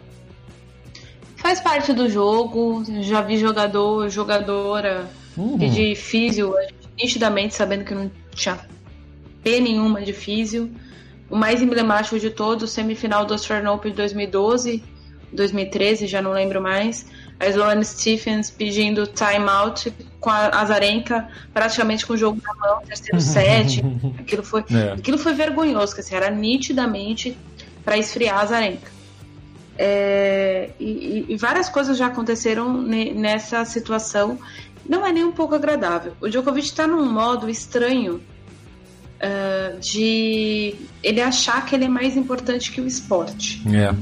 Faz 1.36 1.60
parte 1.60 1.92
do 1.92 2.08
jogo, 2.08 2.84
já 3.00 3.22
vi 3.22 3.38
jogador, 3.38 4.08
jogadora 4.08 5.08
uhum. 5.36 5.56
de 5.56 5.94
físio, 5.94 6.54
nitidamente 6.96 7.54
sabendo 7.54 7.84
que 7.84 7.94
não 7.94 8.10
tinha 8.34 8.58
P 9.42 9.60
nenhuma 9.60 10.02
de 10.02 10.12
físio. 10.12 10.70
O 11.30 11.36
mais 11.36 11.60
emblemático 11.62 12.18
de 12.18 12.30
todos, 12.30 12.70
semifinal 12.70 13.24
do 13.24 13.34
Australian 13.34 13.72
Open 13.72 13.90
de 13.90 13.96
2012, 13.98 14.82
2013, 15.32 16.06
já 16.06 16.22
não 16.22 16.32
lembro 16.32 16.60
mais. 16.60 17.06
A 17.38 17.46
Sloane 17.46 17.84
Stephens 17.84 18.50
pedindo 18.50 19.06
timeout 19.06 19.92
com 20.18 20.30
a 20.30 20.48
Azarenka, 20.48 21.28
praticamente 21.52 22.06
com 22.06 22.14
o 22.14 22.16
jogo 22.16 22.40
na 22.42 22.54
mão, 22.54 22.82
terceiro 22.82 23.20
set. 23.22 23.82
aquilo, 24.18 24.42
foi, 24.42 24.64
é. 24.70 24.92
aquilo 24.92 25.18
foi 25.18 25.34
vergonhoso, 25.34 25.94
que 25.94 26.00
assim, 26.00 26.14
era 26.14 26.30
nitidamente 26.30 27.36
para 27.84 27.96
esfriar 27.96 28.38
a 28.38 28.42
Azarenka. 28.42 28.98
É, 29.80 30.70
e, 30.80 31.26
e, 31.28 31.36
várias 31.36 31.68
coisas 31.68 31.96
já 31.96 32.06
aconteceram 32.06 32.82
nessa 32.82 33.64
situação. 33.64 34.36
Não 34.88 35.06
é 35.06 35.12
nem 35.12 35.22
um 35.22 35.30
pouco 35.30 35.54
agradável. 35.54 36.14
O 36.20 36.28
Djokovic 36.28 36.66
está 36.66 36.86
num 36.86 37.08
modo 37.08 37.48
estranho 37.48 38.20
uh, 39.18 39.78
de 39.80 40.74
ele 41.02 41.20
achar 41.20 41.64
que 41.64 41.74
ele 41.74 41.84
é 41.84 41.88
mais 41.88 42.16
importante 42.16 42.70
que 42.70 42.80
o 42.80 42.86
esporte. 42.86 43.62
É. 43.68 43.94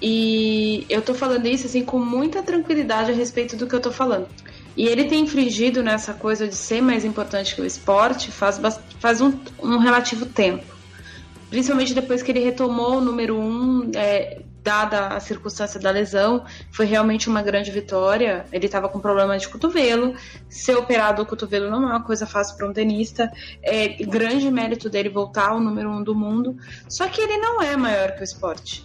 E 0.00 0.84
eu 0.88 1.00
tô 1.00 1.14
falando 1.14 1.46
isso 1.46 1.66
assim 1.66 1.84
com 1.84 1.98
muita 1.98 2.42
tranquilidade 2.42 3.10
a 3.10 3.14
respeito 3.14 3.56
do 3.56 3.66
que 3.66 3.74
eu 3.74 3.80
tô 3.80 3.90
falando. 3.90 4.28
E 4.76 4.86
ele 4.86 5.04
tem 5.04 5.22
infringido 5.22 5.82
nessa 5.82 6.12
coisa 6.12 6.46
de 6.46 6.54
ser 6.54 6.82
mais 6.82 7.04
importante 7.04 7.54
que 7.54 7.62
o 7.62 7.64
esporte 7.64 8.30
faz, 8.30 8.60
faz 9.00 9.20
um, 9.22 9.32
um 9.58 9.78
relativo 9.78 10.26
tempo. 10.26 10.76
Principalmente 11.48 11.94
depois 11.94 12.22
que 12.22 12.30
ele 12.30 12.40
retomou 12.40 12.98
o 12.98 13.00
número 13.00 13.38
um, 13.38 13.75
dada 14.66 15.06
a 15.06 15.20
circunstância 15.20 15.78
da 15.78 15.92
lesão, 15.92 16.44
foi 16.72 16.86
realmente 16.86 17.28
uma 17.28 17.40
grande 17.40 17.70
vitória. 17.70 18.44
Ele 18.50 18.66
estava 18.66 18.88
com 18.88 18.98
problema 18.98 19.38
de 19.38 19.48
cotovelo. 19.48 20.16
Ser 20.48 20.76
operado 20.76 21.22
o 21.22 21.26
cotovelo 21.26 21.70
não 21.70 21.84
é 21.84 21.86
uma 21.86 22.02
coisa 22.02 22.26
fácil 22.26 22.56
para 22.56 22.68
um 22.68 22.72
tenista. 22.72 23.30
É 23.62 23.86
grande 24.04 24.50
mérito 24.50 24.90
dele 24.90 25.08
voltar 25.08 25.50
ao 25.50 25.60
número 25.60 25.88
um 25.88 26.02
do 26.02 26.16
mundo. 26.16 26.56
Só 26.88 27.06
que 27.06 27.20
ele 27.20 27.36
não 27.38 27.62
é 27.62 27.76
maior 27.76 28.16
que 28.16 28.22
o 28.22 28.24
esporte. 28.24 28.84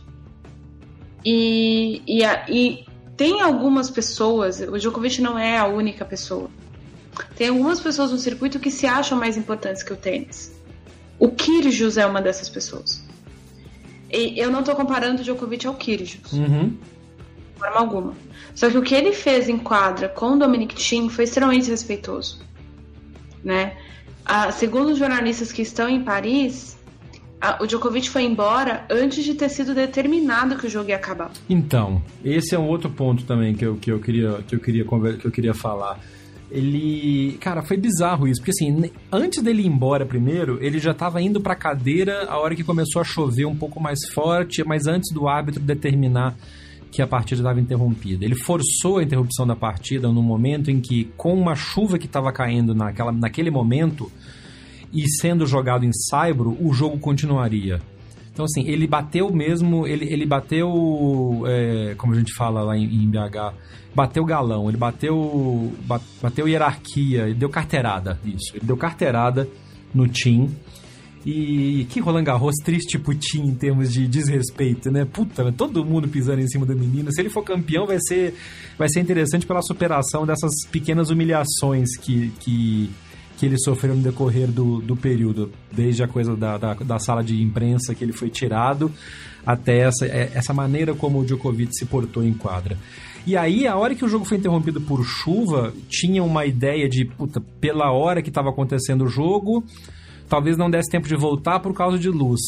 E, 1.25 2.03
e, 2.05 2.23
e 2.47 2.85
tem 3.17 3.41
algumas 3.41 3.89
pessoas, 3.89 4.61
o 4.61 4.77
Djokovic 4.77 5.19
não 5.19 5.37
é 5.37 5.57
a 5.57 5.65
única 5.65 6.05
pessoa. 6.05 6.47
Tem 7.35 7.49
algumas 7.49 7.79
pessoas 7.79 8.11
no 8.11 8.19
circuito 8.19 8.59
que 8.59 8.69
se 8.69 8.85
acham 8.85 9.17
mais 9.17 9.35
importantes 9.35 9.81
que 9.81 9.91
o 9.91 9.97
tênis. 9.97 10.55
O 11.17 11.29
Kyrgios 11.29 11.97
é 11.97 12.05
uma 12.05 12.21
dessas 12.21 12.49
pessoas. 12.49 13.03
E 14.11 14.39
eu 14.39 14.51
não 14.51 14.59
estou 14.59 14.75
comparando 14.75 15.21
o 15.21 15.23
Djokovic 15.23 15.65
ao 15.65 15.73
Kyrgios. 15.75 16.33
Uhum. 16.33 16.69
De 16.69 17.59
forma 17.59 17.79
alguma. 17.79 18.13
Só 18.53 18.69
que 18.69 18.77
o 18.77 18.81
que 18.81 18.93
ele 18.93 19.13
fez 19.13 19.47
em 19.47 19.57
quadra 19.57 20.09
com 20.09 20.33
o 20.33 20.39
Dominic 20.39 20.75
Thiem 20.75 21.09
foi 21.09 21.23
extremamente 21.23 21.69
respeitoso. 21.69 22.39
Né? 23.43 23.77
Ah, 24.25 24.51
segundo 24.51 24.89
os 24.91 24.97
jornalistas 24.97 25.51
que 25.51 25.61
estão 25.61 25.87
em 25.87 26.03
Paris, 26.03 26.77
o 27.59 27.65
Djokovic 27.65 28.09
foi 28.09 28.23
embora 28.23 28.85
antes 28.89 29.23
de 29.23 29.33
ter 29.33 29.49
sido 29.49 29.73
determinado 29.73 30.57
que 30.57 30.67
o 30.67 30.69
jogo 30.69 30.89
ia 30.89 30.95
acabar. 30.95 31.31
Então, 31.49 32.01
esse 32.23 32.53
é 32.53 32.59
um 32.59 32.67
outro 32.67 32.89
ponto 32.89 33.23
também 33.23 33.55
que 33.55 33.65
eu, 33.65 33.75
que 33.77 33.91
eu, 33.91 33.99
queria, 33.99 34.43
que 34.47 34.55
eu, 34.55 34.59
queria, 34.59 34.85
que 35.17 35.25
eu 35.25 35.31
queria 35.31 35.53
falar 35.53 35.99
ele. 36.51 37.37
Cara, 37.39 37.61
foi 37.61 37.77
bizarro 37.77 38.27
isso, 38.27 38.41
porque 38.41 38.51
assim, 38.51 38.91
antes 39.11 39.41
dele 39.41 39.63
ir 39.63 39.67
embora 39.67 40.05
primeiro, 40.05 40.57
ele 40.61 40.79
já 40.79 40.91
estava 40.91 41.21
indo 41.21 41.39
pra 41.39 41.55
cadeira 41.55 42.25
a 42.27 42.37
hora 42.37 42.55
que 42.55 42.63
começou 42.63 43.01
a 43.01 43.05
chover 43.05 43.45
um 43.45 43.55
pouco 43.55 43.79
mais 43.79 43.99
forte, 44.13 44.63
mas 44.63 44.85
antes 44.85 45.11
do 45.13 45.27
árbitro 45.27 45.61
determinar 45.61 46.35
que 46.91 47.01
a 47.01 47.07
partida 47.07 47.41
estava 47.41 47.59
interrompida. 47.59 48.25
Ele 48.25 48.35
forçou 48.35 48.97
a 48.97 49.03
interrupção 49.03 49.47
da 49.47 49.55
partida 49.55 50.09
no 50.09 50.21
momento 50.21 50.69
em 50.69 50.81
que, 50.81 51.05
com 51.15 51.33
uma 51.33 51.55
chuva 51.55 51.97
que 51.97 52.05
estava 52.05 52.33
caindo 52.33 52.75
naquela, 52.75 53.13
naquele 53.13 53.49
momento 53.49 54.11
e 54.93 55.09
sendo 55.09 55.45
jogado 55.45 55.85
em 55.85 55.93
Saibro, 55.93 56.57
o 56.59 56.73
jogo 56.73 56.99
continuaria. 56.99 57.79
Então, 58.33 58.45
assim, 58.45 58.67
ele 58.67 58.87
bateu 58.87 59.31
mesmo, 59.31 59.87
ele, 59.87 60.05
ele 60.11 60.25
bateu, 60.25 61.43
é, 61.47 61.95
como 61.97 62.13
a 62.13 62.17
gente 62.17 62.33
fala 62.33 62.61
lá 62.61 62.77
em, 62.77 62.83
em 62.83 63.09
BH, 63.09 63.53
bateu 63.93 64.23
galão, 64.23 64.69
ele 64.69 64.77
bateu, 64.77 65.71
bateu 66.21 66.47
hierarquia, 66.47 67.23
ele 67.23 67.35
deu 67.35 67.49
carteirada, 67.49 68.19
isso. 68.25 68.55
Ele 68.55 68.65
deu 68.65 68.77
carteirada 68.77 69.47
no 69.93 70.07
Tim. 70.07 70.49
E 71.23 71.85
que 71.91 71.99
Roland 71.99 72.23
Garros 72.23 72.55
triste 72.63 72.99
Tim 73.19 73.43
em 73.43 73.53
termos 73.53 73.93
de 73.93 74.07
desrespeito, 74.07 74.89
né? 74.89 75.05
Puta, 75.05 75.51
todo 75.51 75.85
mundo 75.85 76.07
pisando 76.07 76.41
em 76.41 76.47
cima 76.47 76.65
do 76.65 76.75
menino. 76.75 77.11
Se 77.11 77.21
ele 77.21 77.29
for 77.29 77.43
campeão, 77.43 77.85
vai 77.85 77.99
ser, 77.99 78.33
vai 78.75 78.89
ser 78.89 79.01
interessante 79.01 79.45
pela 79.45 79.61
superação 79.61 80.25
dessas 80.25 80.51
pequenas 80.71 81.11
humilhações 81.11 81.95
que, 81.95 82.31
que, 82.39 82.89
que 83.37 83.45
ele 83.45 83.59
sofreu 83.59 83.95
no 83.95 84.01
decorrer 84.01 84.47
do, 84.47 84.81
do 84.81 84.95
período. 84.95 85.51
Desde 85.71 86.01
a 86.01 86.07
coisa 86.07 86.35
da, 86.35 86.57
da, 86.57 86.73
da 86.73 86.97
sala 86.97 87.23
de 87.23 87.39
imprensa 87.39 87.93
que 87.93 88.03
ele 88.03 88.13
foi 88.13 88.31
tirado, 88.31 88.91
até 89.45 89.81
essa, 89.81 90.07
é, 90.07 90.31
essa 90.33 90.55
maneira 90.55 90.95
como 90.95 91.19
o 91.19 91.25
Djokovic 91.25 91.71
se 91.77 91.85
portou 91.85 92.23
em 92.23 92.33
quadra. 92.33 92.75
E 93.25 93.37
aí, 93.37 93.67
a 93.67 93.77
hora 93.77 93.93
que 93.93 94.03
o 94.03 94.07
jogo 94.07 94.25
foi 94.25 94.37
interrompido 94.37 94.81
por 94.81 95.03
chuva, 95.03 95.71
tinha 95.87 96.23
uma 96.23 96.45
ideia 96.45 96.89
de, 96.89 97.05
puta, 97.05 97.39
pela 97.59 97.91
hora 97.91 98.21
que 98.21 98.29
estava 98.29 98.49
acontecendo 98.49 99.03
o 99.03 99.07
jogo, 99.07 99.63
talvez 100.27 100.57
não 100.57 100.71
desse 100.71 100.89
tempo 100.89 101.07
de 101.07 101.15
voltar 101.15 101.59
por 101.59 101.73
causa 101.73 101.99
de 101.99 102.09
luz. 102.09 102.41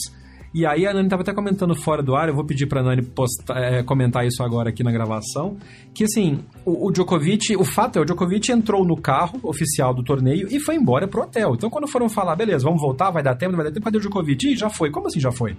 E 0.54 0.68
aí 0.68 0.86
a 0.86 0.94
Nani 0.94 1.08
estava 1.08 1.24
até 1.24 1.34
comentando 1.34 1.76
fora 1.76 2.04
do 2.04 2.16
ar, 2.16 2.30
eu 2.30 2.36
vou 2.36 2.46
pedir 2.46 2.68
para 2.68 2.82
a 2.82 2.84
Nani 2.84 3.02
postar, 3.02 3.58
é, 3.58 3.82
comentar 3.82 4.26
isso 4.26 4.44
agora 4.44 4.70
aqui 4.70 4.84
na 4.84 4.92
gravação, 4.92 5.58
que 5.96 6.04
assim, 6.04 6.40
o, 6.64 6.88
o, 6.88 6.92
Djokovic, 6.92 7.56
o 7.56 7.64
fato 7.64 7.98
é, 7.98 8.02
o 8.02 8.06
Djokovic 8.06 8.52
entrou 8.52 8.86
no 8.86 8.96
carro 8.96 9.40
oficial 9.42 9.96
do 9.96 10.04
torneio 10.04 10.48
e 10.52 10.60
foi 10.60 10.76
embora 10.76 11.08
pro 11.08 11.24
hotel. 11.24 11.56
Então 11.56 11.72
quando 11.72 11.88
foram 11.88 12.08
falar, 12.08 12.36
beleza, 12.36 12.66
vamos 12.66 12.80
voltar, 12.80 13.10
vai 13.10 13.24
dar 13.24 13.36
tempo, 13.36 13.54
não 13.54 13.58
vai 13.58 13.66
dar 13.66 13.72
tempo, 13.72 13.84
cadê 13.84 13.98
o 13.98 14.02
Djokovic? 14.02 14.48
Ih, 14.48 14.56
já 14.56 14.70
foi. 14.70 14.92
Como 14.92 15.08
assim 15.08 15.20
já 15.20 15.32
foi? 15.32 15.56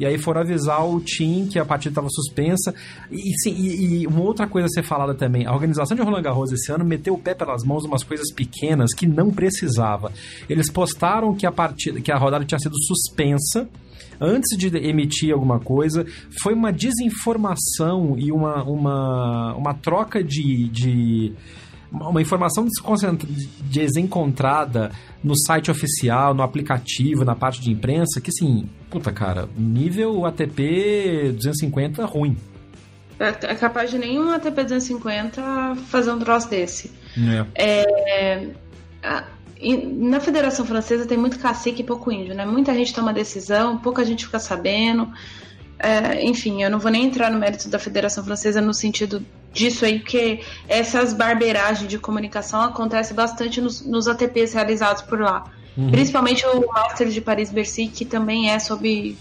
E 0.00 0.06
aí 0.06 0.16
foram 0.16 0.40
avisar 0.40 0.82
o 0.82 0.98
Tim 0.98 1.46
que 1.46 1.58
a 1.58 1.64
partida 1.64 1.90
estava 1.90 2.08
suspensa. 2.10 2.74
E, 3.12 3.32
sim, 3.42 3.54
e, 3.54 4.02
e, 4.02 4.06
uma 4.06 4.22
outra 4.22 4.46
coisa 4.48 4.66
a 4.66 4.70
ser 4.70 4.82
falada 4.82 5.14
também: 5.14 5.46
a 5.46 5.52
organização 5.52 5.94
de 5.94 6.02
Roland 6.02 6.22
Garros 6.22 6.50
esse 6.50 6.72
ano 6.72 6.84
meteu 6.86 7.12
o 7.12 7.18
pé 7.18 7.34
pelas 7.34 7.62
mãos 7.62 7.84
umas 7.84 8.02
coisas 8.02 8.32
pequenas 8.32 8.94
que 8.94 9.06
não 9.06 9.30
precisava. 9.30 10.10
Eles 10.48 10.70
postaram 10.70 11.34
que 11.34 11.46
a 11.46 11.52
partida, 11.52 12.00
que 12.00 12.10
a 12.10 12.16
rodada 12.16 12.46
tinha 12.46 12.58
sido 12.58 12.74
suspensa 12.82 13.68
antes 14.18 14.56
de 14.56 14.74
emitir 14.78 15.34
alguma 15.34 15.60
coisa. 15.60 16.06
Foi 16.42 16.54
uma 16.54 16.72
desinformação 16.72 18.14
e 18.18 18.32
uma, 18.32 18.62
uma, 18.64 19.54
uma 19.54 19.74
troca 19.74 20.24
de, 20.24 20.68
de 20.70 21.34
uma 21.92 22.22
informação 22.22 22.66
desencontrada 23.62 24.92
no 25.22 25.36
site 25.36 25.70
oficial, 25.70 26.34
no 26.34 26.42
aplicativo, 26.42 27.24
na 27.24 27.34
parte 27.34 27.60
de 27.60 27.70
imprensa, 27.70 28.20
que 28.20 28.30
assim, 28.30 28.68
puta 28.88 29.12
cara, 29.12 29.48
nível 29.56 30.24
ATP 30.24 31.32
250 31.34 32.04
ruim. 32.06 32.36
É, 33.18 33.28
é 33.28 33.54
capaz 33.54 33.90
de 33.90 33.98
nenhum 33.98 34.30
ATP 34.30 34.62
250 34.62 35.76
fazer 35.88 36.12
um 36.12 36.18
troço 36.18 36.48
desse. 36.48 36.90
É. 37.54 38.48
é 39.02 39.20
na 39.92 40.20
Federação 40.20 40.64
Francesa 40.64 41.06
tem 41.06 41.18
muito 41.18 41.38
cacique 41.38 41.82
e 41.82 41.84
pouco 41.84 42.10
índio, 42.10 42.34
né? 42.34 42.46
Muita 42.46 42.72
gente 42.74 42.94
toma 42.94 43.12
decisão, 43.12 43.76
pouca 43.76 44.04
gente 44.04 44.24
fica 44.24 44.38
sabendo. 44.38 45.12
É, 45.82 46.22
enfim, 46.22 46.62
eu 46.62 46.70
não 46.70 46.78
vou 46.78 46.90
nem 46.90 47.06
entrar 47.06 47.30
no 47.30 47.38
mérito 47.38 47.68
da 47.68 47.78
Federação 47.78 48.22
Francesa 48.22 48.60
no 48.60 48.74
sentido 48.74 49.24
disso 49.50 49.86
aí, 49.86 49.98
porque 49.98 50.40
essas 50.68 51.14
barbeiragens 51.14 51.88
de 51.88 51.98
comunicação 51.98 52.60
acontecem 52.60 53.16
bastante 53.16 53.62
nos, 53.62 53.80
nos 53.86 54.06
ATPs 54.06 54.52
realizados 54.52 55.00
por 55.00 55.18
lá. 55.20 55.44
Uhum. 55.76 55.90
Principalmente 55.90 56.44
o 56.46 56.66
Master 56.66 57.08
de 57.08 57.20
Paris-Bercy, 57.22 57.88
que 57.88 58.04
também 58.04 58.50
é 58.50 58.58
sob 58.58 59.16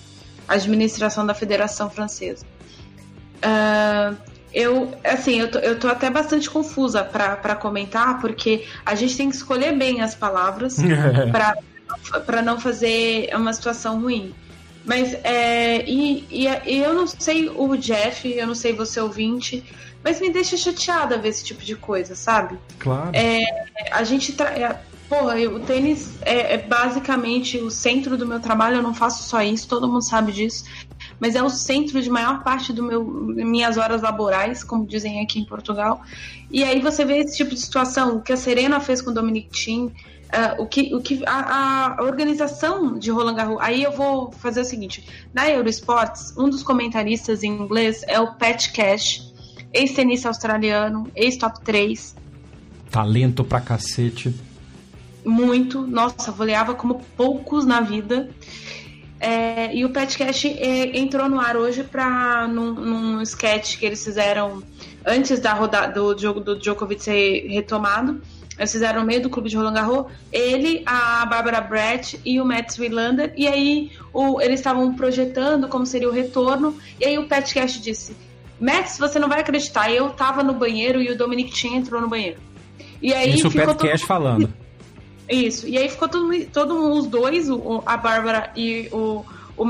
administração 0.49 1.25
da 1.25 1.33
Federação 1.33 1.89
Francesa. 1.89 2.45
Uh, 3.37 4.17
eu, 4.53 4.91
assim, 5.03 5.39
eu 5.39 5.49
tô, 5.49 5.59
eu 5.59 5.79
tô 5.79 5.87
até 5.87 6.09
bastante 6.09 6.49
confusa 6.49 7.03
para 7.05 7.55
comentar, 7.55 8.19
porque 8.19 8.65
a 8.85 8.95
gente 8.95 9.15
tem 9.15 9.29
que 9.29 9.35
escolher 9.37 9.77
bem 9.77 10.01
as 10.01 10.13
palavras 10.13 10.75
para 12.25 12.41
não 12.41 12.59
fazer 12.59 13.29
uma 13.33 13.53
situação 13.53 14.01
ruim. 14.01 14.33
Mas, 14.89 15.13
é, 15.23 15.87
e, 15.87 16.25
e, 16.31 16.47
e, 16.47 16.77
eu 16.79 16.95
não 16.95 17.05
sei 17.05 17.47
o 17.47 17.77
Jeff, 17.77 18.27
eu 18.27 18.47
não 18.47 18.55
sei 18.55 18.73
você 18.73 18.99
ouvinte, 18.99 19.63
mas 20.03 20.19
me 20.19 20.31
deixa 20.31 20.57
chateada 20.57 21.15
ver 21.15 21.29
esse 21.29 21.45
tipo 21.45 21.63
de 21.63 21.75
coisa, 21.75 22.15
sabe? 22.15 22.57
Claro. 22.79 23.11
É, 23.13 23.67
a 23.91 24.03
gente. 24.03 24.33
Tra... 24.33 24.49
É, 24.49 24.81
porra, 25.07 25.35
o 25.41 25.59
tênis 25.59 26.17
é, 26.23 26.55
é, 26.55 26.57
basicamente 26.57 27.59
o 27.59 27.69
centro 27.69 28.17
do 28.17 28.25
meu 28.25 28.39
trabalho, 28.39 28.77
eu 28.77 28.81
não 28.81 28.95
faço 28.95 29.21
só 29.29 29.43
isso, 29.43 29.67
todo 29.67 29.87
mundo 29.87 30.01
sabe 30.01 30.31
disso. 30.31 30.63
Mas 31.19 31.35
é 31.35 31.43
o 31.43 31.51
centro 31.51 32.01
de 32.01 32.09
maior 32.09 32.41
parte 32.41 32.73
do 32.73 32.81
meu 32.81 33.05
minhas 33.05 33.77
horas 33.77 34.01
laborais, 34.01 34.63
como 34.63 34.87
dizem 34.87 35.21
aqui 35.21 35.39
em 35.39 35.45
Portugal. 35.45 36.01
E 36.49 36.63
aí 36.63 36.81
você 36.81 37.05
vê 37.05 37.19
esse 37.19 37.37
tipo 37.37 37.51
de 37.51 37.61
situação, 37.61 38.15
o 38.15 38.21
que 38.23 38.33
a 38.33 38.37
Serena 38.37 38.79
fez 38.79 39.03
com 39.03 39.11
o 39.11 39.13
Dominic 39.13 39.49
Thiem, 39.51 39.93
Uh, 40.29 40.61
o 40.61 40.67
que, 40.67 40.93
o 40.93 41.01
que 41.01 41.23
a, 41.25 41.95
a, 41.97 42.03
organização 42.03 42.99
de 42.99 43.09
Roland 43.09 43.33
Garros. 43.33 43.57
Aí 43.61 43.81
eu 43.81 43.91
vou 43.91 44.31
fazer 44.31 44.61
o 44.61 44.63
seguinte: 44.63 45.03
na 45.33 45.49
Eurosports, 45.49 46.37
um 46.37 46.47
dos 46.47 46.61
comentaristas 46.61 47.41
em 47.41 47.51
inglês 47.51 48.03
é 48.07 48.19
o 48.19 48.35
Pat 48.35 48.71
Cash, 48.71 49.33
ex-tenista 49.73 50.27
australiano, 50.27 51.09
ex-top 51.15 51.61
3. 51.61 52.15
Talento 52.91 53.43
pra 53.43 53.59
cacete. 53.59 54.35
Muito, 55.25 55.81
nossa, 55.87 56.31
voleava 56.31 56.75
como 56.75 57.01
poucos 57.17 57.65
na 57.65 57.81
vida. 57.81 58.29
É, 59.19 59.75
e 59.75 59.83
o 59.83 59.89
Pat 59.89 60.15
Cash 60.15 60.45
é, 60.45 60.97
entrou 60.97 61.27
no 61.27 61.39
ar 61.39 61.57
hoje 61.57 61.83
para 61.83 62.47
num, 62.47 62.73
num 62.73 63.21
sketch 63.23 63.77
que 63.77 63.85
eles 63.85 64.03
fizeram 64.03 64.63
antes 65.05 65.39
da 65.39 65.53
rodada 65.53 65.93
do 65.93 66.17
jogo 66.17 66.39
do 66.39 66.57
Djokovic 66.57 67.03
ser 67.03 67.47
retomado. 67.47 68.21
Eles 68.59 68.73
fizeram 68.73 68.99
no 68.99 69.07
meio 69.07 69.21
do 69.21 69.29
clube 69.29 69.49
de 69.49 69.55
Roland 69.55 69.73
Garros. 69.73 70.11
Ele, 70.31 70.83
a 70.85 71.25
Barbara 71.25 71.61
Brett 71.61 72.19
e 72.25 72.41
o 72.41 72.45
Matt 72.45 72.77
Wilander. 72.77 73.33
E 73.37 73.47
aí 73.47 73.91
o, 74.13 74.41
eles 74.41 74.59
estavam 74.59 74.93
projetando 74.93 75.69
como 75.69 75.85
seria 75.85 76.09
o 76.09 76.11
retorno. 76.11 76.77
E 76.99 77.05
aí 77.05 77.17
o 77.17 77.25
Pat 77.25 77.53
Cash 77.53 77.81
disse: 77.81 78.15
Max, 78.59 78.97
você 78.99 79.17
não 79.17 79.29
vai 79.29 79.39
acreditar, 79.39 79.89
eu 79.89 80.09
tava 80.09 80.43
no 80.43 80.53
banheiro 80.53 81.01
e 81.01 81.09
o 81.09 81.17
Dominic 81.17 81.53
Thiem 81.53 81.77
entrou 81.77 82.01
no 82.01 82.09
banheiro. 82.09 82.37
E 83.01 83.13
aí 83.13 83.33
Isso 83.33 83.47
o 83.47 83.51
Pat 83.51 83.77
Cash 83.77 84.01
falando. 84.01 84.53
Isso, 85.29 85.67
e 85.67 85.77
aí 85.77 85.87
ficou 85.87 86.09
todo, 86.09 86.45
todo 86.47 86.91
os 86.91 87.05
dois, 87.05 87.49
o, 87.49 87.83
a 87.85 87.95
Bárbara 87.95 88.51
e 88.55 88.89
o, 88.91 89.23
o 89.55 89.63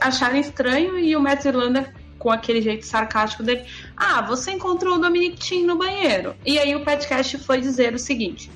acharem 0.00 0.40
estranho 0.40 0.98
e 0.98 1.14
o 1.14 1.20
Matt 1.20 1.44
Irlander 1.44 1.92
com 2.20 2.30
aquele 2.30 2.60
jeito 2.60 2.84
sarcástico 2.84 3.42
dele, 3.42 3.64
ah, 3.96 4.20
você 4.20 4.52
encontrou 4.52 4.96
o 4.96 4.98
Dominic 4.98 5.38
Thiem 5.38 5.64
no 5.64 5.76
banheiro. 5.76 6.36
E 6.44 6.58
aí 6.58 6.76
o 6.76 6.84
Pat 6.84 7.04
Cash 7.08 7.32
foi 7.44 7.60
dizer 7.60 7.94
o 7.94 7.98
seguinte, 7.98 8.50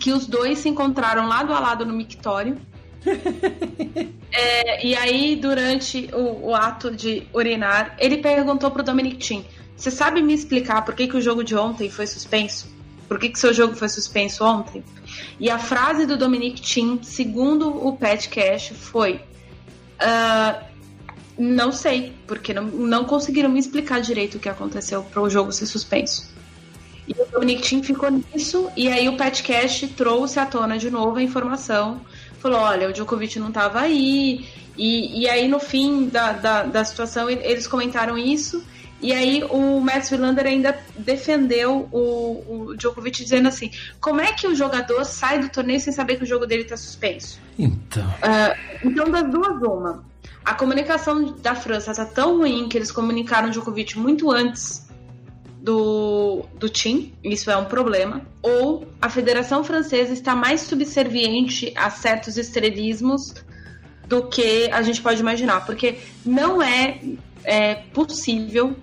que 0.00 0.12
os 0.12 0.26
dois 0.26 0.60
se 0.60 0.68
encontraram 0.68 1.26
lado 1.26 1.52
a 1.52 1.58
lado 1.58 1.84
no 1.84 1.92
mictório, 1.92 2.56
é, 4.32 4.86
e 4.86 4.94
aí, 4.94 5.36
durante 5.36 6.08
o, 6.12 6.48
o, 6.48 6.54
ato 6.54 6.90
de 6.90 7.26
urinar, 7.34 7.94
ele 7.98 8.18
perguntou 8.18 8.70
pro 8.70 8.82
Dominic 8.82 9.18
Thiem: 9.18 9.44
Você 9.76 9.90
sabe 9.90 10.22
me 10.22 10.32
explicar 10.32 10.82
por 10.84 10.94
que, 10.94 11.06
que 11.06 11.16
o 11.16 11.20
jogo 11.20 11.44
de 11.44 11.54
ontem 11.54 11.90
foi 11.90 12.06
suspenso? 12.06 12.72
Por 13.06 13.18
que, 13.18 13.28
que 13.28 13.38
seu 13.38 13.52
jogo 13.52 13.74
foi 13.74 13.90
suspenso 13.90 14.42
ontem? 14.42 14.82
E 15.38 15.50
a 15.50 15.58
frase 15.58 16.06
do 16.06 16.16
Dominic 16.16 16.62
Thiem, 16.62 17.00
segundo 17.02 17.68
o 17.86 17.94
Pat 17.94 18.26
Cash, 18.28 18.72
foi: 18.74 19.16
uh, 20.00 20.73
Não 21.36 21.72
sei, 21.72 22.12
porque 22.26 22.54
não, 22.54 22.64
não 22.64 23.04
conseguiram 23.04 23.48
me 23.48 23.58
explicar 23.58 24.00
direito 24.00 24.36
o 24.36 24.40
que 24.40 24.48
aconteceu 24.48 25.02
para 25.02 25.20
o 25.20 25.28
jogo 25.28 25.52
ser 25.52 25.66
suspenso. 25.66 26.32
E 27.06 27.12
o 27.12 27.26
Dominic 27.26 27.62
Thiem 27.62 27.82
ficou 27.82 28.10
nisso, 28.10 28.70
e 28.76 28.88
aí 28.88 29.08
o 29.08 29.16
Pat 29.16 29.42
Cash 29.42 29.84
trouxe 29.96 30.38
à 30.38 30.46
tona 30.46 30.78
de 30.78 30.90
novo 30.90 31.18
a 31.18 31.22
informação 31.22 32.00
falou: 32.44 32.60
olha, 32.60 32.90
o 32.90 32.92
Djokovic 32.92 33.38
não 33.38 33.48
estava 33.48 33.80
aí. 33.80 34.46
E, 34.76 35.22
e 35.22 35.28
aí, 35.28 35.48
no 35.48 35.58
fim 35.58 36.08
da, 36.08 36.32
da, 36.32 36.62
da 36.64 36.84
situação, 36.84 37.30
eles 37.30 37.66
comentaram 37.66 38.18
isso. 38.18 38.62
E 39.00 39.12
aí 39.12 39.42
o 39.44 39.80
Max 39.80 40.10
Wilander 40.10 40.46
ainda 40.46 40.78
defendeu 40.96 41.88
o, 41.92 42.70
o, 42.70 42.76
Djokovic 42.76 43.22
dizendo 43.22 43.48
assim: 43.48 43.70
como 44.00 44.20
é 44.20 44.32
que 44.32 44.46
o 44.46 44.54
jogador 44.54 45.04
sai 45.04 45.38
do 45.38 45.48
torneio 45.48 45.80
sem 45.80 45.92
saber 45.92 46.16
que 46.16 46.24
o 46.24 46.26
jogo 46.26 46.46
dele 46.46 46.62
está 46.62 46.76
suspenso? 46.76 47.40
Então. 47.58 48.06
Uh, 48.06 48.78
então, 48.84 49.10
das 49.10 49.30
duas, 49.30 49.62
uma. 49.62 50.04
A 50.44 50.54
comunicação 50.54 51.32
da 51.40 51.54
França 51.54 51.92
está 51.92 52.04
tão 52.04 52.38
ruim 52.38 52.68
que 52.68 52.76
eles 52.76 52.92
comunicaram 52.92 53.50
Djokovic 53.50 53.98
muito 53.98 54.30
antes 54.30 54.86
do, 55.64 56.44
do 56.58 56.68
TIM, 56.68 57.14
isso 57.24 57.50
é 57.50 57.56
um 57.56 57.64
problema, 57.64 58.20
ou 58.42 58.86
a 59.00 59.08
Federação 59.08 59.64
Francesa 59.64 60.12
está 60.12 60.36
mais 60.36 60.60
subserviente 60.60 61.72
a 61.74 61.88
certos 61.88 62.36
estrelismos 62.36 63.34
do 64.06 64.28
que 64.28 64.70
a 64.70 64.82
gente 64.82 65.00
pode 65.00 65.20
imaginar, 65.20 65.64
porque 65.64 65.98
não 66.26 66.62
é, 66.62 67.00
é 67.42 67.76
possível 67.76 68.76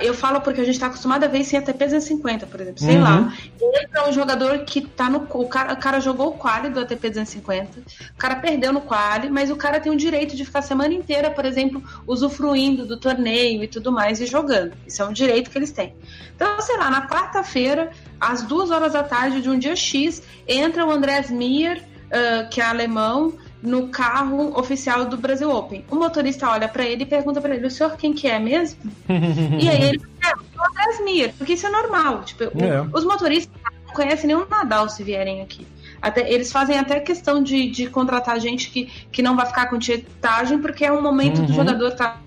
eu 0.00 0.14
falo 0.14 0.40
porque 0.40 0.60
a 0.60 0.64
gente 0.64 0.80
tá 0.80 0.86
acostumado 0.86 1.24
a 1.24 1.28
ver 1.28 1.40
isso 1.40 1.54
em 1.54 1.58
ATP 1.58 1.84
250, 1.84 2.46
por 2.46 2.60
exemplo. 2.60 2.80
Sei 2.80 2.96
uhum. 2.96 3.02
lá. 3.02 3.34
Ele 3.60 3.88
é 3.92 4.08
um 4.08 4.12
jogador 4.12 4.60
que 4.60 4.80
tá 4.80 5.10
no. 5.10 5.26
O 5.30 5.46
cara, 5.46 5.74
o 5.74 5.76
cara 5.76 6.00
jogou 6.00 6.28
o 6.28 6.32
quali 6.32 6.70
do 6.70 6.80
ATP 6.80 7.10
250. 7.10 7.80
O 7.80 8.16
cara 8.16 8.36
perdeu 8.36 8.72
no 8.72 8.80
quali, 8.80 9.28
mas 9.28 9.50
o 9.50 9.56
cara 9.56 9.78
tem 9.78 9.92
o 9.92 9.96
direito 9.96 10.34
de 10.34 10.44
ficar 10.44 10.60
a 10.60 10.62
semana 10.62 10.94
inteira, 10.94 11.30
por 11.30 11.44
exemplo, 11.44 11.82
usufruindo 12.06 12.86
do 12.86 12.96
torneio 12.96 13.62
e 13.62 13.68
tudo 13.68 13.92
mais 13.92 14.20
e 14.20 14.26
jogando. 14.26 14.72
Isso 14.86 15.02
é 15.02 15.04
um 15.04 15.12
direito 15.12 15.50
que 15.50 15.58
eles 15.58 15.70
têm. 15.70 15.94
Então, 16.34 16.60
sei 16.60 16.76
lá, 16.76 16.90
na 16.90 17.06
quarta-feira, 17.06 17.90
às 18.20 18.42
duas 18.42 18.70
horas 18.70 18.94
da 18.94 19.02
tarde 19.02 19.42
de 19.42 19.50
um 19.50 19.58
dia 19.58 19.76
X, 19.76 20.22
entra 20.48 20.86
o 20.86 20.90
Andrés 20.90 21.30
Mier, 21.30 21.78
uh, 21.78 22.48
que 22.48 22.60
é 22.60 22.64
alemão, 22.64 23.34
no 23.64 23.88
carro 23.88 24.58
oficial 24.58 25.06
do 25.06 25.16
Brasil 25.16 25.50
Open. 25.50 25.84
O 25.90 25.96
motorista 25.96 26.50
olha 26.50 26.68
para 26.68 26.84
ele 26.84 27.02
e 27.02 27.06
pergunta 27.06 27.40
para 27.40 27.54
ele: 27.54 27.66
o 27.66 27.70
senhor 27.70 27.96
quem 27.96 28.12
que 28.12 28.28
é 28.28 28.38
mesmo? 28.38 28.78
e 29.08 29.68
aí 29.68 29.82
ele 29.82 30.02
é 30.22 30.34
o 30.34 30.70
Andrés 30.70 31.02
Mir, 31.02 31.32
porque 31.38 31.54
isso 31.54 31.66
é 31.66 31.70
normal. 31.70 32.22
Tipo, 32.22 32.44
é. 32.44 32.86
os 32.92 33.04
motoristas 33.04 33.54
não 33.86 33.94
conhecem 33.94 34.28
nenhum 34.28 34.46
Nadal 34.46 34.88
se 34.88 35.02
vierem 35.02 35.40
aqui. 35.40 35.66
Até, 36.02 36.30
eles 36.30 36.52
fazem 36.52 36.78
até 36.78 37.00
questão 37.00 37.42
de, 37.42 37.70
de 37.70 37.88
contratar 37.88 38.38
gente 38.38 38.68
que, 38.68 38.86
que 39.10 39.22
não 39.22 39.34
vai 39.34 39.46
ficar 39.46 39.70
com 39.70 39.78
tietagem, 39.78 40.58
porque 40.58 40.84
é 40.84 40.92
um 40.92 41.00
momento 41.00 41.38
uhum. 41.40 41.46
do 41.46 41.52
jogador 41.54 41.88
estar 41.88 42.22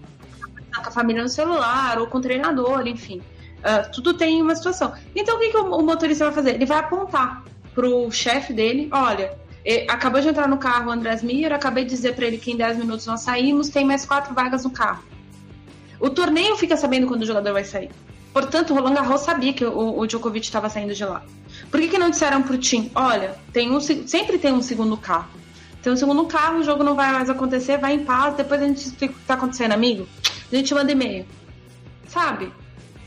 tá 0.73 0.81
com 0.81 0.89
a 0.89 0.91
família 0.91 1.21
no 1.21 1.29
celular 1.29 1.99
ou 1.99 2.07
com 2.07 2.17
o 2.17 2.21
treinador, 2.21 2.87
enfim. 2.87 3.21
Uh, 3.59 3.91
tudo 3.93 4.15
tem 4.15 4.41
uma 4.41 4.55
situação. 4.55 4.93
Então 5.15 5.37
o 5.37 5.39
que, 5.39 5.49
que 5.49 5.57
o, 5.57 5.75
o 5.75 5.83
motorista 5.83 6.25
vai 6.25 6.33
fazer? 6.33 6.55
Ele 6.55 6.65
vai 6.65 6.79
apontar 6.79 7.43
pro 7.75 8.09
chefe 8.09 8.53
dele: 8.53 8.89
olha, 8.91 9.37
acabou 9.87 10.21
de 10.21 10.29
entrar 10.29 10.47
no 10.47 10.57
carro 10.57 10.89
o 10.89 10.91
Andrés 10.91 11.21
Mir, 11.21 11.51
acabei 11.51 11.83
de 11.83 11.89
dizer 11.89 12.15
para 12.15 12.25
ele 12.25 12.37
que 12.37 12.51
em 12.51 12.57
10 12.57 12.77
minutos 12.77 13.05
nós 13.05 13.21
saímos, 13.21 13.69
tem 13.69 13.85
mais 13.85 14.05
quatro 14.05 14.33
vagas 14.33 14.63
no 14.63 14.69
carro. 14.69 15.03
O 15.99 16.09
torneio 16.09 16.55
fica 16.55 16.77
sabendo 16.77 17.07
quando 17.07 17.23
o 17.23 17.25
jogador 17.25 17.53
vai 17.53 17.63
sair. 17.63 17.89
Portanto, 18.33 18.71
o 18.71 18.75
Roland 18.75 18.93
Garros 18.93 19.21
sabia 19.21 19.51
que 19.51 19.65
o, 19.65 19.99
o 19.99 20.05
Djokovic 20.05 20.45
estava 20.45 20.69
saindo 20.69 20.93
de 20.93 21.03
lá. 21.03 21.23
Por 21.71 21.79
que, 21.79 21.87
que 21.87 21.97
não 21.97 22.09
disseram 22.09 22.43
pro 22.43 22.57
Tim, 22.57 22.91
olha, 22.93 23.35
tem 23.51 23.71
um, 23.71 23.79
sempre 23.79 24.37
tem 24.37 24.53
um 24.53 24.61
segundo 24.61 24.95
carro. 24.95 25.29
tem 25.81 25.91
um 25.91 25.97
segundo 25.97 26.23
carro, 26.25 26.59
o 26.59 26.63
jogo 26.63 26.83
não 26.83 26.95
vai 26.95 27.11
mais 27.11 27.29
acontecer, 27.29 27.77
vai 27.77 27.93
em 27.95 28.05
paz, 28.05 28.35
depois 28.35 28.61
a 28.61 28.67
gente 28.67 28.85
explica 28.85 29.13
o 29.15 29.17
que 29.17 29.25
tá 29.25 29.33
acontecendo, 29.33 29.71
amigo. 29.71 30.07
A 30.51 30.55
gente 30.55 30.73
manda 30.73 30.91
e-mail. 30.91 31.25
Sabe? 32.07 32.51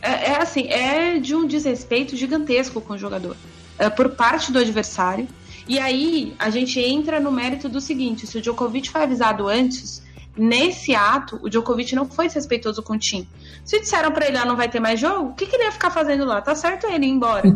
É, 0.03 0.31
é 0.31 0.43
assim, 0.43 0.69
é 0.69 1.19
de 1.19 1.35
um 1.35 1.47
desrespeito 1.47 2.17
gigantesco 2.17 2.81
com 2.81 2.95
o 2.95 2.99
jogador. 2.99 3.37
É 3.79 3.89
por 3.89 4.11
parte 4.11 4.51
do 4.51 4.59
adversário. 4.59 5.29
E 5.71 5.79
aí 5.79 6.35
a 6.37 6.51
gente 6.51 6.81
entra 6.81 7.21
no 7.21 7.31
mérito 7.31 7.69
do 7.69 7.81
seguinte: 7.81 8.27
se 8.27 8.37
o 8.37 8.41
Djokovic 8.41 8.91
foi 8.91 9.05
avisado 9.05 9.47
antes, 9.47 10.03
nesse 10.37 10.97
ato, 10.97 11.39
o 11.45 11.49
Djokovic 11.49 11.95
não 11.95 12.07
foi 12.07 12.29
respeitoso 12.29 12.83
com 12.83 12.95
o 12.95 12.99
Tim. 12.99 13.25
Se 13.65 13.79
disseram 13.79 14.11
para 14.11 14.27
ele, 14.27 14.37
ah, 14.37 14.45
não 14.45 14.57
vai 14.57 14.69
ter 14.69 14.81
mais 14.81 14.99
jogo, 14.99 15.29
o 15.29 15.35
que, 15.35 15.47
que, 15.47 15.55
ele 15.55 15.63
ia 15.63 15.71
ficar 15.71 15.93
fazendo 15.93 16.25
lá? 16.25 16.43
Tá 16.43 16.57
certo 16.57 16.89
ele 16.89 17.07
ir 17.07 17.11
embora. 17.11 17.47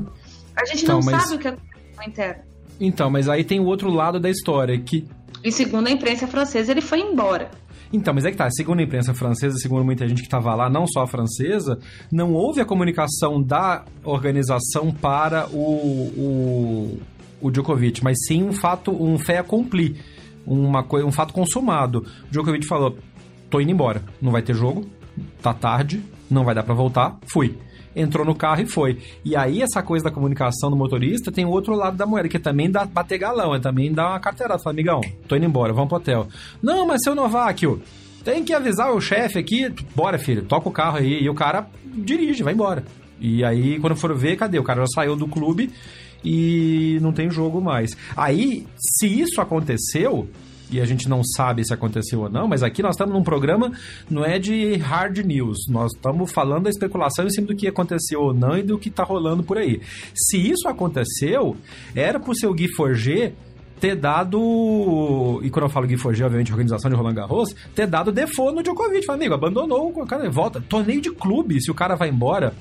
A 0.57 0.65
gente 0.65 0.85
então, 0.85 1.01
não 1.01 1.05
mas... 1.05 1.23
sabe 1.25 1.35
o 1.35 1.39
que 1.41 1.49
aconteceu 1.49 1.97
na 1.97 2.05
interna. 2.07 2.45
Então, 2.79 3.11
mas 3.11 3.29
aí 3.29 3.43
tem 3.43 3.59
o 3.59 3.65
outro 3.65 3.91
lado 3.91 4.21
da 4.21 4.31
história, 4.31 4.79
que... 4.79 5.09
E 5.43 5.51
segundo 5.51 5.89
a 5.89 5.91
imprensa 5.91 6.29
francesa, 6.29 6.71
ele 6.71 6.81
foi 6.81 7.01
embora. 7.01 7.51
Então, 7.93 8.15
mas 8.15 8.25
é 8.25 8.31
que 8.31 8.37
tá, 8.37 8.49
segundo 8.51 8.79
a 8.79 8.83
imprensa 8.85 9.13
francesa, 9.13 9.57
segundo 9.59 9.85
muita 9.85 10.07
gente 10.07 10.21
que 10.21 10.27
estava 10.27 10.55
lá, 10.55 10.71
não 10.71 10.87
só 10.87 11.03
a 11.03 11.07
francesa, 11.07 11.79
não 12.13 12.33
houve 12.33 12.61
a 12.61 12.65
comunicação 12.65 13.43
da 13.43 13.85
organização 14.05 14.93
para 14.93 15.49
o, 15.49 15.59
o, 15.59 17.01
o 17.41 17.51
Djokovic, 17.51 18.03
mas 18.03 18.17
sim 18.27 18.43
um 18.43 18.53
fato, 18.53 18.91
um 18.91 19.19
fé 19.19 19.39
accompli, 19.39 19.97
uma, 20.47 20.87
um 21.05 21.13
fato 21.13 21.33
consumado. 21.33 22.07
O 22.29 22.31
Djokovic 22.31 22.67
falou, 22.67 22.97
tô 23.51 23.61
indo 23.61 23.71
embora, 23.71 24.03
não 24.21 24.33
vai 24.33 24.43
ter 24.43 24.55
jogo, 24.55 24.87
tá 25.43 25.53
tarde, 25.53 26.03
não 26.31 26.45
vai 26.45 26.55
dar 26.55 26.63
para 26.63 26.75
voltar, 26.75 27.19
fui 27.27 27.57
entrou 27.97 28.27
no 28.27 28.35
carro 28.35 28.63
e 28.63 28.67
foi. 28.67 28.99
E 29.25 29.37
aí, 29.37 29.63
essa 29.63 29.83
coisa 29.83 30.05
da 30.05 30.11
comunicação 30.11 30.71
do 30.71 30.77
motorista 30.77 31.31
tem 31.31 31.45
o 31.45 31.51
outro 31.51 31.75
lado 31.75 31.97
da 31.97 32.07
moeda, 32.07 32.29
que 32.29 32.39
também 32.39 32.71
dá 32.71 32.85
bater 32.85 33.19
galão, 33.19 33.55
é 33.55 33.61
também 33.61 33.93
dar 33.93 34.11
uma 34.11 34.21
carteirada. 34.21 34.61
Fala, 34.61 34.75
amigão, 34.75 35.01
tô 35.29 35.37
indo 35.37 35.47
embora, 35.47 35.73
vamos 35.73 35.89
pro 35.89 35.99
hotel. 35.99 36.27
Não, 36.63 36.87
mas 36.87 37.03
seu 37.03 37.15
Nováquio, 37.15 37.81
tem 38.25 38.43
que 38.43 38.53
avisar 38.53 38.93
o 38.93 39.01
chefe 39.01 39.39
aqui. 39.39 39.73
Bora, 39.95 40.19
filho, 40.19 40.43
toca 40.43 40.69
o 40.69 40.73
carro 40.73 40.99
aí. 40.99 41.23
E 41.23 41.29
o 41.29 41.35
cara 41.35 41.67
dirige, 41.85 42.43
vai 42.43 42.55
embora. 42.55 42.85
E 43.21 43.45
aí, 43.45 43.79
quando 43.79 43.97
for 43.97 44.15
ver, 44.17 44.37
cadê? 44.37 44.59
O 44.59 44.65
cara 44.65 44.81
já 44.81 44.87
saiu 44.95 45.15
do 45.15 45.29
clube 45.29 45.71
e 46.25 46.99
não 47.03 47.13
tem 47.13 47.31
jogo 47.31 47.61
mais. 47.61 47.97
Aí, 48.17 48.67
se 48.77 49.07
isso 49.07 49.41
aconteceu, 49.41 50.29
e 50.71 50.81
a 50.81 50.85
gente 50.85 51.09
não 51.09 51.23
sabe 51.23 51.65
se 51.65 51.73
aconteceu 51.73 52.21
ou 52.21 52.31
não, 52.31 52.49
mas 52.49 52.63
aqui 52.63 52.83
nós 52.83 52.95
estamos 52.95 53.15
num 53.15 53.23
programa, 53.23 53.71
não 54.11 54.25
é 54.25 54.39
de 54.39 54.77
hard 54.77 55.19
news, 55.19 55.69
nós 55.69 55.93
estamos 55.95 56.33
falando 56.33 56.65
da 56.65 56.71
especulação 56.71 57.27
em 57.27 57.31
cima 57.31 57.47
do 57.47 57.55
que 57.55 57.69
aconteceu 57.69 58.21
ou 58.21 58.35
não 58.35 58.57
e 58.57 58.63
do 58.63 58.79
que 58.79 58.89
está 58.89 59.05
rolando 59.05 59.43
por 59.43 59.59
aí. 59.59 59.81
Se 60.15 60.39
isso 60.39 60.69
aconteceu, 60.69 61.57
era 61.95 62.19
pro 62.19 62.35
seu 62.35 62.53
Gui 62.53 62.69
Forger 62.75 63.35
ter 63.81 63.95
dado. 63.95 65.41
E 65.43 65.51
quando 65.51 65.67
eu 65.67 65.69
falo 65.69 65.87
Gui 65.87 65.97
Forger, 65.97 66.27
obviamente, 66.27 66.51
organização 66.51 66.91
de 66.91 66.97
Roland 66.97 67.15
Garros, 67.15 67.55
ter 67.75 67.87
dado 67.87 68.11
default 68.11 68.57
no 68.57 68.63
Djokovic. 68.63 69.05
Fala, 69.05 69.19
amigo, 69.19 69.35
abandonou 69.35 69.91
o 69.91 70.07
cara, 70.07 70.29
volta. 70.31 70.61
Torneio 70.61 71.01
de 71.01 71.11
clube, 71.11 71.61
se 71.61 71.71
o 71.71 71.75
cara 71.75 71.95
vai 71.95 72.09
embora. 72.09 72.55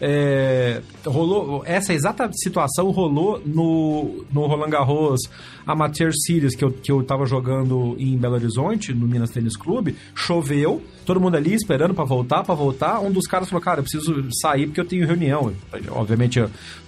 É, 0.00 0.80
rolou 1.04 1.62
essa 1.66 1.92
exata 1.92 2.30
situação 2.32 2.90
rolou 2.92 3.42
no, 3.44 4.24
no 4.32 4.46
Roland 4.46 4.70
Garros 4.70 5.22
Amateur 5.66 6.12
Series 6.14 6.54
que 6.54 6.64
eu, 6.64 6.70
que 6.70 6.92
eu 6.92 7.02
tava 7.02 7.26
jogando 7.26 7.96
em 7.98 8.16
Belo 8.16 8.34
Horizonte, 8.34 8.94
no 8.94 9.08
Minas 9.08 9.30
Tênis 9.30 9.56
Clube. 9.56 9.96
Choveu, 10.14 10.82
todo 11.04 11.20
mundo 11.20 11.36
ali 11.36 11.52
esperando 11.52 11.94
para 11.94 12.04
voltar, 12.04 12.44
para 12.44 12.54
voltar. 12.54 13.00
Um 13.00 13.10
dos 13.10 13.26
caras 13.26 13.48
falou: 13.48 13.62
Cara, 13.62 13.80
eu 13.80 13.82
preciso 13.82 14.28
sair 14.40 14.66
porque 14.66 14.80
eu 14.80 14.86
tenho 14.86 15.06
reunião. 15.06 15.52
Obviamente, 15.90 16.42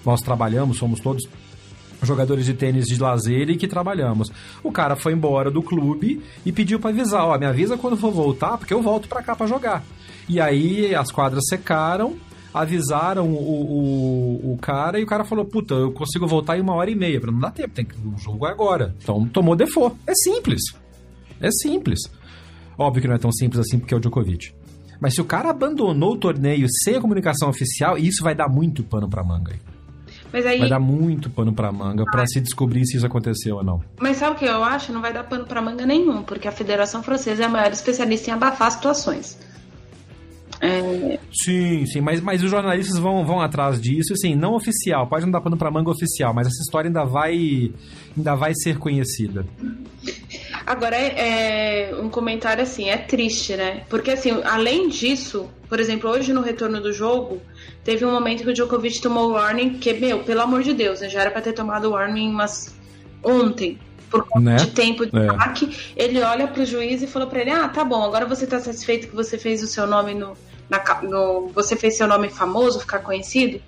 nós 0.05 0.21
trabalhamos, 0.21 0.79
somos 0.79 1.01
todos 1.01 1.29
jogadores 2.03 2.47
de 2.47 2.55
tênis 2.55 2.87
de 2.87 3.01
lazer 3.01 3.51
e 3.51 3.57
que 3.57 3.69
trabalhamos. 3.69 4.31
O 4.63 4.73
cara 4.73 4.97
foi 4.97 5.13
embora 5.13 5.51
do 5.51 5.63
clube 5.63 6.23
e 6.45 6.53
pediu 6.53 6.79
para 6.79 6.91
avisar, 6.91 7.27
ó, 7.27 7.39
me 7.39 7.47
avisa 7.47 7.77
quando 7.77 7.97
for 7.97 8.11
voltar, 8.11 8.57
porque 8.57 8.73
eu 8.73 8.83
volto 8.83 9.09
para 9.09 9.23
cá 9.23 9.37
para 9.37 9.47
jogar. 9.47 9.85
E 10.29 10.41
aí 10.41 10.95
as 10.95 11.11
quadras 11.11 11.45
secaram, 11.49 12.17
avisaram 12.53 13.29
o, 13.29 13.37
o, 13.37 14.53
o, 14.53 14.59
cara 14.59 14.99
e 14.99 15.03
o 15.03 15.07
cara 15.07 15.25
falou: 15.25 15.45
Puta, 15.45 15.75
eu 15.75 15.93
consigo 15.93 16.27
voltar 16.27 16.59
em 16.59 16.61
uma 16.61 16.75
hora 16.75 16.91
e 16.91 16.95
meia. 16.95 17.21
Falei, 17.21 17.35
não 17.35 17.41
dá 17.41 17.51
tempo, 17.51 17.75
tem 17.75 17.85
que, 17.85 17.95
o 17.97 18.17
jogo 18.19 18.47
é 18.47 18.51
agora. 18.51 18.95
Então 19.03 19.27
tomou 19.27 19.57
default. 19.57 19.97
É 20.07 20.15
simples. 20.15 20.63
É 21.41 21.51
simples. 21.51 22.01
Óbvio 22.77 23.03
que 23.03 23.09
não 23.09 23.15
é 23.15 23.19
tão 23.19 23.33
simples 23.33 23.61
assim 23.61 23.79
porque 23.79 23.95
é 23.95 23.97
o 23.97 24.01
Djokovic. 24.01 24.53
Mas 25.01 25.15
se 25.15 25.21
o 25.21 25.25
cara 25.25 25.51
abandonou 25.51 26.13
o 26.13 26.17
torneio 26.17 26.67
sem 26.85 26.97
a 26.97 27.01
comunicação 27.01 27.49
oficial, 27.49 27.97
isso 27.97 28.23
vai 28.23 28.35
dar 28.35 28.49
muito 28.49 28.83
pano 28.83 29.09
pra 29.09 29.25
manga 29.25 29.53
aí. 29.53 29.61
Aí... 30.33 30.59
Vai 30.61 30.69
dar 30.69 30.79
muito 30.79 31.29
pano 31.29 31.53
pra 31.53 31.73
manga 31.73 32.05
para 32.05 32.25
se 32.27 32.41
descobrir 32.41 32.87
se 32.87 32.97
isso 32.97 33.07
aconteceu 33.07 33.57
ou 33.57 33.65
não. 33.65 33.83
Mas 34.01 34.19
sabe 34.19 34.37
o 34.37 34.39
que 34.39 34.45
eu 34.45 34.63
acho? 34.63 34.93
Não 34.93 35.01
vai 35.01 35.13
dar 35.13 35.25
pano 35.25 35.45
pra 35.45 35.61
manga 35.61 35.85
nenhum, 35.85 36.23
porque 36.23 36.47
a 36.47 36.53
Federação 36.53 37.03
Francesa 37.03 37.43
é 37.43 37.47
a 37.47 37.49
maior 37.49 37.73
especialista 37.73 38.31
em 38.31 38.35
abafar 38.35 38.71
situações. 38.71 39.39
É... 40.61 41.19
Sim, 41.33 41.87
sim, 41.87 42.01
mas, 42.01 42.21
mas 42.21 42.43
os 42.43 42.51
jornalistas 42.51 42.99
vão, 42.99 43.25
vão 43.25 43.41
atrás 43.41 43.81
disso, 43.81 44.13
assim, 44.13 44.35
não 44.35 44.55
oficial, 44.55 45.07
pode 45.09 45.25
não 45.25 45.33
dar 45.33 45.41
pano 45.41 45.57
pra 45.57 45.71
manga 45.71 45.91
oficial, 45.91 46.35
mas 46.35 46.47
essa 46.47 46.63
história 46.63 46.89
ainda 46.89 47.05
vai, 47.05 47.73
ainda 48.17 48.35
vai 48.35 48.53
ser 48.55 48.77
conhecida. 48.79 49.47
Agora, 50.67 50.95
é, 50.97 51.91
é, 51.91 51.97
um 51.97 52.11
comentário 52.11 52.63
assim, 52.63 52.91
é 52.91 52.99
triste, 52.99 53.57
né? 53.57 53.85
Porque, 53.89 54.11
assim, 54.11 54.43
além 54.45 54.89
disso, 54.89 55.49
por 55.69 55.81
exemplo, 55.81 56.11
hoje 56.11 56.33
no 56.33 56.43
retorno 56.43 56.81
do 56.81 56.93
jogo, 56.93 57.41
teve 57.83 58.05
um 58.05 58.13
momento 58.13 58.43
que 58.43 58.51
o 58.51 58.53
Djokovic 58.53 59.01
tomou 59.01 59.31
o 59.31 59.33
warning, 59.33 59.79
que, 59.79 59.95
meu, 59.95 60.23
pelo 60.23 60.43
amor 60.43 60.63
de 60.63 60.75
Deus, 60.75 61.01
né? 61.01 61.09
Já 61.09 61.23
era 61.23 61.31
pra 61.31 61.41
ter 61.41 61.55
tomado 61.55 61.87
o 61.87 61.93
warning 61.93 62.29
umas... 62.29 62.75
ontem, 63.25 63.79
por 64.11 64.25
conta 64.25 64.41
né? 64.41 64.57
de 64.57 64.67
tempo 64.67 65.07
de 65.07 65.13
é. 65.17 66.05
ele 66.05 66.21
olha 66.21 66.49
pro 66.49 66.65
juiz 66.67 67.01
e 67.01 67.07
falou 67.07 67.29
para 67.29 67.41
ele: 67.41 67.51
Ah, 67.51 67.69
tá 67.69 67.85
bom, 67.85 68.03
agora 68.03 68.27
você 68.27 68.45
tá 68.45 68.59
satisfeito 68.59 69.07
que 69.07 69.15
você 69.15 69.39
fez 69.39 69.63
o 69.63 69.69
seu 69.69 69.87
nome 69.87 70.15
no, 70.15 70.37
na, 70.71 71.03
no, 71.03 71.49
você 71.49 71.75
fez 71.75 71.97
seu 71.97 72.07
nome 72.07 72.31
famoso, 72.31 72.81
ficar 72.81 73.01
conhecido, 73.01 73.61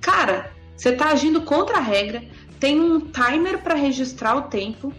cara, 0.00 0.50
você 0.76 0.92
tá 0.92 1.10
agindo 1.12 1.42
contra 1.42 1.78
a 1.78 1.80
regra, 1.80 2.22
tem 2.58 2.80
um 2.80 3.00
timer 3.00 3.58
para 3.62 3.74
registrar 3.74 4.34
o 4.34 4.42
tempo, 4.42 4.92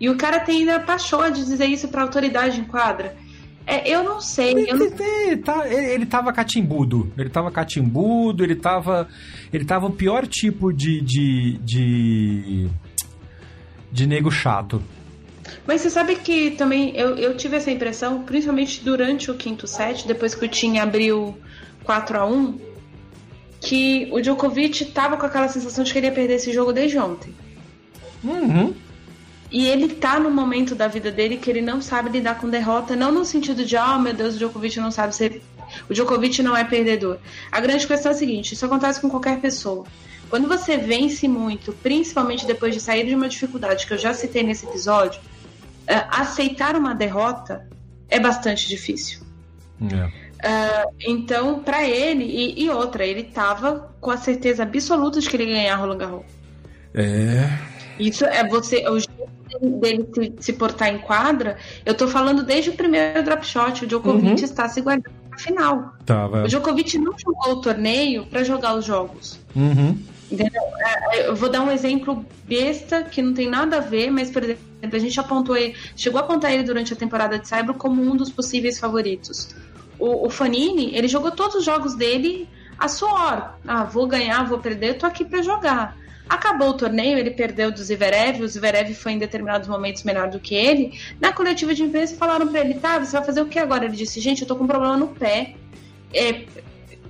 e 0.00 0.10
o 0.10 0.16
cara 0.18 0.40
tem 0.40 0.58
ainda 0.60 0.76
a 0.76 0.80
paixão 0.80 1.30
de 1.30 1.44
dizer 1.44 1.66
isso 1.66 1.88
pra 1.88 2.02
autoridade 2.02 2.60
em 2.60 2.64
quadra. 2.64 3.16
É, 3.66 3.88
eu 3.88 4.04
não 4.04 4.20
sei. 4.20 4.52
Ele, 4.52 4.70
eu 4.70 4.76
não... 4.76 4.86
Ele, 4.86 5.36
tá, 5.38 5.66
ele, 5.66 5.86
ele 5.86 6.06
tava 6.06 6.32
catimbudo. 6.32 7.12
Ele 7.18 7.28
tava 7.28 7.50
catimbudo, 7.50 8.44
ele 8.44 8.54
tava. 8.54 9.08
Ele 9.52 9.64
tava 9.64 9.86
o 9.86 9.92
pior 9.92 10.24
tipo 10.26 10.72
de. 10.72 11.00
de. 11.00 11.58
de, 11.64 12.68
de 13.90 14.06
nego 14.06 14.30
chato. 14.30 14.80
Mas 15.66 15.80
você 15.80 15.90
sabe 15.90 16.16
que 16.16 16.52
também 16.52 16.96
eu, 16.96 17.16
eu 17.16 17.36
tive 17.36 17.56
essa 17.56 17.70
impressão, 17.70 18.22
principalmente 18.22 18.82
durante 18.82 19.30
o 19.30 19.34
quinto 19.34 19.66
set, 19.66 20.06
depois 20.06 20.34
que 20.34 20.44
o 20.44 20.48
Tim 20.48 20.78
abriu 20.78 21.36
4 21.84 22.18
a 22.18 22.26
1 22.26 22.58
que 23.60 24.08
o 24.12 24.20
Djokovic 24.20 24.84
tava 24.86 25.16
com 25.16 25.26
aquela 25.26 25.48
sensação 25.48 25.82
de 25.82 25.92
que 25.92 25.98
ele 25.98 26.06
ia 26.06 26.12
perder 26.12 26.34
esse 26.34 26.52
jogo 26.52 26.72
desde 26.72 26.98
ontem. 26.98 27.34
Uhum. 28.22 28.74
E 29.50 29.66
ele 29.66 29.88
tá 29.88 30.18
no 30.18 30.30
momento 30.30 30.74
da 30.74 30.88
vida 30.88 31.10
dele 31.10 31.36
que 31.36 31.48
ele 31.50 31.60
não 31.60 31.80
sabe 31.80 32.10
lidar 32.10 32.38
com 32.38 32.48
derrota, 32.48 32.96
não 32.96 33.12
no 33.12 33.24
sentido 33.24 33.64
de, 33.64 33.76
oh 33.76 33.98
meu 33.98 34.12
Deus, 34.12 34.34
o 34.34 34.38
Djokovic 34.38 34.78
não 34.78 34.90
sabe 34.90 35.14
ser. 35.14 35.42
O 35.88 35.94
Djokovic 35.94 36.42
não 36.42 36.56
é 36.56 36.64
perdedor. 36.64 37.18
A 37.50 37.60
grande 37.60 37.86
questão 37.86 38.12
é 38.12 38.14
a 38.14 38.18
seguinte: 38.18 38.54
isso 38.54 38.66
acontece 38.66 39.00
com 39.00 39.08
qualquer 39.08 39.40
pessoa. 39.40 39.84
Quando 40.28 40.48
você 40.48 40.76
vence 40.76 41.28
muito, 41.28 41.72
principalmente 41.72 42.46
depois 42.46 42.74
de 42.74 42.80
sair 42.80 43.06
de 43.06 43.14
uma 43.14 43.28
dificuldade 43.28 43.86
que 43.86 43.94
eu 43.94 43.98
já 43.98 44.12
citei 44.12 44.42
nesse 44.42 44.66
episódio, 44.66 45.20
aceitar 45.94 46.76
uma 46.76 46.94
derrota 46.94 47.68
é 48.08 48.18
bastante 48.18 48.68
difícil. 48.68 49.20
É. 49.80 50.26
Uh, 50.36 50.94
então, 51.00 51.60
para 51.60 51.86
ele, 51.88 52.24
e, 52.24 52.64
e, 52.64 52.70
outra, 52.70 53.04
ele 53.04 53.24
tava 53.24 53.90
com 54.00 54.10
a 54.10 54.16
certeza 54.16 54.62
absoluta 54.62 55.20
de 55.20 55.28
que 55.28 55.36
ele 55.36 55.44
ia 55.44 55.54
ganhar 55.54 55.76
Roland 55.76 55.98
Garros. 55.98 56.24
É. 56.94 57.48
Isso 57.98 58.24
é 58.24 58.46
você. 58.46 58.86
O 58.88 58.98
jeito 58.98 59.80
dele 59.80 60.06
se, 60.14 60.34
se, 60.40 60.52
portar 60.52 60.88
em 60.88 60.98
quadra, 60.98 61.56
eu 61.84 61.94
tô 61.94 62.06
falando 62.06 62.44
desde 62.44 62.70
o 62.70 62.74
primeiro 62.74 63.22
drop 63.22 63.46
shot. 63.46 63.84
O 63.84 63.86
Djokovic 63.88 64.26
uhum. 64.26 64.34
está 64.34 64.68
se 64.68 64.80
guardando 64.80 65.14
pra 65.28 65.38
final. 65.38 65.94
Tava. 66.04 66.44
O 66.44 66.48
Djokovic 66.48 66.98
não 66.98 67.14
jogou 67.18 67.54
o 67.54 67.60
torneio 67.60 68.26
para 68.26 68.44
jogar 68.44 68.74
os 68.74 68.84
jogos. 68.84 69.38
Uhum. 69.54 69.98
Entendeu? 70.30 70.62
É, 70.78 71.18
é, 71.18 71.28
eu 71.28 71.36
vou 71.36 71.48
dar 71.48 71.62
um 71.62 71.70
exemplo 71.70 72.24
besta 72.44 73.04
que 73.04 73.22
não 73.22 73.32
tem 73.32 73.48
nada 73.48 73.76
a 73.76 73.80
ver, 73.80 74.10
mas, 74.10 74.30
por 74.30 74.42
exemplo, 74.42 74.62
a 74.92 74.98
gente 74.98 75.18
apontou 75.20 75.56
ele, 75.56 75.76
chegou 75.96 76.20
a 76.20 76.24
apontar 76.24 76.52
ele 76.52 76.64
durante 76.64 76.92
a 76.92 76.96
temporada 76.96 77.38
de 77.38 77.46
Saibro 77.46 77.74
como 77.74 78.02
um 78.02 78.16
dos 78.16 78.30
possíveis 78.30 78.78
favoritos. 78.78 79.54
O, 79.98 80.26
o 80.26 80.30
Fanini, 80.30 80.94
ele 80.96 81.08
jogou 81.08 81.30
todos 81.30 81.56
os 81.56 81.64
jogos 81.64 81.94
dele 81.94 82.48
a 82.78 82.88
suor. 82.88 83.54
Ah, 83.66 83.84
vou 83.84 84.06
ganhar, 84.06 84.44
vou 84.46 84.58
perder, 84.58 84.98
tô 84.98 85.06
aqui 85.06 85.24
para 85.24 85.42
jogar. 85.42 85.96
Acabou 86.28 86.70
o 86.70 86.74
torneio, 86.74 87.18
ele 87.18 87.30
perdeu 87.30 87.70
do 87.70 87.78
Zverev, 87.78 88.42
o 88.42 88.48
Zverev 88.48 88.92
foi 88.94 89.12
em 89.12 89.18
determinados 89.18 89.68
momentos 89.68 90.02
melhor 90.02 90.28
do 90.28 90.40
que 90.40 90.56
ele. 90.56 90.98
Na 91.20 91.32
coletiva 91.32 91.72
de 91.72 91.84
imprensa 91.84 92.16
falaram 92.16 92.48
para 92.48 92.60
ele, 92.60 92.74
tá, 92.74 92.98
você 92.98 93.12
vai 93.12 93.24
fazer 93.24 93.40
o 93.42 93.46
que 93.46 93.60
agora? 93.60 93.84
Ele 93.84 93.96
disse, 93.96 94.20
gente, 94.20 94.42
eu 94.42 94.48
tô 94.48 94.56
com 94.56 94.64
um 94.64 94.66
problema 94.66 94.96
no 94.96 95.06
pé. 95.06 95.54
É, 96.12 96.44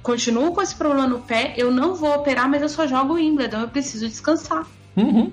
continuo 0.06 0.52
com 0.52 0.62
esse 0.62 0.74
problema 0.74 1.08
no 1.08 1.18
pé, 1.18 1.52
eu 1.56 1.72
não 1.72 1.96
vou 1.96 2.14
operar, 2.14 2.48
mas 2.48 2.62
eu 2.62 2.68
só 2.68 2.86
jogo 2.86 3.14
Wimbledon, 3.14 3.62
eu 3.62 3.68
preciso 3.68 4.06
descansar. 4.06 4.64
Uhum. 4.96 5.32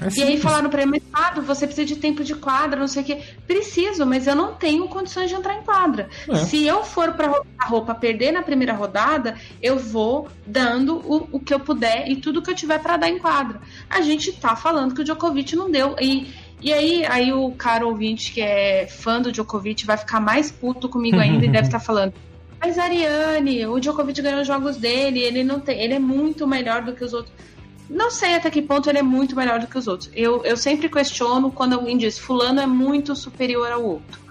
É 0.00 0.18
e 0.18 0.22
aí 0.22 0.40
falaram 0.40 0.70
para 0.70 0.86
mas 0.86 1.02
Fábio, 1.10 1.42
você 1.42 1.66
precisa 1.66 1.86
de 1.86 1.96
tempo 1.96 2.24
de 2.24 2.34
quadra, 2.34 2.80
não 2.80 2.88
sei 2.88 3.02
o 3.02 3.04
quê. 3.04 3.22
Preciso, 3.46 4.06
mas 4.06 4.26
eu 4.26 4.34
não 4.34 4.54
tenho 4.54 4.88
condições 4.88 5.28
de 5.28 5.34
entrar 5.34 5.54
em 5.58 5.62
quadra. 5.62 6.08
É. 6.28 6.36
Se 6.36 6.66
eu 6.66 6.84
for 6.84 7.12
para 7.12 7.42
a 7.58 7.66
roupa 7.66 7.94
perder 7.94 8.32
na 8.32 8.42
primeira 8.42 8.72
rodada, 8.72 9.36
eu 9.62 9.78
vou 9.78 10.28
dando 10.46 10.96
o, 10.96 11.28
o 11.32 11.40
que 11.40 11.52
eu 11.52 11.60
puder 11.60 12.08
e 12.08 12.16
tudo 12.16 12.40
que 12.40 12.50
eu 12.50 12.54
tiver 12.54 12.78
para 12.78 12.96
dar 12.96 13.10
em 13.10 13.18
quadra. 13.18 13.60
A 13.90 14.00
gente 14.00 14.32
tá 14.32 14.56
falando 14.56 14.94
que 14.94 15.02
o 15.02 15.04
Djokovic 15.04 15.54
não 15.54 15.70
deu. 15.70 15.96
E, 16.00 16.32
e 16.62 16.72
aí, 16.72 17.04
aí 17.06 17.32
o 17.32 17.50
cara 17.52 17.86
ouvinte 17.86 18.32
que 18.32 18.40
é 18.40 18.86
fã 18.86 19.20
do 19.20 19.30
Djokovic 19.30 19.84
vai 19.84 19.98
ficar 19.98 20.20
mais 20.20 20.50
puto 20.50 20.88
comigo 20.88 21.18
ainda 21.18 21.44
e 21.44 21.48
deve 21.48 21.68
estar 21.68 21.78
tá 21.80 21.84
falando. 21.84 22.14
Mas 22.60 22.78
Ariane, 22.78 23.66
o 23.66 23.78
Djokovic 23.78 24.20
ganhou 24.22 24.40
os 24.40 24.46
jogos 24.46 24.76
dele, 24.76 25.20
ele 25.20 25.44
não 25.44 25.60
tem, 25.60 25.78
ele 25.80 25.94
é 25.94 25.98
muito 25.98 26.46
melhor 26.46 26.82
do 26.82 26.94
que 26.94 27.04
os 27.04 27.12
outros. 27.12 27.32
Não 27.88 28.10
sei 28.10 28.34
até 28.34 28.50
que 28.50 28.60
ponto 28.60 28.88
ele 28.88 28.98
é 28.98 29.02
muito 29.02 29.36
melhor 29.36 29.60
do 29.60 29.66
que 29.66 29.78
os 29.78 29.86
outros. 29.86 30.10
Eu, 30.14 30.44
eu 30.44 30.56
sempre 30.56 30.88
questiono 30.88 31.52
quando 31.52 31.74
alguém 31.74 31.96
diz 31.96 32.18
fulano 32.18 32.60
é 32.60 32.66
muito 32.66 33.14
superior 33.14 33.70
ao 33.70 33.84
outro. 33.84 34.26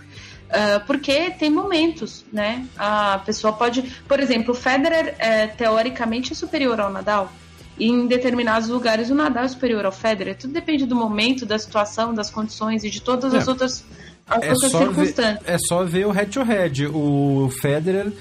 Uh, 0.45 0.85
porque 0.85 1.31
tem 1.31 1.49
momentos, 1.49 2.23
né? 2.31 2.67
A 2.77 3.19
pessoa 3.25 3.53
pode. 3.53 3.81
Por 4.07 4.19
exemplo, 4.19 4.51
o 4.51 4.55
Federer 4.55 5.15
é, 5.17 5.47
teoricamente 5.47 6.33
é 6.33 6.35
superior 6.35 6.79
ao 6.79 6.91
Nadal. 6.91 7.31
E 7.77 7.89
em 7.89 8.05
determinados 8.07 8.69
lugares 8.69 9.09
o 9.09 9.15
Nadal 9.15 9.45
é 9.45 9.47
superior 9.47 9.85
ao 9.85 9.91
Federer. 9.91 10.37
Tudo 10.37 10.53
depende 10.53 10.85
do 10.85 10.95
momento, 10.95 11.45
da 11.45 11.57
situação, 11.57 12.13
das 12.13 12.29
condições 12.29 12.83
e 12.83 12.89
de 12.89 13.01
todas 13.01 13.33
as 13.33 13.47
é. 13.47 13.49
outras, 13.49 13.83
as 13.83 14.14
é 14.29 14.55
circunstâncias. 14.55 15.43
Ver, 15.43 15.51
é 15.51 15.57
só 15.57 15.83
ver 15.83 16.07
o 16.07 16.11
head-to-head. 16.11 16.83
-head. 16.83 16.95
O 16.95 17.49
Federer 17.49 18.11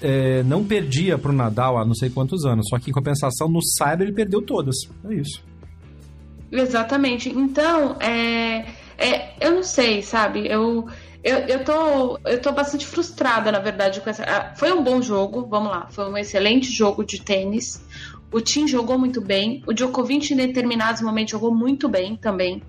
é, 0.00 0.42
não 0.42 0.64
perdia 0.64 1.16
pro 1.16 1.32
Nadal 1.32 1.78
há 1.78 1.84
não 1.84 1.94
sei 1.94 2.10
quantos 2.10 2.44
anos. 2.44 2.66
Só 2.68 2.78
que 2.78 2.90
em 2.90 2.92
compensação, 2.92 3.48
no 3.48 3.60
Cyber 3.62 4.02
ele 4.02 4.12
perdeu 4.12 4.42
todas. 4.42 4.76
É 5.08 5.14
isso. 5.14 5.42
Exatamente. 6.50 7.30
Então, 7.30 7.96
é, 8.00 8.66
é, 8.98 9.34
eu 9.40 9.52
não 9.52 9.62
sei, 9.62 10.02
sabe? 10.02 10.46
Eu, 10.46 10.86
eu, 11.24 11.38
eu, 11.38 11.64
tô, 11.64 12.18
eu 12.24 12.40
tô 12.40 12.52
bastante 12.52 12.86
frustrada, 12.86 13.50
na 13.50 13.58
verdade, 13.58 14.00
com 14.00 14.10
essa. 14.10 14.24
Ah, 14.24 14.54
foi 14.56 14.72
um 14.72 14.82
bom 14.82 15.00
jogo, 15.00 15.46
vamos 15.48 15.70
lá. 15.70 15.86
Foi 15.90 16.10
um 16.10 16.16
excelente 16.16 16.70
jogo 16.70 17.04
de 17.04 17.22
tênis. 17.22 17.82
O 18.30 18.40
Tim 18.40 18.66
jogou 18.66 18.98
muito 18.98 19.20
bem. 19.20 19.62
O 19.66 19.72
Djokovic, 19.72 20.32
em 20.32 20.36
determinados 20.36 21.02
momentos, 21.02 21.32
jogou 21.32 21.54
muito 21.54 21.88
bem 21.88 22.16
também. 22.16 22.62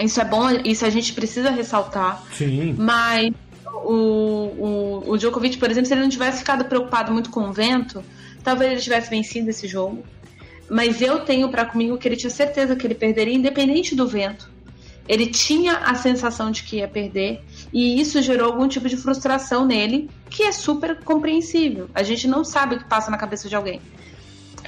Isso 0.00 0.20
é 0.20 0.24
bom, 0.24 0.48
isso 0.64 0.84
a 0.84 0.90
gente 0.90 1.12
precisa 1.12 1.50
ressaltar. 1.50 2.22
Sim. 2.32 2.74
Mas 2.78 3.32
o, 3.66 5.02
o, 5.04 5.10
o 5.10 5.18
Djokovic, 5.18 5.58
por 5.58 5.70
exemplo, 5.70 5.86
se 5.88 5.94
ele 5.94 6.02
não 6.02 6.08
tivesse 6.08 6.38
ficado 6.38 6.64
preocupado 6.64 7.12
muito 7.12 7.30
com 7.30 7.48
o 7.48 7.52
vento, 7.52 8.02
talvez 8.42 8.72
ele 8.72 8.80
tivesse 8.80 9.10
vencido 9.10 9.50
esse 9.50 9.66
jogo. 9.66 10.04
Mas 10.68 11.02
eu 11.02 11.20
tenho 11.20 11.48
para 11.50 11.64
comigo 11.64 11.98
que 11.98 12.06
ele 12.06 12.16
tinha 12.16 12.30
certeza 12.30 12.76
que 12.76 12.86
ele 12.86 12.94
perderia, 12.94 13.34
independente 13.34 13.94
do 13.94 14.06
vento. 14.06 14.48
Ele 15.08 15.26
tinha 15.26 15.78
a 15.78 15.94
sensação 15.96 16.52
de 16.52 16.62
que 16.62 16.76
ia 16.76 16.86
perder, 16.86 17.42
e 17.72 18.00
isso 18.00 18.22
gerou 18.22 18.46
algum 18.46 18.68
tipo 18.68 18.88
de 18.88 18.96
frustração 18.96 19.66
nele, 19.66 20.08
que 20.28 20.44
é 20.44 20.52
super 20.52 21.00
compreensível. 21.00 21.90
A 21.92 22.04
gente 22.04 22.28
não 22.28 22.44
sabe 22.44 22.76
o 22.76 22.78
que 22.78 22.84
passa 22.84 23.10
na 23.10 23.18
cabeça 23.18 23.48
de 23.48 23.56
alguém 23.56 23.80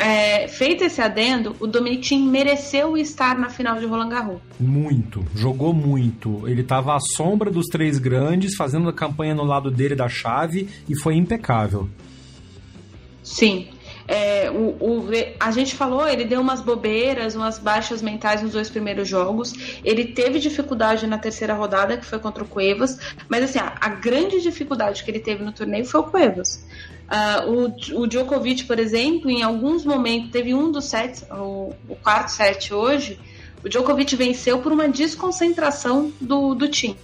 é, 0.02 0.48
feito 0.48 0.82
esse 0.82 1.00
adendo, 1.00 1.54
o 1.60 1.66
Dominic 1.66 2.08
Thiem 2.08 2.22
mereceu 2.22 2.96
estar 2.96 3.38
na 3.38 3.48
final 3.48 3.78
de 3.78 3.86
Roland 3.86 4.08
Garros. 4.08 4.40
Muito, 4.58 5.24
jogou 5.34 5.72
muito. 5.72 6.48
Ele 6.48 6.62
estava 6.62 6.96
à 6.96 6.98
sombra 6.98 7.50
dos 7.50 7.66
três 7.66 7.98
grandes, 7.98 8.56
fazendo 8.56 8.88
a 8.88 8.92
campanha 8.92 9.32
no 9.32 9.44
lado 9.44 9.70
dele 9.70 9.94
da 9.94 10.08
chave 10.08 10.68
e 10.88 10.98
foi 10.98 11.14
impecável. 11.14 11.88
Sim. 13.22 13.68
É, 14.08 14.50
o, 14.50 14.76
o, 14.80 15.08
a 15.38 15.52
gente 15.52 15.76
falou, 15.76 16.08
ele 16.08 16.24
deu 16.24 16.40
umas 16.40 16.60
bobeiras, 16.60 17.36
umas 17.36 17.58
baixas 17.58 18.02
mentais 18.02 18.42
nos 18.42 18.52
dois 18.52 18.68
primeiros 18.68 19.06
jogos. 19.06 19.78
Ele 19.84 20.06
teve 20.06 20.40
dificuldade 20.40 21.06
na 21.06 21.16
terceira 21.16 21.54
rodada, 21.54 21.96
que 21.96 22.04
foi 22.04 22.18
contra 22.18 22.42
o 22.42 22.48
Cuevas. 22.48 22.98
Mas 23.28 23.44
assim, 23.44 23.60
a, 23.60 23.72
a 23.80 23.88
grande 23.90 24.40
dificuldade 24.40 25.04
que 25.04 25.10
ele 25.12 25.20
teve 25.20 25.44
no 25.44 25.52
torneio 25.52 25.84
foi 25.84 26.00
o 26.00 26.04
Cuevas. 26.04 26.66
Uh, 27.12 27.68
o, 27.94 28.02
o 28.04 28.06
Djokovic, 28.06 28.64
por 28.64 28.78
exemplo, 28.78 29.30
em 29.30 29.42
alguns 29.42 29.84
momentos, 29.84 30.30
teve 30.30 30.54
um 30.54 30.72
dos 30.72 30.86
sets, 30.86 31.22
o, 31.30 31.74
o 31.86 31.94
quarto 31.96 32.30
set 32.30 32.72
hoje, 32.72 33.20
o 33.62 33.68
Djokovic 33.68 34.16
venceu 34.16 34.60
por 34.60 34.72
uma 34.72 34.88
desconcentração 34.88 36.10
do, 36.18 36.54
do 36.54 36.68
time. 36.68 36.96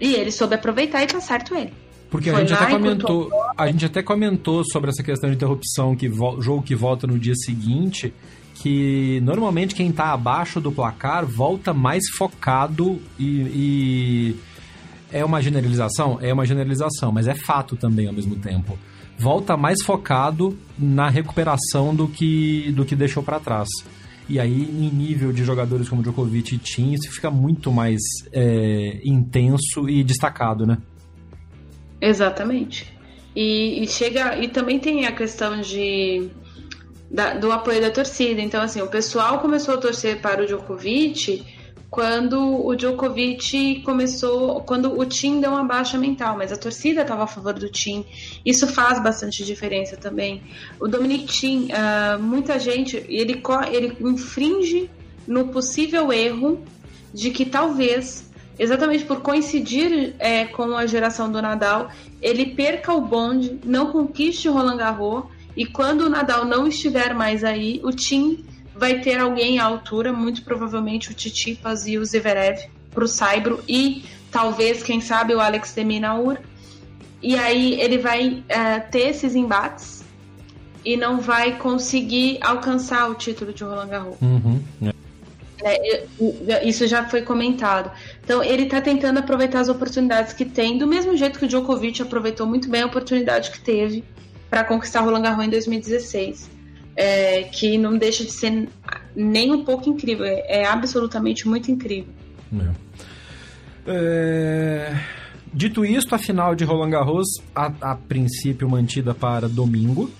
E 0.00 0.14
ele 0.14 0.30
soube 0.30 0.54
aproveitar 0.54 1.02
e 1.02 1.08
tá 1.08 1.20
certo 1.20 1.56
ele. 1.56 1.72
Porque 2.08 2.30
a 2.30 2.38
gente, 2.38 2.52
até 2.52 2.70
comentou, 2.70 3.30
a 3.56 3.66
gente 3.66 3.84
até 3.84 4.02
comentou 4.02 4.64
sobre 4.64 4.90
essa 4.90 5.02
questão 5.02 5.28
de 5.28 5.34
interrupção, 5.34 5.96
que 5.96 6.08
jogo 6.08 6.62
que 6.62 6.76
volta 6.76 7.06
no 7.06 7.18
dia 7.18 7.34
seguinte, 7.34 8.14
que 8.54 9.20
normalmente 9.24 9.74
quem 9.74 9.90
tá 9.90 10.12
abaixo 10.12 10.60
do 10.60 10.70
placar 10.70 11.26
volta 11.26 11.74
mais 11.74 12.08
focado 12.16 13.00
e, 13.18 13.24
e 13.24 14.36
é 15.12 15.24
uma 15.24 15.42
generalização? 15.42 16.18
É 16.22 16.32
uma 16.32 16.46
generalização, 16.46 17.10
mas 17.10 17.26
é 17.26 17.34
fato 17.34 17.76
também 17.76 18.06
ao 18.06 18.12
mesmo 18.12 18.36
tempo 18.36 18.78
volta 19.20 19.56
mais 19.56 19.82
focado 19.84 20.56
na 20.78 21.10
recuperação 21.10 21.94
do 21.94 22.08
que, 22.08 22.72
do 22.72 22.86
que 22.86 22.96
deixou 22.96 23.22
para 23.22 23.38
trás. 23.38 23.68
E 24.28 24.40
aí, 24.40 24.62
em 24.62 24.90
nível 24.90 25.32
de 25.32 25.44
jogadores 25.44 25.88
como 25.88 26.02
Djokovic 26.02 26.54
e 26.54 26.58
Tim, 26.58 26.92
isso 26.92 27.10
fica 27.10 27.30
muito 27.30 27.70
mais 27.70 28.00
é, 28.32 29.00
intenso 29.04 29.88
e 29.88 30.02
destacado, 30.02 30.66
né? 30.66 30.78
Exatamente. 32.00 32.96
E, 33.36 33.82
e, 33.82 33.88
chega. 33.88 34.38
E 34.38 34.48
também 34.48 34.78
tem 34.78 35.04
a 35.04 35.12
questão 35.12 35.60
de. 35.60 36.30
Da, 37.10 37.34
do 37.34 37.50
apoio 37.50 37.80
da 37.80 37.90
torcida. 37.90 38.40
Então, 38.40 38.62
assim, 38.62 38.80
o 38.80 38.86
pessoal 38.86 39.40
começou 39.40 39.74
a 39.74 39.78
torcer 39.78 40.20
para 40.20 40.44
o 40.44 40.46
Djokovic 40.46 41.44
quando 41.90 42.64
o 42.64 42.76
Djokovic 42.76 43.82
começou, 43.82 44.60
quando 44.60 44.96
o 44.96 45.04
Tim 45.04 45.40
deu 45.40 45.50
uma 45.50 45.64
baixa 45.64 45.98
mental, 45.98 46.36
mas 46.36 46.52
a 46.52 46.56
torcida 46.56 47.02
estava 47.02 47.24
a 47.24 47.26
favor 47.26 47.52
do 47.52 47.68
Tim. 47.68 48.06
Isso 48.46 48.68
faz 48.68 49.02
bastante 49.02 49.44
diferença 49.44 49.96
também. 49.96 50.40
O 50.78 50.86
Dominic 50.86 51.24
Tim, 51.26 51.68
uh, 51.72 52.22
muita 52.22 52.60
gente, 52.60 52.96
ele, 53.08 53.42
ele 53.72 53.96
infringe 54.00 54.88
no 55.26 55.48
possível 55.48 56.12
erro 56.12 56.62
de 57.12 57.30
que 57.30 57.44
talvez, 57.44 58.30
exatamente 58.56 59.04
por 59.04 59.20
coincidir 59.20 60.14
é, 60.20 60.44
com 60.44 60.76
a 60.76 60.86
geração 60.86 61.30
do 61.30 61.42
Nadal, 61.42 61.90
ele 62.22 62.54
perca 62.54 62.94
o 62.94 63.00
bonde, 63.00 63.58
não 63.64 63.90
conquiste 63.90 64.48
o 64.48 64.52
Roland 64.52 64.76
Garros, 64.76 65.24
e 65.56 65.66
quando 65.66 66.02
o 66.02 66.08
Nadal 66.08 66.44
não 66.44 66.68
estiver 66.68 67.12
mais 67.14 67.42
aí, 67.42 67.80
o 67.82 67.90
Tim 67.90 68.44
vai 68.80 68.98
ter 68.98 69.20
alguém 69.20 69.58
à 69.58 69.64
altura, 69.64 70.10
muito 70.10 70.42
provavelmente 70.42 71.10
o 71.10 71.14
Titipas 71.14 71.86
e 71.86 71.98
o 71.98 72.04
Zverev 72.04 72.70
para 72.90 73.04
o 73.04 73.06
Saibro 73.06 73.62
e 73.68 74.02
talvez, 74.30 74.82
quem 74.82 75.02
sabe, 75.02 75.34
o 75.34 75.40
Alex 75.40 75.74
de 75.74 75.84
Minaur. 75.84 76.38
E 77.22 77.36
aí 77.36 77.78
ele 77.78 77.98
vai 77.98 78.42
é, 78.48 78.80
ter 78.80 79.10
esses 79.10 79.34
embates 79.34 80.02
e 80.82 80.96
não 80.96 81.20
vai 81.20 81.58
conseguir 81.58 82.38
alcançar 82.40 83.10
o 83.10 83.14
título 83.14 83.52
de 83.52 83.62
Roland 83.62 83.88
Garros. 83.88 84.16
Uhum. 84.22 84.62
É, 85.62 86.66
isso 86.66 86.86
já 86.86 87.06
foi 87.06 87.20
comentado. 87.20 87.90
Então, 88.24 88.42
ele 88.42 88.62
está 88.62 88.80
tentando 88.80 89.18
aproveitar 89.18 89.60
as 89.60 89.68
oportunidades 89.68 90.32
que 90.32 90.46
tem, 90.46 90.78
do 90.78 90.86
mesmo 90.86 91.14
jeito 91.18 91.38
que 91.38 91.44
o 91.44 91.48
Djokovic 91.48 92.00
aproveitou 92.00 92.46
muito 92.46 92.70
bem 92.70 92.80
a 92.80 92.86
oportunidade 92.86 93.50
que 93.50 93.60
teve 93.60 94.02
para 94.48 94.64
conquistar 94.64 95.02
Roland 95.02 95.20
Garros 95.20 95.44
em 95.44 95.50
2016 95.50 96.59
é, 96.96 97.44
que 97.44 97.78
não 97.78 97.96
deixa 97.96 98.24
de 98.24 98.32
ser 98.32 98.68
nem 99.14 99.52
um 99.52 99.64
pouco 99.64 99.88
incrível. 99.88 100.24
É, 100.24 100.60
é 100.60 100.66
absolutamente 100.66 101.48
muito 101.48 101.70
incrível. 101.70 102.12
É. 103.86 103.86
é 103.86 105.20
dito 105.52 105.84
isto, 105.84 106.14
a 106.14 106.18
final 106.18 106.54
de 106.54 106.64
Roland 106.64 106.90
Garros, 106.90 107.26
a, 107.54 107.72
a, 107.80 107.96
princípio 107.96 108.68
mantida 108.68 109.14
para 109.14 109.48
domingo, 109.48 110.10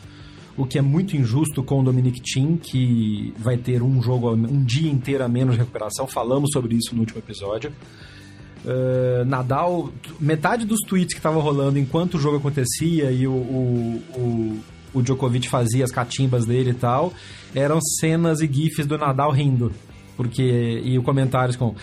o 0.57 0.67
que 0.67 0.79
é 0.79 0.83
muito 0.83 1.17
injusto 1.17 1.63
com 1.63 1.81
o 1.81 1.85
Dominic 1.85 2.21
Thiem, 2.21 2.57
que 2.57 3.33
vai 3.39 3.57
ter 3.57 3.83
um 3.83 4.03
jogo, 4.03 4.33
um 4.33 4.65
dia 4.65 4.91
inteiro 4.91 5.25
a 5.25 5.29
menos 5.29 5.55
de 5.55 5.61
recuperação. 5.61 6.07
Falamos 6.07 6.51
sobre 6.53 6.75
isso 6.75 6.95
no 6.95 7.01
último 7.01 7.19
episódio. 7.19 7.73
Uh, 8.63 9.25
Nadal, 9.25 9.91
metade 10.19 10.67
dos 10.67 10.81
tweets 10.87 11.15
que 11.15 11.19
estavam 11.19 11.41
rolando 11.41 11.79
enquanto 11.79 12.17
o 12.17 12.21
jogo 12.21 12.37
acontecia 12.37 13.11
e 13.11 13.27
o, 13.27 13.33
o, 13.33 14.03
o 14.15 14.61
o 14.93 15.03
Djokovic 15.03 15.49
fazia 15.49 15.85
as 15.85 15.91
catimbas 15.91 16.45
dele 16.45 16.71
e 16.71 16.75
tal, 16.75 17.13
eram 17.55 17.81
cenas 17.81 18.41
e 18.41 18.47
gifs 18.47 18.87
do 18.87 18.99
Nadal 18.99 19.31
rindo. 19.31 19.73
Porque, 20.17 20.83
e 20.85 20.99
comentários 21.03 21.57
com 21.57 21.75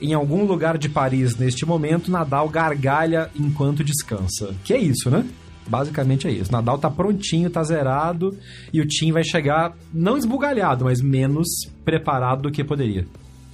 em 0.00 0.12
algum 0.12 0.44
lugar 0.44 0.76
de 0.76 0.88
Paris 0.88 1.36
neste 1.36 1.64
momento, 1.64 2.10
Nadal 2.10 2.48
gargalha 2.48 3.30
enquanto 3.34 3.82
descansa. 3.82 4.54
Que 4.62 4.74
é 4.74 4.78
isso, 4.78 5.10
né? 5.10 5.24
Basicamente 5.66 6.28
é 6.28 6.30
isso. 6.30 6.52
Nadal 6.52 6.78
tá 6.78 6.90
prontinho, 6.90 7.50
tá 7.50 7.62
zerado 7.62 8.36
e 8.72 8.80
o 8.80 8.86
time 8.86 9.12
vai 9.12 9.24
chegar 9.24 9.74
não 9.92 10.16
esbugalhado, 10.16 10.84
mas 10.84 11.00
menos 11.00 11.48
preparado 11.84 12.42
do 12.42 12.50
que 12.50 12.62
poderia. 12.62 13.06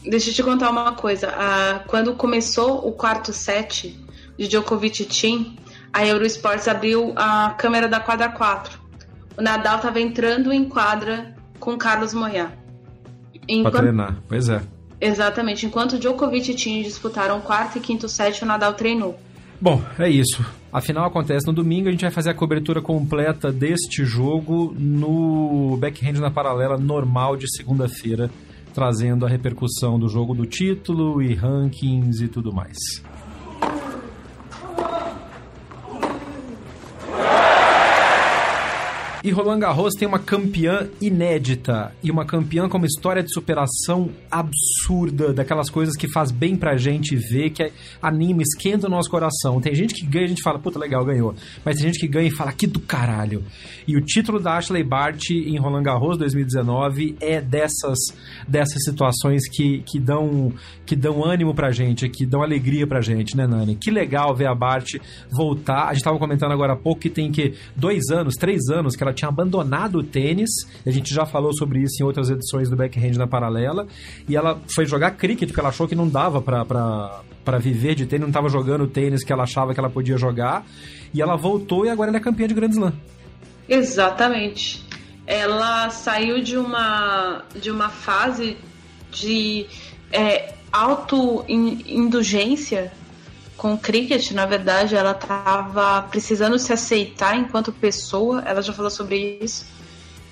Deixa 0.05 0.31
eu 0.31 0.35
te 0.35 0.43
contar 0.43 0.71
uma 0.71 0.93
coisa. 0.93 1.29
Ah, 1.29 1.85
quando 1.87 2.15
começou 2.15 2.87
o 2.87 2.93
quarto 2.93 3.33
set 3.33 3.97
de 4.37 4.49
Djokovic 4.49 5.03
e 5.03 5.07
Tim, 5.07 5.57
a 5.93 6.05
Eurosports 6.05 6.67
abriu 6.67 7.13
a 7.15 7.51
câmera 7.51 7.89
da 7.89 8.01
quadra 8.01 8.29
4 8.29 8.82
o 9.37 9.43
Nadal 9.43 9.77
estava 9.77 10.01
entrando 10.01 10.53
em 10.53 10.65
quadra 10.65 11.35
com 11.59 11.77
Carlos 11.77 12.13
Moyá. 12.15 12.53
Enquanto... 13.49 13.73
Pra 13.73 13.83
treinar, 13.83 14.23
pois 14.29 14.49
é. 14.49 14.63
Exatamente. 15.01 15.67
Enquanto 15.67 15.99
Djokovic 15.99 16.51
e 16.51 16.55
Tim 16.55 16.83
disputaram 16.83 17.41
quarto 17.41 17.79
e 17.79 17.81
quinto 17.81 18.09
set, 18.09 18.43
o 18.43 18.47
Nadal 18.47 18.75
treinou. 18.75 19.19
Bom, 19.61 19.83
é 19.99 20.09
isso. 20.09 20.45
A 20.73 20.81
final 20.81 21.05
acontece 21.05 21.47
no 21.47 21.53
domingo, 21.53 21.89
a 21.89 21.91
gente 21.91 22.03
vai 22.03 22.11
fazer 22.11 22.31
a 22.31 22.35
cobertura 22.35 22.81
completa 22.81 23.53
deste 23.53 24.05
jogo 24.05 24.75
no 24.79 25.77
backhand 25.77 26.15
na 26.15 26.31
paralela 26.31 26.79
normal 26.79 27.37
de 27.37 27.47
segunda-feira, 27.55 28.31
trazendo 28.73 29.27
a 29.27 29.29
repercussão 29.29 29.99
do 29.99 30.09
jogo 30.09 30.35
do 30.35 30.47
título 30.47 31.21
e 31.21 31.35
rankings 31.35 32.25
e 32.25 32.29
tudo 32.29 32.53
mais. 32.53 33.03
E 39.25 39.31
Roland 39.31 39.61
Garros 39.61 39.95
tem 39.95 40.09
uma 40.09 40.19
campeã 40.19 40.89
inédita 41.01 41.93
e 42.03 42.11
uma 42.11 42.27
campeã 42.27 42.69
com 42.69 42.77
uma 42.77 42.89
história 42.89 43.23
de 43.23 43.33
superação 43.33 44.11
absurda, 44.29 45.33
daquelas 45.33 45.71
coisas 45.71 45.95
que 45.97 46.09
faz 46.09 46.33
bem 46.33 46.57
pra 46.57 46.77
gente 46.77 47.15
ver, 47.15 47.51
que 47.51 47.63
é 47.63 47.71
anima, 48.03 48.43
esquenta 48.43 48.89
o 48.89 48.91
nosso 48.91 49.09
coração. 49.09 49.61
Tem 49.61 49.77
gente 49.77 49.95
que 49.95 50.05
ganha 50.05 50.25
e 50.25 50.27
a 50.27 50.29
gente 50.29 50.43
fala, 50.43 50.59
puta, 50.59 50.77
legal, 50.77 51.05
ganhou. 51.05 51.37
Mas 51.65 51.77
tem 51.77 51.87
gente 51.87 52.01
que 52.01 52.09
ganha 52.09 52.27
e 52.27 52.33
fala, 52.33 52.53
que 52.53 52.67
do 52.67 52.81
caralho. 52.81 53.45
E 53.87 53.97
o 53.97 54.01
título 54.01 54.41
da 54.41 54.57
Ashley 54.57 54.83
Bart 54.83 55.31
em 55.31 55.57
Roland 55.57 55.85
Garros 55.85 56.19
2019 56.19 57.17
é 57.21 57.41
dessas, 57.41 57.99
dessas 58.49 58.83
situações 58.83 59.49
que, 59.49 59.85
que, 59.87 60.01
dão, 60.01 60.53
que 60.85 60.97
dão 60.97 61.25
ânimo 61.25 61.55
pra 61.55 61.71
gente, 61.71 62.09
que 62.09 62.27
dão 62.27 62.43
alegria 62.43 62.89
pra 62.89 63.01
gente, 63.01 63.37
né, 63.37 63.47
Nani? 63.47 63.77
Que 63.77 63.93
legal 63.93 64.35
ver 64.35 64.49
a 64.49 64.55
Bart 64.55 64.97
voltar. 65.31 65.91
A 65.91 65.95
gente 65.95 66.03
tava 66.03 66.19
comentando 66.19 66.51
agora 66.51 66.73
há 66.73 66.77
pouco 66.77 67.01
que 67.01 67.11
tem 67.11 67.31
que 67.31 67.55
dois 67.77 68.11
anos, 68.11 68.35
três 68.35 68.69
anos 68.69 68.97
que 68.97 69.03
ela 69.05 69.12
ela 69.13 69.15
tinha 69.15 69.29
abandonado 69.29 69.99
o 69.99 70.03
tênis, 70.03 70.51
a 70.85 70.91
gente 70.91 71.15
já 71.15 71.25
falou 71.27 71.53
sobre 71.53 71.81
isso 71.81 72.03
em 72.03 72.05
outras 72.05 72.31
edições 72.31 72.71
do 72.71 72.77
Backhand 72.77 73.13
na 73.13 73.27
Paralela, 73.27 73.87
e 74.29 74.35
ela 74.35 74.59
foi 74.75 74.87
jogar 74.87 75.11
cricket 75.13 75.49
porque 75.49 75.61
ela 75.61 75.69
achou 75.69 75.87
que 75.87 75.95
não 75.95 76.09
dava 76.09 76.41
para 76.41 77.59
viver 77.59 77.95
de 77.95 78.07
tênis, 78.07 78.23
não 78.23 78.29
estava 78.29 78.49
jogando 78.49 78.85
o 78.85 78.89
tênis 78.89 79.23
que 79.23 79.31
ela 79.33 79.45
achava 79.45 79.75
que 79.75 79.81
ela 79.81 79.91
podia 79.91 80.17
jogar, 80.17 80.65
e 81.13 81.21
ela 81.21 81.37
voltou 81.37 81.85
e 81.85 81.91
agora 81.91 82.09
ela 82.11 82.17
é 82.17 82.21
campeã 82.21 82.49
de 82.49 82.55
Grand 82.55 82.71
Slam. 82.71 82.95
Exatamente. 83.69 84.83
Ela 85.27 85.91
saiu 85.91 86.43
de 86.43 86.57
uma, 86.57 87.43
de 87.61 87.71
uma 87.71 87.91
fase 87.91 88.57
de 89.13 89.67
é, 90.11 90.55
auto-indulgência 90.73 92.91
com 93.63 93.75
o 93.75 93.79
cricket, 93.79 94.33
na 94.33 94.45
verdade, 94.45 94.97
ela 94.97 95.13
estava 95.13 96.03
precisando 96.11 96.59
se 96.59 96.73
aceitar 96.73 97.37
enquanto 97.37 97.71
pessoa, 97.71 98.43
ela 98.45 98.61
já 98.61 98.73
falou 98.73 98.91
sobre 98.91 99.39
isso. 99.41 99.65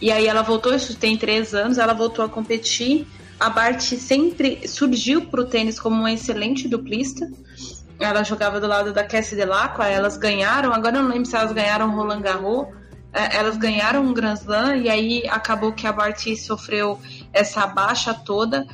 E 0.01 0.11
aí 0.11 0.27
ela 0.27 0.43
voltou, 0.43 0.75
isso 0.75 0.97
tem 0.97 1.17
três 1.17 1.55
anos, 1.55 1.79
ela 1.79 1.95
voltou 1.95 2.25
a 2.25 2.29
competir. 2.29 3.07
A 3.39 3.49
Bart 3.49 3.81
sempre 3.83 4.67
surgiu 4.67 5.27
para 5.27 5.43
o 5.43 5.45
tênis 5.45 5.79
como 5.79 5.95
uma 5.95 6.11
excelente 6.11 6.67
duplista. 6.67 7.31
Ela 8.01 8.25
jogava 8.25 8.59
do 8.59 8.67
lado 8.67 8.93
da 8.93 9.05
Cassie 9.05 9.37
Delacqua, 9.37 9.87
elas 9.87 10.17
ganharam, 10.17 10.73
agora 10.73 10.97
eu 10.97 11.03
não 11.05 11.11
lembro 11.11 11.27
se 11.27 11.37
elas 11.37 11.53
ganharam 11.53 11.95
Roland 11.95 12.23
Garros, 12.23 12.67
é, 13.13 13.37
elas 13.37 13.57
ganharam 13.57 14.03
um 14.03 14.13
Grand 14.13 14.35
Slam 14.35 14.75
e 14.75 14.91
aí 14.91 15.23
acabou 15.29 15.73
que 15.73 15.87
a 15.87 15.93
Bart 15.93 16.21
sofreu 16.35 16.99
essa 17.33 17.65
baixa 17.65 18.13
toda. 18.13 18.67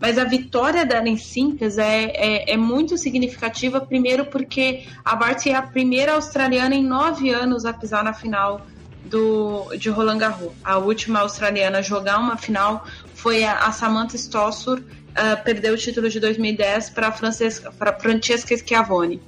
Mas 0.00 0.18
a 0.18 0.24
vitória 0.24 0.84
dela 0.84 1.08
em 1.08 1.16
simples 1.16 1.78
é, 1.78 2.04
é, 2.04 2.52
é, 2.52 2.56
muito 2.56 2.98
significativa, 2.98 3.80
primeiro 3.80 4.26
porque 4.26 4.84
a 5.04 5.16
Bart 5.16 5.46
é 5.46 5.54
a 5.54 5.62
primeira 5.62 6.12
australiana 6.12 6.74
em 6.74 6.84
nove 6.84 7.30
anos 7.30 7.64
a 7.64 7.72
pisar 7.72 8.04
na 8.04 8.12
final 8.12 8.66
do, 9.04 9.74
de 9.78 9.88
Roland 9.88 10.18
Garros. 10.18 10.52
A 10.62 10.76
última 10.76 11.20
australiana 11.20 11.78
a 11.78 11.82
jogar 11.82 12.18
uma 12.18 12.36
final 12.36 12.84
foi 13.14 13.44
a, 13.44 13.60
a 13.60 13.72
Samantha 13.72 14.16
Stossur, 14.16 14.80
uh, 14.80 15.44
perdeu 15.44 15.74
o 15.74 15.76
título 15.76 16.10
de 16.10 16.20
2010 16.20 16.90
para 16.90 17.10
Francesca, 17.10 17.72
Francesca 17.98 18.56
Schiavone. 18.56 19.22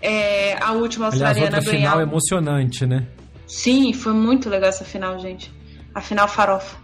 É, 0.00 0.56
a 0.62 0.72
última 0.72 1.06
australiana 1.06 1.46
Aliás, 1.48 1.66
outra 1.66 1.78
final 1.78 2.00
emocionante, 2.00 2.86
né? 2.86 3.06
Sim, 3.46 3.92
foi 3.92 4.12
muito 4.12 4.48
legal 4.48 4.68
essa 4.68 4.84
final, 4.84 5.18
gente. 5.18 5.52
A 5.94 6.00
final 6.00 6.28
farofa. 6.28 6.76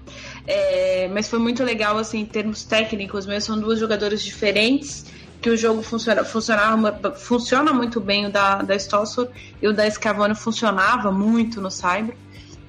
É, 0.47 1.09
mas 1.12 1.28
foi 1.28 1.38
muito 1.38 1.62
legal, 1.62 1.97
assim, 1.99 2.20
em 2.20 2.26
termos 2.26 2.64
técnicos 2.64 3.26
mesmo. 3.26 3.47
São 3.47 3.61
duas 3.61 3.78
jogadoras 3.78 4.22
diferentes 4.22 5.07
que 5.40 5.51
o 5.51 5.57
jogo 5.57 5.82
funciona, 5.82 6.24
funciona 6.24 7.72
muito 7.72 8.01
bem 8.01 8.26
o 8.26 8.30
da, 8.30 8.62
da 8.62 8.76
Stossor 8.76 9.28
e 9.61 9.66
o 9.66 9.72
da 9.72 9.90
Scavone 9.90 10.34
funcionava 10.34 11.11
muito 11.11 11.61
no 11.61 11.70
Cyber. 11.70 12.14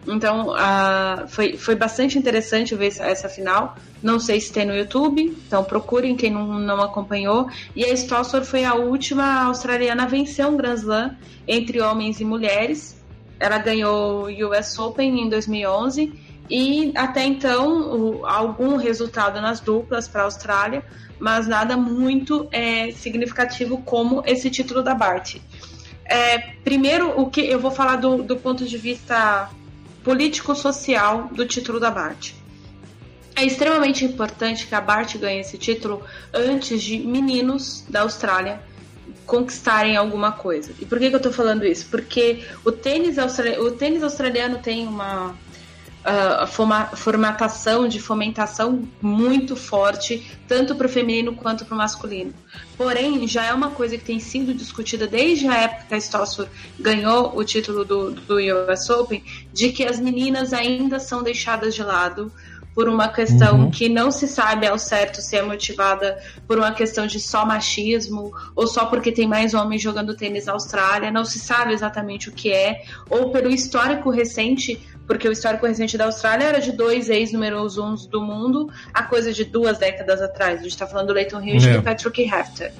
Então 0.08 0.50
uh, 0.50 1.28
foi, 1.28 1.56
foi 1.56 1.76
bastante 1.76 2.18
interessante 2.18 2.76
ver 2.76 2.88
essa, 2.88 3.06
essa, 3.06 3.30
final. 3.30 3.76
Não 4.02 4.20
sei 4.20 4.42
se 4.42 4.52
tem 4.52 4.66
no 4.66 4.76
YouTube, 4.76 5.38
então 5.48 5.64
procurem 5.64 6.16
quem 6.16 6.32
não, 6.32 6.60
não 6.60 6.82
acompanhou. 6.82 7.48
E 7.76 7.86
a 7.86 7.94
Stossor 7.94 8.44
foi 8.44 8.66
a 8.66 8.74
última 8.74 9.44
australiana 9.44 10.04
a 10.04 10.08
vencer 10.08 10.46
um 10.46 10.58
Grand 10.58 10.76
Slam 10.76 11.16
entre 11.48 11.80
homens 11.80 12.20
e 12.20 12.26
mulheres. 12.26 13.02
Ela 13.40 13.60
ganhou 13.60 14.26
o 14.28 14.50
US 14.50 14.78
Open 14.80 15.22
em 15.22 15.30
2011 15.30 16.33
e 16.50 16.92
até 16.96 17.24
então 17.24 17.96
o, 17.96 18.26
algum 18.26 18.76
resultado 18.76 19.40
nas 19.42 19.60
duplas 19.60 20.08
para 20.08 20.22
a 20.22 20.26
Austrália, 20.26 20.84
mas 21.20 21.48
nada 21.48 21.78
muito 21.78 22.48
é, 22.52 22.92
significativo 22.92 23.82
como 23.84 24.24
esse 24.26 24.50
título 24.50 24.84
da 24.84 24.94
Bart. 24.94 25.38
É, 26.06 26.38
primeiro, 26.64 27.20
o 27.20 27.30
que 27.30 27.42
eu 27.42 27.60
vou 27.60 27.72
falar 27.72 27.96
do, 27.96 28.22
do 28.22 28.36
ponto 28.36 28.66
de 28.66 28.78
vista 28.78 29.50
político-social 30.04 31.30
do 31.32 31.46
título 31.46 31.80
da 31.80 31.90
Bart. 31.90 32.34
É 33.36 33.44
extremamente 33.46 34.06
importante 34.06 34.68
que 34.68 34.76
a 34.76 34.82
Bart 34.82 35.18
ganhe 35.18 35.40
esse 35.40 35.58
título 35.58 36.04
antes 36.34 36.84
de 36.84 37.00
meninos 37.00 37.84
da 37.90 38.02
Austrália 38.02 38.62
conquistarem 39.26 39.96
alguma 39.96 40.34
coisa. 40.34 40.72
E 40.80 40.86
por 40.86 41.00
que, 41.00 41.10
que 41.10 41.16
eu 41.16 41.18
estou 41.18 41.32
falando 41.32 41.66
isso? 41.66 41.88
Porque 41.90 42.44
o 42.64 42.72
tênis, 42.72 43.18
o 43.18 43.72
tênis 43.72 44.04
australiano 44.04 44.60
tem 44.60 44.86
uma, 44.86 45.36
uh, 46.04 46.96
formatação 46.96 47.88
de 47.88 48.00
fomentação 48.00 48.88
muito 49.02 49.56
forte, 49.56 50.26
tanto 50.48 50.76
para 50.76 50.88
o 50.88 50.90
feminino 50.90 51.36
quanto 51.36 51.66
para 51.66 51.76
o 51.76 51.78
masculino. 51.78 52.34
Porém, 52.78 53.28
já 53.28 53.46
é 53.46 53.54
uma 53.54 53.72
coisa 53.72 53.98
que 53.98 54.04
tem 54.04 54.20
sido 54.20 54.54
discutida 54.54 55.08
desde 55.08 55.48
a 55.48 55.56
época 55.56 55.86
que 55.88 55.94
a 55.96 55.98
Stossur 55.98 56.48
ganhou 56.80 57.38
o 57.38 57.44
título 57.44 57.86
do, 57.86 58.12
do 58.12 58.38
US 58.38 58.90
Open, 58.90 59.24
de 59.52 59.70
que 59.70 59.86
as 59.86 60.00
meninas 60.00 60.54
ainda 60.54 61.00
são 61.00 61.24
deixadas 61.24 61.74
de 61.74 61.84
lado 61.84 62.32
por 62.74 62.90
uma 62.90 63.08
questão 63.08 63.62
uhum. 63.62 63.72
que 63.72 63.88
não 63.88 64.12
se 64.12 64.28
sabe 64.28 64.68
ao 64.68 64.78
certo 64.80 65.22
se 65.22 65.36
é 65.36 65.42
motivada 65.42 66.18
por 66.48 66.58
uma 66.58 66.72
questão 66.72 67.06
de 67.06 67.20
só 67.20 67.46
machismo 67.46 68.32
ou 68.56 68.68
só 68.68 68.86
porque 68.86 69.12
tem 69.12 69.28
mais 69.28 69.54
homens 69.54 69.82
jogando 69.82 70.16
tênis 70.16 70.46
na 70.46 70.54
Austrália, 70.54 71.12
não 71.12 71.24
se 71.24 71.40
sabe 71.40 71.74
exatamente 71.74 72.30
o 72.30 72.32
que 72.32 72.52
é, 72.52 72.84
ou 73.10 73.32
pelo 73.32 73.50
histórico 73.50 74.10
recente 74.10 74.82
porque 75.08 75.28
o 75.28 75.32
histórico 75.32 75.66
recente 75.66 75.98
da 75.98 76.06
Austrália 76.06 76.46
era 76.46 76.60
de 76.60 76.72
dois 76.72 77.10
ex-números 77.10 77.78
uns 77.78 78.06
do 78.06 78.22
mundo, 78.22 78.70
a 78.94 79.04
coisa 79.04 79.34
de 79.34 79.44
duas 79.44 79.78
décadas 79.78 80.22
atrás. 80.22 80.60
A 80.60 80.64
gente 80.64 80.72
está 80.72 80.88
falando 80.88 81.08
do 81.08 81.14
Leighton 81.14 81.42
Hewitt 81.42 81.68
é. 81.68 81.74
e 81.74 81.78
do 81.78 81.84
Patrick 81.84 82.22
Hefter. 82.22 82.72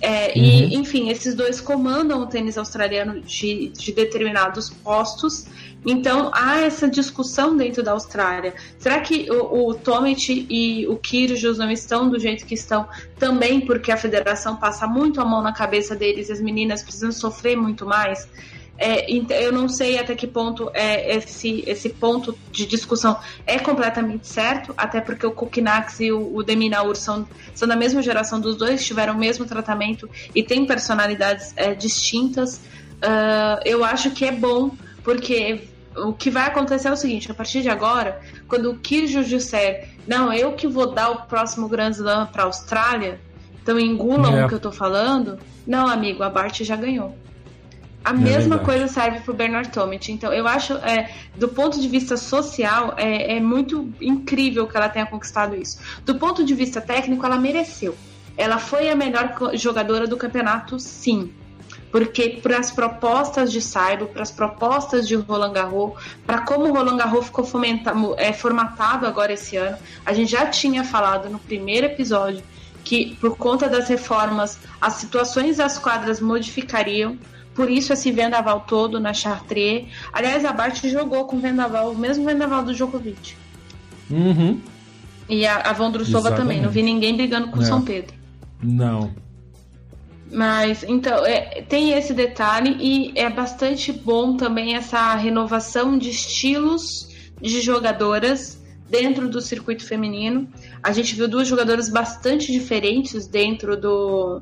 É, 0.00 0.26
uhum. 0.28 0.32
E, 0.34 0.74
enfim, 0.76 1.10
esses 1.10 1.34
dois 1.34 1.60
comandam 1.60 2.22
o 2.22 2.26
tênis 2.26 2.56
australiano 2.56 3.20
de, 3.20 3.68
de 3.68 3.92
determinados 3.92 4.70
postos. 4.70 5.46
Então 5.86 6.30
há 6.34 6.60
essa 6.60 6.88
discussão 6.88 7.56
dentro 7.56 7.82
da 7.82 7.92
Austrália. 7.92 8.54
Será 8.78 9.00
que 9.00 9.30
o, 9.30 9.68
o 9.68 9.74
Tomic 9.74 10.46
e 10.50 10.86
o 10.88 10.96
Kyrgios 10.96 11.58
não 11.58 11.70
estão 11.70 12.10
do 12.10 12.18
jeito 12.18 12.44
que 12.44 12.54
estão 12.54 12.88
também 13.18 13.60
porque 13.60 13.92
a 13.92 13.96
federação 13.96 14.56
passa 14.56 14.86
muito 14.86 15.20
a 15.20 15.24
mão 15.24 15.40
na 15.40 15.52
cabeça 15.52 15.94
deles 15.94 16.28
e 16.28 16.32
as 16.32 16.40
meninas 16.40 16.82
precisam 16.82 17.12
sofrer 17.12 17.56
muito 17.56 17.86
mais? 17.86 18.28
É, 18.78 19.10
eu 19.10 19.52
não 19.52 19.68
sei 19.68 19.98
até 19.98 20.14
que 20.14 20.26
ponto 20.26 20.70
é 20.72 21.16
esse, 21.16 21.64
esse 21.66 21.88
ponto 21.88 22.38
de 22.52 22.64
discussão 22.64 23.18
é 23.44 23.58
completamente 23.58 24.28
certo, 24.28 24.72
até 24.76 25.00
porque 25.00 25.26
o 25.26 25.32
Kukinax 25.32 25.98
e 25.98 26.12
o, 26.12 26.36
o 26.36 26.44
Deminaur 26.44 26.94
são, 26.94 27.26
são 27.54 27.66
da 27.66 27.74
mesma 27.74 28.00
geração 28.00 28.40
dos 28.40 28.56
dois, 28.56 28.86
tiveram 28.86 29.14
o 29.14 29.18
mesmo 29.18 29.44
tratamento 29.44 30.08
e 30.32 30.44
têm 30.44 30.64
personalidades 30.64 31.52
é, 31.56 31.74
distintas. 31.74 32.58
Uh, 32.98 33.60
eu 33.64 33.84
acho 33.84 34.12
que 34.12 34.24
é 34.24 34.32
bom, 34.32 34.70
porque 35.02 35.68
o 35.96 36.12
que 36.12 36.30
vai 36.30 36.46
acontecer 36.46 36.88
é 36.88 36.92
o 36.92 36.96
seguinte: 36.96 37.30
a 37.30 37.34
partir 37.34 37.62
de 37.62 37.68
agora, 37.68 38.20
quando 38.46 38.70
o 38.70 38.78
Kyrgios 38.78 39.28
disser, 39.28 39.88
não, 40.06 40.32
eu 40.32 40.52
que 40.52 40.66
vou 40.66 40.92
dar 40.92 41.10
o 41.10 41.22
próximo 41.22 41.68
Grand 41.68 41.90
Slam 41.90 42.26
para 42.26 42.42
a 42.42 42.46
Austrália, 42.46 43.20
então 43.60 43.78
engulam 43.78 44.38
é. 44.38 44.44
o 44.44 44.48
que 44.48 44.54
eu 44.54 44.60
tô 44.60 44.70
falando. 44.70 45.38
Não, 45.66 45.86
amigo, 45.86 46.22
a 46.22 46.30
Bart 46.30 46.62
já 46.62 46.76
ganhou. 46.76 47.14
A 48.04 48.10
é 48.10 48.14
mesma 48.14 48.58
coisa 48.58 48.88
serve 48.88 49.20
para 49.20 49.32
o 49.32 49.34
Bernard 49.34 49.70
Tomic. 49.70 50.10
Então, 50.10 50.32
eu 50.32 50.46
acho, 50.46 50.74
é, 50.74 51.10
do 51.36 51.48
ponto 51.48 51.80
de 51.80 51.88
vista 51.88 52.16
social, 52.16 52.94
é, 52.96 53.36
é, 53.36 53.40
muito 53.40 53.92
incrível 54.00 54.66
que 54.66 54.76
ela 54.76 54.88
tenha 54.88 55.06
conquistado 55.06 55.56
isso. 55.56 55.78
Do 56.04 56.14
ponto 56.14 56.44
de 56.44 56.54
vista 56.54 56.80
técnico, 56.80 57.24
ela 57.26 57.36
mereceu. 57.36 57.96
Ela 58.36 58.58
foi 58.58 58.88
a 58.88 58.94
melhor 58.94 59.34
jogadora 59.54 60.06
do 60.06 60.16
campeonato, 60.16 60.78
sim. 60.78 61.32
porque 61.90 62.38
para 62.40 62.58
as 62.58 62.70
propostas 62.70 63.50
de 63.50 63.60
Saibo, 63.60 64.06
para 64.06 64.22
as 64.22 64.30
propostas 64.30 65.08
de 65.08 65.16
Roland 65.16 65.52
Garros, 65.52 65.94
para 66.24 66.42
como 66.42 66.66
o 66.66 66.72
Roland 66.72 66.96
Garros 66.96 67.26
ficou 67.26 67.44
é, 68.16 68.32
formatado 68.32 69.06
agora 69.06 69.32
esse 69.32 69.56
ano, 69.56 69.76
a 70.06 70.12
gente 70.12 70.30
já 70.30 70.46
tinha 70.46 70.84
falado 70.84 71.28
no 71.28 71.38
primeiro 71.38 71.86
episódio 71.86 72.44
que 72.84 73.16
por 73.16 73.36
conta 73.36 73.68
das 73.68 73.88
reformas 73.88 74.58
as 74.80 74.94
situações 74.94 75.58
das 75.58 75.76
quadras 75.76 76.20
modificariam, 76.20 77.18
por 77.58 77.68
isso 77.68 77.92
esse 77.92 78.12
vendaval 78.12 78.60
todo 78.60 79.00
na 79.00 79.12
Chartres. 79.12 79.88
Aliás, 80.12 80.44
a 80.44 80.52
Bart 80.52 80.80
jogou 80.86 81.24
com 81.24 81.38
o 81.38 81.40
vendaval, 81.40 81.90
o 81.90 81.98
mesmo 81.98 82.24
vendaval 82.24 82.62
do 82.62 82.72
Djokovic. 82.72 83.34
Uhum. 84.08 84.60
E 85.28 85.44
a, 85.44 85.56
a 85.56 85.72
Vondrusova 85.72 86.30
também. 86.30 86.62
Não 86.62 86.70
vi 86.70 86.82
ninguém 86.82 87.16
brigando 87.16 87.48
com 87.48 87.58
o 87.58 87.64
São 87.64 87.82
Pedro. 87.82 88.14
Não. 88.62 89.12
Mas, 90.30 90.84
então, 90.84 91.26
é, 91.26 91.60
tem 91.62 91.94
esse 91.94 92.14
detalhe 92.14 92.76
e 92.78 93.12
é 93.18 93.28
bastante 93.28 93.90
bom 93.90 94.36
também 94.36 94.76
essa 94.76 95.12
renovação 95.16 95.98
de 95.98 96.10
estilos 96.10 97.08
de 97.42 97.60
jogadoras 97.60 98.62
dentro 98.88 99.28
do 99.28 99.40
circuito 99.40 99.84
feminino. 99.84 100.46
A 100.80 100.92
gente 100.92 101.16
viu 101.16 101.26
duas 101.26 101.48
jogadoras 101.48 101.88
bastante 101.88 102.52
diferentes 102.52 103.26
dentro 103.26 103.76
do, 103.76 104.40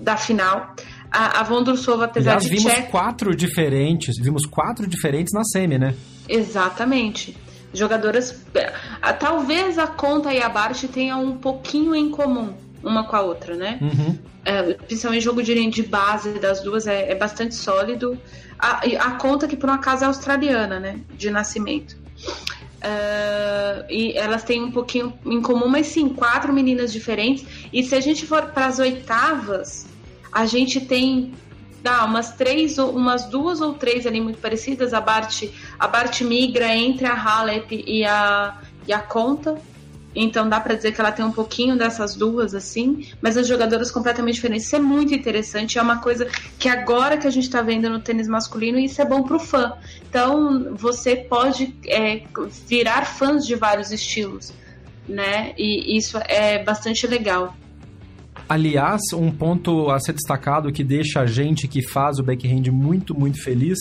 da 0.00 0.16
final. 0.16 0.74
A, 1.10 1.40
a 1.40 1.42
Vondrusova, 1.42 2.04
apesar 2.04 2.32
Aliás, 2.32 2.44
de 2.44 2.50
vimos 2.50 2.72
tcheca... 2.72 2.90
quatro 2.90 3.34
diferentes, 3.34 4.14
vimos 4.20 4.44
quatro 4.46 4.86
diferentes 4.86 5.32
na 5.32 5.42
semi, 5.44 5.78
né? 5.78 5.94
Exatamente. 6.28 7.36
Jogadoras. 7.72 8.44
Talvez 9.18 9.78
a 9.78 9.86
Conta 9.86 10.32
e 10.32 10.42
a 10.42 10.48
Bart 10.48 10.82
tenham 10.84 11.24
um 11.24 11.36
pouquinho 11.36 11.94
em 11.94 12.10
comum 12.10 12.54
uma 12.82 13.04
com 13.04 13.16
a 13.16 13.22
outra, 13.22 13.56
né? 13.56 13.78
Uhum. 13.80 14.18
É, 14.44 14.74
principalmente 14.74 15.22
jogo 15.22 15.42
de, 15.42 15.70
de 15.70 15.82
base 15.82 16.38
das 16.38 16.60
duas 16.60 16.86
é, 16.86 17.10
é 17.10 17.14
bastante 17.14 17.54
sólido. 17.54 18.18
A, 18.58 18.80
a, 18.84 19.10
conta 19.12 19.46
que 19.46 19.56
por 19.56 19.68
um 19.68 19.72
acaso 19.72 20.04
é 20.04 20.06
australiana, 20.06 20.80
né? 20.80 21.00
De 21.16 21.30
nascimento. 21.30 21.96
Uh, 22.78 23.84
e 23.90 24.16
elas 24.16 24.44
têm 24.44 24.62
um 24.62 24.70
pouquinho 24.70 25.12
em 25.26 25.42
comum, 25.42 25.68
mas 25.68 25.88
sim, 25.88 26.08
quatro 26.08 26.52
meninas 26.52 26.92
diferentes. 26.92 27.44
E 27.72 27.82
se 27.82 27.94
a 27.94 28.00
gente 28.00 28.24
for 28.24 28.46
para 28.52 28.66
as 28.66 28.78
oitavas, 28.78 29.86
a 30.32 30.46
gente 30.46 30.80
tem 30.80 31.32
dá 31.82 32.04
umas 32.04 32.32
três, 32.32 32.78
umas 32.78 33.24
duas 33.26 33.60
ou 33.60 33.74
três 33.74 34.06
ali 34.06 34.20
muito 34.20 34.38
parecidas. 34.38 34.92
A 34.92 35.00
Bart, 35.00 35.44
a 35.78 35.86
Bart 35.86 36.20
migra 36.22 36.74
entre 36.74 37.06
a 37.06 37.14
Halep 37.14 37.84
e 37.86 38.04
a, 38.04 38.58
e 38.86 38.92
a 38.92 38.98
Conta. 38.98 39.56
Então 40.14 40.48
dá 40.48 40.58
para 40.58 40.74
dizer 40.74 40.92
que 40.92 41.00
ela 41.00 41.12
tem 41.12 41.24
um 41.24 41.30
pouquinho 41.30 41.76
dessas 41.76 42.16
duas, 42.16 42.54
assim, 42.54 43.06
mas 43.22 43.36
as 43.36 43.46
jogadoras 43.46 43.90
completamente 43.90 44.36
diferentes. 44.36 44.66
Isso 44.66 44.74
é 44.74 44.80
muito 44.80 45.14
interessante, 45.14 45.78
é 45.78 45.82
uma 45.82 45.98
coisa 45.98 46.26
que 46.58 46.68
agora 46.68 47.16
que 47.16 47.26
a 47.26 47.30
gente 47.30 47.44
está 47.44 47.62
vendo 47.62 47.88
no 47.88 48.00
tênis 48.00 48.26
masculino, 48.26 48.78
isso 48.78 49.00
é 49.00 49.04
bom 49.04 49.22
para 49.22 49.36
o 49.36 49.38
fã. 49.38 49.74
Então 50.08 50.74
você 50.74 51.14
pode 51.14 51.76
é, 51.86 52.22
virar 52.66 53.04
fãs 53.04 53.46
de 53.46 53.54
vários 53.54 53.92
estilos, 53.92 54.52
né? 55.06 55.52
E 55.56 55.96
isso 55.96 56.18
é 56.26 56.64
bastante 56.64 57.06
legal. 57.06 57.54
Aliás, 58.48 59.02
um 59.14 59.30
ponto 59.30 59.90
a 59.90 60.00
ser 60.00 60.14
destacado 60.14 60.72
que 60.72 60.82
deixa 60.82 61.20
a 61.20 61.26
gente 61.26 61.68
que 61.68 61.86
faz 61.86 62.18
o 62.18 62.22
backhand 62.22 62.70
muito, 62.72 63.14
muito 63.14 63.42
feliz. 63.42 63.78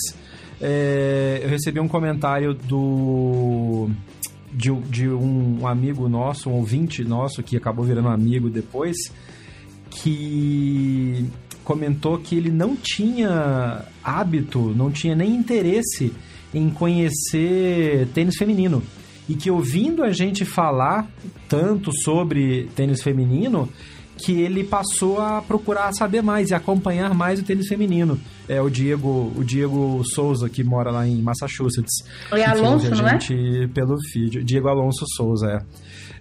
É, 0.59 1.39
eu 1.41 1.49
recebi 1.49 1.80
um 1.80 1.88
comentário 1.88 2.53
do 2.53 3.89
de, 4.51 4.74
de 4.89 5.07
um 5.07 5.65
amigo 5.65 6.09
nosso, 6.09 6.49
um 6.49 6.53
ouvinte 6.53 7.03
nosso, 7.03 7.41
que 7.41 7.55
acabou 7.55 7.86
virando 7.86 8.09
amigo 8.09 8.49
depois, 8.49 8.97
que 9.89 11.26
comentou 11.63 12.18
que 12.18 12.36
ele 12.36 12.49
não 12.49 12.76
tinha 12.76 13.86
hábito, 14.03 14.74
não 14.76 14.91
tinha 14.91 15.15
nem 15.15 15.34
interesse 15.34 16.13
em 16.53 16.70
conhecer 16.70 18.07
tênis 18.13 18.36
feminino. 18.36 18.84
E 19.30 19.36
que 19.36 19.51
ouvindo 19.51 20.03
a 20.03 20.11
gente 20.11 20.45
falar 20.45 21.09
tanto 21.49 21.91
sobre 22.03 22.70
tênis 22.76 23.03
feminino, 23.03 23.70
que 24.18 24.41
ele 24.41 24.63
passou 24.63 25.20
a 25.22 25.41
procurar 25.41 25.93
saber 25.93 26.22
mais 26.22 26.49
e 26.49 26.53
acompanhar 26.53 27.13
mais 27.13 27.39
o 27.39 27.43
tênis 27.43 27.68
feminino. 27.68 28.20
É 28.47 28.61
o 28.61 28.70
Diego, 28.70 29.32
o 29.36 29.43
Diego 29.43 30.01
Souza, 30.13 30.49
que 30.49 30.63
mora 30.63 30.89
lá 30.91 31.07
em 31.07 31.22
Massachusetts. 31.22 32.03
E 32.36 32.41
Alonso, 32.41 32.89
não 32.91 33.07
é? 33.07 33.20
Pelo 33.74 33.97
feed. 34.11 34.43
Diego 34.43 34.68
Alonso 34.68 35.05
Souza, 35.15 35.47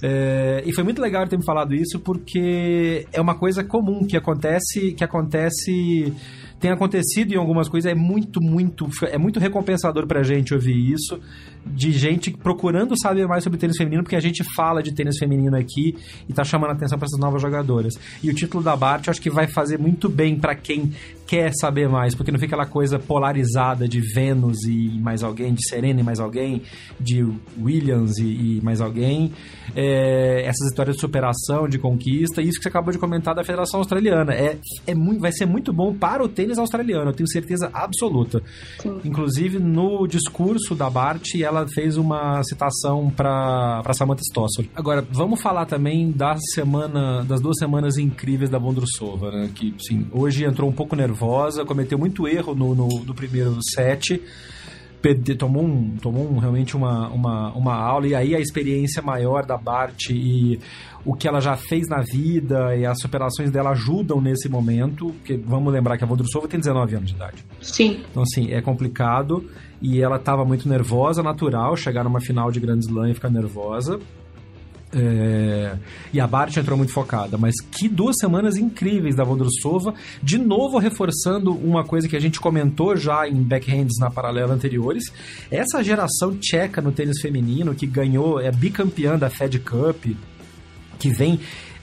é. 0.03 0.07
é. 0.07 0.63
E 0.67 0.73
foi 0.73 0.85
muito 0.85 1.01
legal 1.01 1.23
ele 1.23 1.31
ter 1.31 1.39
me 1.39 1.45
falado 1.45 1.75
isso, 1.75 1.99
porque 2.01 3.07
é 3.13 3.21
uma 3.21 3.35
coisa 3.35 3.65
comum 3.65 4.05
que 4.05 4.17
acontece, 4.17 4.93
que 4.93 5.05
acontece 5.05 6.13
tem 6.59 6.71
acontecido 6.71 7.33
em 7.33 7.37
algumas 7.37 7.69
coisas, 7.69 7.91
é 7.91 7.95
muito, 7.95 8.41
muito, 8.41 8.89
é 9.03 9.19
muito 9.19 9.39
recompensador 9.39 10.07
pra 10.07 10.23
gente 10.23 10.55
ouvir 10.55 10.93
isso, 10.93 11.21
de 11.67 11.93
gente 11.93 12.31
procurando 12.31 12.99
saber 12.99 13.27
mais 13.27 13.45
sobre 13.45 13.59
tênis 13.59 13.77
feminino, 13.77 14.03
porque 14.03 14.17
a 14.17 14.21
gente 14.21 14.45
fala 14.55 14.83
de 14.83 14.93
tênis 14.93 15.19
feminino 15.19 15.57
aqui 15.57 15.97
e 16.29 16.33
tá 16.33 16.45
chamando 16.45 16.71
a 16.71 16.73
atenção 16.75 16.99
para 16.99 17.07
essas 17.07 17.21
novas 17.21 17.43
jogadoras. 17.43 17.95
E 18.23 18.31
o 18.31 18.35
título 18.35 18.63
da 18.63 18.77
Bart 18.77 19.07
eu 19.07 19.11
acho 19.11 19.21
que 19.21 19.31
vai 19.31 19.47
fazer 19.47 19.79
muito 19.79 20.09
bem 20.09 20.39
para 20.39 20.55
quem 20.55 20.93
quer 21.27 21.53
saber 21.59 21.89
mais, 21.89 22.15
porque 22.15 22.31
não 22.31 22.39
fica 22.39 22.55
aquela 22.55 22.67
coisa 22.67 22.99
polarizada 22.99 23.89
de 23.89 24.01
Vênus 24.01 24.65
e 24.65 24.99
mais 25.01 25.23
alguém, 25.23 25.53
de 25.53 25.69
Serena 25.69 26.01
e 26.01 26.03
mais 26.03 26.21
alguém, 26.21 26.63
de 27.01 27.27
Williams 27.61 28.19
e, 28.19 28.59
e 28.59 28.61
mais 28.63 28.81
alguém. 28.81 29.33
É, 29.75 30.43
essas 30.47 30.69
histórias 30.69 30.95
de 30.97 31.01
superação, 31.01 31.69
de 31.69 31.79
conquista, 31.79 32.41
isso 32.41 32.59
que 32.59 32.63
você 32.63 32.69
acabou 32.69 32.93
de 32.93 32.99
comentar 32.99 33.35
da 33.35 33.43
Federação 33.43 33.81
Australiana. 33.81 34.33
É, 34.33 34.57
é 34.87 34.95
muito, 34.95 35.21
vai 35.21 35.33
ser 35.33 35.47
muito 35.47 35.73
bom 35.73 35.93
para 35.93 36.23
o 36.23 36.29
tênis 36.29 36.59
australiano, 36.59 37.11
eu 37.11 37.15
tenho 37.15 37.29
certeza 37.29 37.69
absoluta. 37.73 38.43
Sim. 38.79 39.01
Inclusive, 39.05 39.59
no 39.59 40.07
discurso 40.07 40.75
da 40.75 40.89
Bart, 40.89 41.35
ela 41.41 41.56
fez 41.69 41.97
uma 41.97 42.43
citação 42.45 43.11
para 43.11 43.83
Samantha 43.95 44.23
Stossel. 44.23 44.67
Agora, 44.75 45.07
vamos 45.11 45.41
falar 45.41 45.67
também 45.67 46.11
da 46.11 46.37
semana, 46.55 47.25
das 47.25 47.41
duas 47.41 47.59
semanas 47.59 47.97
incríveis 47.99 48.51
da 48.51 48.59
Bondrusova, 48.59 49.31
né? 49.31 49.51
Que, 49.55 49.75
sim, 49.79 50.07
hoje 50.13 50.45
entrou 50.45 50.69
um 50.69 50.73
pouco 50.73 50.95
nervosa 50.97 51.07
nervosa, 51.07 51.65
cometeu 51.65 51.99
muito 51.99 52.27
erro 52.29 52.55
no, 52.55 52.75
no, 52.75 52.89
no 52.89 53.15
primeiro 53.15 53.57
set. 53.63 54.21
Tomou, 55.15 55.65
um, 55.65 55.97
tomou 56.01 56.31
um, 56.31 56.39
realmente 56.39 56.77
uma, 56.77 57.09
uma, 57.09 57.53
uma 57.53 57.75
aula, 57.75 58.07
e 58.07 58.15
aí 58.15 58.35
a 58.35 58.41
experiência 58.41 59.03
maior 59.03 59.45
da 59.45 59.57
Bart 59.57 60.11
e 60.11 60.59
o 61.05 61.15
que 61.15 61.29
ela 61.29 61.41
já 61.41 61.57
fez 61.57 61.89
na 61.89 62.01
vida 62.03 62.75
e 62.77 62.85
as 62.85 62.99
superações 63.01 63.51
dela 63.51 63.71
ajudam 63.71 64.21
nesse 64.21 64.49
momento, 64.49 65.13
porque 65.19 65.37
vamos 65.37 65.73
lembrar 65.73 65.97
que 65.97 66.05
a 66.05 66.07
Vondrusova 66.07 66.49
tem 66.49 66.59
19 66.59 66.97
anos 66.97 67.11
de 67.11 67.15
idade. 67.15 67.45
Sim. 67.61 68.01
Então, 68.11 68.23
assim, 68.23 68.51
é 68.51 68.61
complicado, 68.61 69.45
e 69.81 70.01
ela 70.01 70.17
estava 70.17 70.45
muito 70.45 70.69
nervosa, 70.69 71.23
natural, 71.23 71.77
chegar 71.77 72.03
numa 72.03 72.21
final 72.21 72.51
de 72.51 72.59
Grand 72.59 72.81
Slam 72.81 73.11
e 73.11 73.15
ficar 73.15 73.31
nervosa, 73.31 74.01
é... 74.97 75.77
E 76.13 76.19
a 76.19 76.27
Bart 76.27 76.57
entrou 76.57 76.79
muito 76.79 76.93
focada, 76.93 77.37
mas 77.37 77.55
que 77.61 77.89
duas 77.89 78.17
semanas 78.19 78.57
incríveis 78.57 79.15
da 79.15 79.25
Vondrusova, 79.25 79.95
de 80.23 80.39
novo 80.39 80.79
reforçando 80.79 81.53
uma 81.53 81.85
coisa 81.85 82.09
que 82.09 82.17
a 82.17 82.21
gente 82.21 82.41
comentou 82.41 82.97
já 82.97 83.29
em 83.29 83.43
backhands 83.43 83.99
na 84.01 84.11
paralela 84.11 84.55
anteriores, 84.55 85.13
essa 85.51 85.85
geração 85.85 86.35
tcheca 86.37 86.81
no 86.81 86.93
tênis 86.93 87.21
feminino 87.21 87.75
que 87.75 87.87
ganhou, 87.87 88.41
é 88.41 88.51
bicampeã 88.51 89.19
da 89.19 89.29
Fed 89.29 89.59
Cup, 89.59 90.07
que 90.99 91.11
vem 91.11 91.41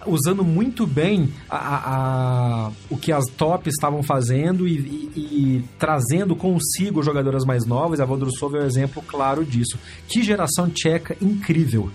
usando 0.08 0.44
muito 0.44 0.86
bem 0.86 1.32
a, 1.50 2.68
a, 2.68 2.72
o 2.90 2.98
que 2.98 3.12
as 3.12 3.26
tops 3.38 3.74
estavam 3.74 4.04
fazendo 4.04 4.68
e, 4.68 4.74
e, 4.74 5.12
e, 5.16 5.64
trazendo 5.80 6.36
consigo 6.36 7.02
jogadoras 7.04 7.46
mais 7.46 7.66
novas. 7.66 8.00
A 8.00 8.06
Vondrusova 8.06 8.58
é 8.58 8.62
um 8.64 8.66
exemplo 8.66 9.02
claro 9.06 9.46
disso. 9.46 9.78
Que 10.08 10.24
geração 10.24 10.70
tcheca 10.70 11.16
incrível! 11.22 11.90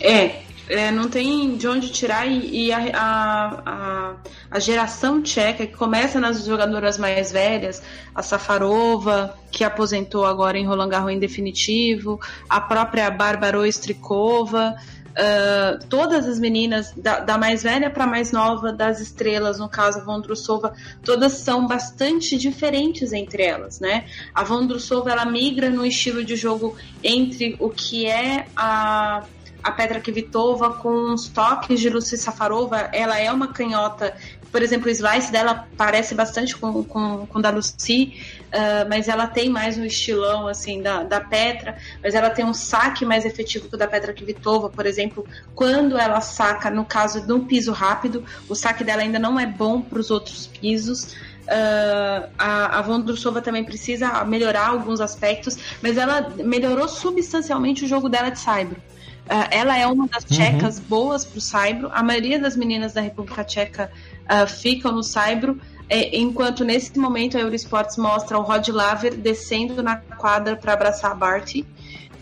É, 0.00 0.43
é, 0.68 0.90
não 0.90 1.08
tem 1.08 1.56
de 1.56 1.68
onde 1.68 1.90
tirar 1.90 2.26
e, 2.26 2.66
e 2.66 2.72
a, 2.72 2.80
a, 2.94 4.14
a, 4.50 4.58
geração 4.58 5.22
tcheca 5.22 5.66
que 5.66 5.76
começa 5.76 6.18
nas 6.18 6.44
jogadoras 6.44 6.96
mais 6.96 7.30
velhas, 7.30 7.82
a 8.14 8.22
Safarova, 8.22 9.36
que 9.50 9.62
aposentou 9.62 10.24
agora 10.24 10.58
em 10.58 10.66
Roland 10.66 10.88
Garros 10.88 11.12
em 11.12 11.18
definitivo, 11.18 12.20
a 12.48 12.60
própria 12.60 13.10
Bárbara 13.10 13.60
Ostrikova, 13.60 14.74
uh, 15.14 15.86
todas 15.88 16.26
as 16.26 16.38
meninas, 16.38 16.92
da, 16.96 17.20
da 17.20 17.38
mais 17.38 17.62
velha 17.62 17.90
para 17.90 18.06
mais 18.06 18.32
nova, 18.32 18.72
das 18.72 19.00
estrelas, 19.00 19.58
no 19.58 19.68
caso 19.68 20.00
a 20.00 20.04
Vondrusova, 20.04 20.74
todas 21.04 21.32
são 21.32 21.66
bastante 21.66 22.36
diferentes 22.38 23.12
entre 23.12 23.42
elas, 23.42 23.80
né? 23.80 24.06
A 24.34 24.42
Vondrusova, 24.42 25.10
ela 25.10 25.24
migra 25.24 25.68
no 25.68 25.84
estilo 25.84 26.24
de 26.24 26.36
jogo 26.36 26.76
entre 27.02 27.56
o 27.58 27.68
que 27.68 28.06
é 28.06 28.46
a 28.56 29.24
a 29.64 29.72
Petra 29.72 29.98
Kvitova 29.98 30.74
com 30.74 31.14
os 31.14 31.26
toques 31.26 31.80
de 31.80 31.88
Lucy 31.88 32.18
Safarova, 32.18 32.90
ela 32.92 33.18
é 33.18 33.32
uma 33.32 33.48
canhota 33.48 34.14
Por 34.52 34.62
exemplo, 34.62 34.88
o 34.88 34.90
slice 34.90 35.32
dela 35.32 35.66
parece 35.76 36.14
bastante 36.14 36.54
com, 36.54 36.84
com, 36.84 37.26
com 37.26 37.40
da 37.40 37.50
Lucy, 37.50 38.14
uh, 38.52 38.88
mas 38.88 39.08
ela 39.08 39.26
tem 39.26 39.48
mais 39.48 39.76
um 39.78 39.84
estilão 39.84 40.46
assim 40.46 40.80
da, 40.80 41.02
da 41.02 41.20
Petra, 41.20 41.76
mas 42.02 42.14
ela 42.14 42.30
tem 42.30 42.44
um 42.44 42.54
saque 42.54 43.04
mais 43.04 43.24
efetivo 43.24 43.68
que 43.68 43.74
o 43.74 43.78
da 43.78 43.88
Petra 43.88 44.12
Kvitova, 44.12 44.68
por 44.68 44.86
exemplo, 44.86 45.26
quando 45.54 45.98
ela 45.98 46.20
saca, 46.20 46.70
no 46.70 46.84
caso 46.84 47.26
do 47.26 47.40
piso 47.40 47.72
rápido, 47.72 48.22
o 48.48 48.54
saque 48.54 48.84
dela 48.84 49.02
ainda 49.02 49.18
não 49.18 49.40
é 49.40 49.46
bom 49.46 49.80
para 49.80 49.98
os 49.98 50.10
outros 50.10 50.46
pisos. 50.46 51.16
Uh, 51.44 52.30
a, 52.38 52.78
a 52.78 52.82
Vondrusova 52.82 53.42
também 53.42 53.64
precisa 53.64 54.24
melhorar 54.24 54.68
alguns 54.68 55.00
aspectos, 55.00 55.58
mas 55.82 55.96
ela 55.98 56.32
melhorou 56.36 56.86
substancialmente 56.86 57.84
o 57.84 57.88
jogo 57.88 58.08
dela 58.08 58.30
de 58.30 58.38
Saibro. 58.38 58.80
Uh, 59.24 59.48
ela 59.50 59.78
é 59.78 59.86
uma 59.86 60.06
das 60.06 60.24
tchecas 60.24 60.78
uhum. 60.78 60.84
boas 60.84 61.24
para 61.24 61.38
o 61.38 61.40
Saibro. 61.40 61.90
A 61.92 62.02
maioria 62.02 62.38
das 62.38 62.56
meninas 62.56 62.92
da 62.92 63.00
República 63.00 63.42
Tcheca 63.42 63.90
uh, 64.24 64.46
ficam 64.46 64.92
no 64.92 65.02
Saibro, 65.02 65.58
é, 65.88 66.16
enquanto 66.16 66.64
nesse 66.64 66.98
momento 66.98 67.36
a 67.36 67.40
Eurosports 67.40 67.96
mostra 67.96 68.38
o 68.38 68.42
Rod 68.42 68.68
Laver 68.68 69.14
descendo 69.14 69.82
na 69.82 69.96
quadra 69.96 70.56
para 70.56 70.72
abraçar 70.72 71.12
a 71.12 71.14
Barty. 71.14 71.66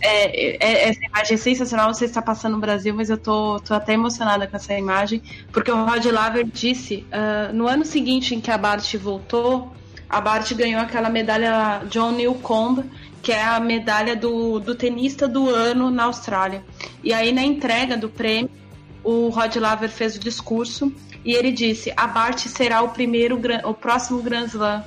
É, 0.00 0.56
é, 0.56 0.88
essa 0.88 1.04
imagem 1.04 1.34
é 1.34 1.36
sensacional, 1.36 1.86
não 1.86 1.94
sei 1.94 2.08
se 2.08 2.10
está 2.10 2.22
passando 2.22 2.54
no 2.54 2.60
Brasil, 2.60 2.92
mas 2.92 3.08
eu 3.08 3.16
tô, 3.16 3.60
tô 3.60 3.72
até 3.72 3.92
emocionada 3.92 4.48
com 4.48 4.56
essa 4.56 4.74
imagem, 4.74 5.22
porque 5.52 5.70
o 5.70 5.84
Rod 5.84 6.04
Laver 6.06 6.44
disse, 6.44 7.06
uh, 7.12 7.52
no 7.54 7.68
ano 7.68 7.84
seguinte 7.84 8.34
em 8.34 8.40
que 8.40 8.50
a 8.50 8.58
Bart 8.58 8.96
voltou, 8.96 9.72
a 10.10 10.20
Bart 10.20 10.52
ganhou 10.54 10.80
aquela 10.80 11.08
medalha 11.08 11.82
John 11.88 12.12
Newcomb, 12.12 12.84
que 13.22 13.30
é 13.30 13.44
a 13.44 13.60
medalha 13.60 14.16
do, 14.16 14.58
do 14.58 14.74
tenista 14.74 15.28
do 15.28 15.48
ano 15.48 15.88
na 15.88 16.04
Austrália. 16.04 16.64
E 17.02 17.12
aí 17.12 17.32
na 17.32 17.42
entrega 17.42 17.96
do 17.96 18.08
prêmio, 18.08 18.50
o 19.02 19.28
Rod 19.28 19.56
Laver 19.56 19.90
fez 19.90 20.16
o 20.16 20.20
discurso 20.20 20.92
e 21.24 21.32
ele 21.32 21.50
disse: 21.50 21.92
a 21.96 22.06
Bart 22.06 22.38
será 22.46 22.82
o 22.82 22.90
primeiro, 22.90 23.40
o 23.64 23.74
próximo 23.74 24.22
Grand 24.22 24.46
Slam 24.46 24.84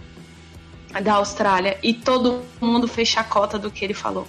da 1.04 1.14
Austrália. 1.14 1.78
E 1.84 1.94
todo 1.94 2.42
mundo 2.62 2.88
fez 2.88 3.08
chacota 3.08 3.60
do 3.60 3.70
que 3.70 3.84
ele 3.84 3.94
falou. 3.94 4.28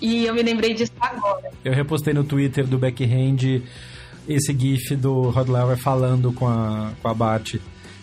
E 0.00 0.26
eu 0.26 0.34
me 0.34 0.42
lembrei 0.42 0.74
disso 0.74 0.92
agora. 1.00 1.50
Eu 1.64 1.72
repostei 1.72 2.12
no 2.12 2.24
Twitter 2.24 2.66
do 2.66 2.78
Backhand 2.78 3.62
esse 4.28 4.54
gif 4.58 4.96
do 4.96 5.30
Rod 5.30 5.48
Laver 5.48 5.78
falando 5.78 6.32
com 6.32 6.46
a, 6.46 6.92
com 7.00 7.08
a 7.08 7.14
Bart 7.14 7.56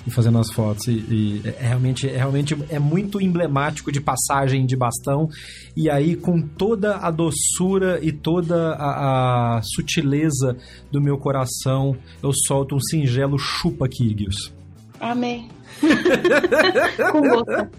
e 0.06 0.12
fazendo 0.12 0.38
as 0.40 0.52
fotos. 0.52 0.88
E, 0.88 0.92
e 0.92 1.42
é, 1.46 1.68
realmente, 1.68 2.10
é, 2.10 2.18
realmente 2.18 2.58
é 2.70 2.80
muito 2.80 3.22
emblemático 3.22 3.92
de 3.92 4.02
passagem 4.02 4.66
de 4.66 4.76
bastão. 4.76 5.30
E 5.76 5.90
aí, 5.90 6.16
com 6.16 6.42
toda 6.42 6.98
a 6.98 7.12
doçura 7.12 8.00
e 8.02 8.12
toda 8.12 8.74
a, 8.74 9.58
a 9.58 9.62
sutileza 9.64 10.58
do 10.92 11.02
meu 11.02 11.18
coração, 11.18 11.96
eu 12.22 12.32
solto 12.34 12.76
um 12.76 12.80
singelo 12.80 13.38
chupa 13.38 13.88
Kyrgios. 13.88 14.54
Amém. 15.00 15.50
com 17.12 17.22
gosto. 17.22 17.70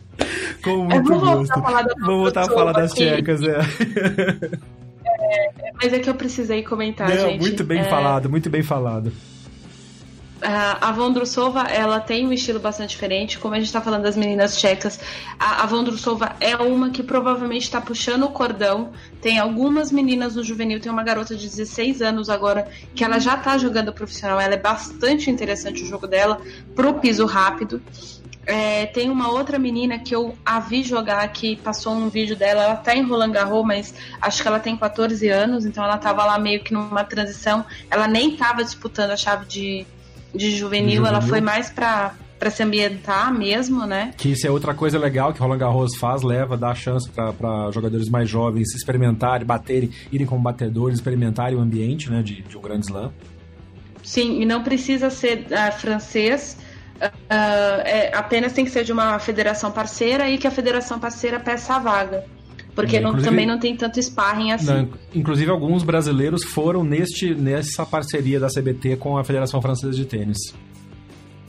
Com 0.64 0.84
muito 0.84 1.18
gosto. 1.18 1.60
Vamos 2.00 2.20
voltar 2.22 2.42
a 2.42 2.46
falar 2.46 2.72
das 2.72 2.92
tchecas, 2.92 3.40
é. 3.42 3.58
é. 5.06 5.72
Mas 5.80 5.92
é 5.92 5.98
que 5.98 6.10
eu 6.10 6.14
precisei 6.14 6.62
comentar, 6.62 7.08
Não, 7.08 7.16
gente. 7.16 7.40
Muito 7.40 7.64
bem 7.64 7.80
é... 7.80 7.84
falado, 7.84 8.28
muito 8.28 8.50
bem 8.50 8.62
falado. 8.62 9.12
A 10.44 10.90
Vondrusova, 10.90 11.62
ela 11.68 12.00
tem 12.00 12.26
um 12.26 12.32
estilo 12.32 12.58
bastante 12.58 12.90
diferente, 12.90 13.38
como 13.38 13.54
a 13.54 13.58
gente 13.58 13.66
está 13.66 13.80
falando 13.80 14.02
das 14.02 14.16
meninas 14.16 14.56
tchecas. 14.58 14.98
A, 15.38 15.62
a 15.62 15.66
Vondrusova 15.66 16.34
é 16.40 16.56
uma 16.56 16.90
que 16.90 17.02
provavelmente 17.02 17.62
está 17.62 17.80
puxando 17.80 18.24
o 18.24 18.30
cordão. 18.30 18.92
Tem 19.20 19.38
algumas 19.38 19.92
meninas 19.92 20.34
no 20.34 20.42
juvenil, 20.42 20.80
tem 20.80 20.90
uma 20.90 21.04
garota 21.04 21.36
de 21.36 21.48
16 21.48 22.02
anos 22.02 22.28
agora 22.28 22.68
que 22.92 23.04
ela 23.04 23.20
já 23.20 23.36
está 23.36 23.56
jogando 23.56 23.92
profissional. 23.92 24.40
Ela 24.40 24.54
é 24.54 24.58
bastante 24.58 25.30
interessante 25.30 25.84
o 25.84 25.86
jogo 25.86 26.08
dela 26.08 26.40
pro 26.74 26.94
piso 26.94 27.24
rápido. 27.24 27.80
É, 28.44 28.86
tem 28.86 29.08
uma 29.08 29.30
outra 29.30 29.56
menina 29.60 30.00
que 30.00 30.12
eu 30.12 30.36
a 30.44 30.58
vi 30.58 30.82
jogar 30.82 31.28
que 31.28 31.54
passou 31.54 31.92
um 31.92 32.08
vídeo 32.08 32.34
dela, 32.34 32.64
ela 32.64 32.76
tá 32.76 32.92
em 32.96 33.02
Roland 33.04 33.30
Garros, 33.30 33.64
mas 33.64 33.94
acho 34.20 34.42
que 34.42 34.48
ela 34.48 34.58
tem 34.58 34.76
14 34.76 35.28
anos, 35.28 35.64
então 35.64 35.84
ela 35.84 35.96
tava 35.96 36.24
lá 36.24 36.36
meio 36.40 36.64
que 36.64 36.72
numa 36.72 37.04
transição. 37.04 37.64
Ela 37.88 38.08
nem 38.08 38.36
tava 38.36 38.64
disputando 38.64 39.12
a 39.12 39.16
chave 39.16 39.46
de, 39.46 39.86
de 40.34 40.50
juvenil, 40.50 40.96
juvenil. 40.96 41.06
ela 41.06 41.20
foi 41.20 41.40
mais 41.40 41.70
pra, 41.70 42.14
para 42.42 42.50
se 42.50 42.60
ambientar 42.60 43.32
mesmo, 43.32 43.86
né? 43.86 44.12
Que 44.16 44.30
isso 44.32 44.44
é 44.46 44.50
outra 44.50 44.74
coisa 44.74 44.98
legal 44.98 45.32
que 45.32 45.38
Roland 45.38 45.58
Garros 45.58 45.96
faz, 45.96 46.22
leva, 46.22 46.56
dá 46.56 46.74
chance 46.74 47.08
para 47.08 47.70
jogadores 47.70 48.08
mais 48.08 48.28
jovens 48.28 48.74
experimentarem, 48.74 49.46
baterem, 49.46 49.90
irem 50.10 50.26
como 50.26 50.42
batedores, 50.42 50.98
experimentarem 50.98 51.56
o 51.56 51.60
ambiente, 51.60 52.10
né, 52.10 52.20
de, 52.20 52.42
de 52.42 52.58
um 52.58 52.60
grande 52.60 52.86
slam. 52.86 53.12
Sim, 54.02 54.42
e 54.42 54.44
não 54.44 54.64
precisa 54.64 55.08
ser 55.08 55.46
uh, 55.46 55.78
francês, 55.78 56.58
uh, 57.00 57.06
é, 57.30 58.10
apenas 58.12 58.52
tem 58.52 58.64
que 58.64 58.72
ser 58.72 58.82
de 58.82 58.92
uma 58.92 59.18
federação 59.20 59.70
parceira 59.70 60.28
e 60.28 60.36
que 60.36 60.46
a 60.48 60.50
federação 60.50 60.98
parceira 60.98 61.38
peça 61.38 61.76
a 61.76 61.78
vaga. 61.78 62.24
Porque 62.74 62.98
não, 63.00 63.20
também 63.20 63.46
não 63.46 63.58
tem 63.58 63.76
tanto 63.76 64.00
sparring 64.02 64.52
assim. 64.52 64.66
Não, 64.66 64.88
inclusive, 65.14 65.50
alguns 65.50 65.82
brasileiros 65.82 66.42
foram 66.42 66.82
neste, 66.82 67.34
nessa 67.34 67.84
parceria 67.84 68.40
da 68.40 68.48
CBT 68.48 68.96
com 68.96 69.18
a 69.18 69.24
Federação 69.24 69.60
Francesa 69.60 69.92
de 69.92 70.06
Tênis. 70.06 70.38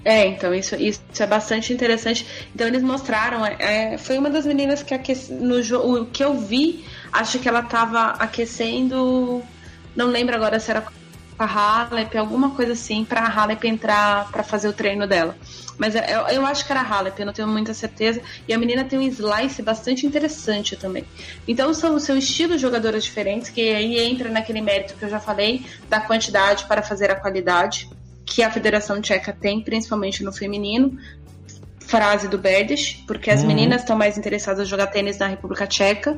É, 0.05 0.27
então 0.27 0.53
isso, 0.53 0.75
isso 0.75 1.01
é 1.19 1.25
bastante 1.25 1.71
interessante. 1.71 2.25
Então 2.53 2.67
eles 2.67 2.83
mostraram, 2.83 3.45
é, 3.45 3.93
é 3.93 3.97
foi 3.97 4.17
uma 4.17 4.29
das 4.29 4.45
meninas 4.45 4.83
que 4.83 4.93
aquece, 4.93 5.31
no 5.33 5.59
o 5.77 6.05
que 6.05 6.23
eu 6.23 6.37
vi, 6.37 6.83
acho 7.11 7.39
que 7.39 7.47
ela 7.47 7.61
estava 7.61 8.07
aquecendo, 8.19 9.41
não 9.95 10.07
lembro 10.07 10.35
agora 10.35 10.59
se 10.59 10.71
era 10.71 10.83
com 11.43 11.59
a 11.59 11.83
Halep, 11.85 12.17
alguma 12.17 12.51
coisa 12.51 12.73
assim, 12.73 13.03
para 13.03 13.21
a 13.21 13.27
Halep 13.27 13.67
entrar 13.67 14.31
para 14.31 14.43
fazer 14.43 14.69
o 14.69 14.73
treino 14.73 15.05
dela. 15.05 15.35
Mas 15.77 15.95
eu, 15.95 16.01
eu 16.31 16.45
acho 16.45 16.65
que 16.65 16.71
era 16.71 16.81
Halep, 16.81 17.19
eu 17.19 17.25
não 17.25 17.33
tenho 17.33 17.47
muita 17.47 17.73
certeza. 17.73 18.21
E 18.47 18.53
a 18.53 18.57
menina 18.57 18.83
tem 18.85 18.99
um 18.99 19.01
slice 19.01 19.61
bastante 19.61 20.05
interessante 20.05 20.75
também. 20.75 21.03
Então 21.47 21.73
são, 21.73 21.99
são 21.99 22.17
estilos 22.17 22.57
de 22.57 22.61
jogadoras 22.61 23.03
diferentes, 23.03 23.49
que 23.49 23.61
aí 23.73 23.99
entra 23.99 24.29
naquele 24.29 24.61
mérito 24.61 24.93
que 24.95 25.03
eu 25.03 25.09
já 25.09 25.19
falei, 25.19 25.65
da 25.89 25.99
quantidade 25.99 26.65
para 26.65 26.81
fazer 26.81 27.11
a 27.11 27.15
qualidade, 27.15 27.89
que 28.25 28.41
a 28.41 28.49
Federação 28.49 29.01
Tcheca 29.01 29.33
tem, 29.33 29.61
principalmente 29.61 30.23
no 30.23 30.31
feminino. 30.31 30.97
Frase 31.79 32.27
do 32.27 32.37
Berdes, 32.37 33.03
porque 33.05 33.29
as 33.29 33.41
uhum. 33.41 33.47
meninas 33.47 33.81
estão 33.81 33.95
mais 33.95 34.17
interessadas 34.17 34.65
em 34.65 34.69
jogar 34.69 34.87
tênis 34.87 35.17
na 35.17 35.27
República 35.27 35.67
Tcheca. 35.67 36.17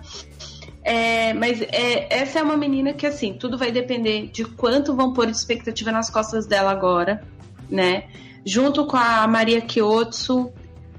É, 0.88 1.34
mas 1.34 1.62
é, 1.62 2.08
essa 2.10 2.40
é 2.40 2.44
uma 2.44 2.56
menina 2.56 2.94
que, 2.94 3.08
assim, 3.08 3.34
tudo 3.34 3.58
vai 3.58 3.72
depender 3.72 4.30
de 4.32 4.46
quanto 4.46 4.96
vão 4.96 5.14
pôr 5.14 5.26
de 5.26 5.36
expectativa 5.36 5.92
nas 5.92 6.12
costas 6.12 6.46
dela 6.46 6.72
agora, 6.72 7.24
né? 7.68 8.04
junto 8.46 8.86
com 8.86 8.96
a 8.96 9.26
Maria 9.28 9.60
Kyotsu, 9.60 10.52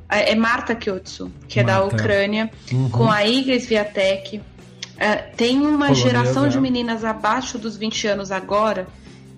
é 0.09 0.35
Marta 0.35 0.75
Kyotsu, 0.75 1.31
que 1.49 1.63
Marta. 1.63 1.73
é 1.73 1.75
da 1.75 1.85
Ucrânia, 1.85 2.51
uhum. 2.73 2.91
com 2.91 3.11
a 3.11 3.25
Iga 3.25 3.55
Sviatek. 3.55 4.43
É, 4.99 5.15
tem 5.15 5.59
uma 5.59 5.87
Polonesa, 5.87 5.95
geração 5.95 6.49
de 6.49 6.59
meninas 6.59 7.05
abaixo 7.05 7.59
dos 7.59 7.77
20 7.77 8.09
anos 8.09 8.33
agora 8.33 8.89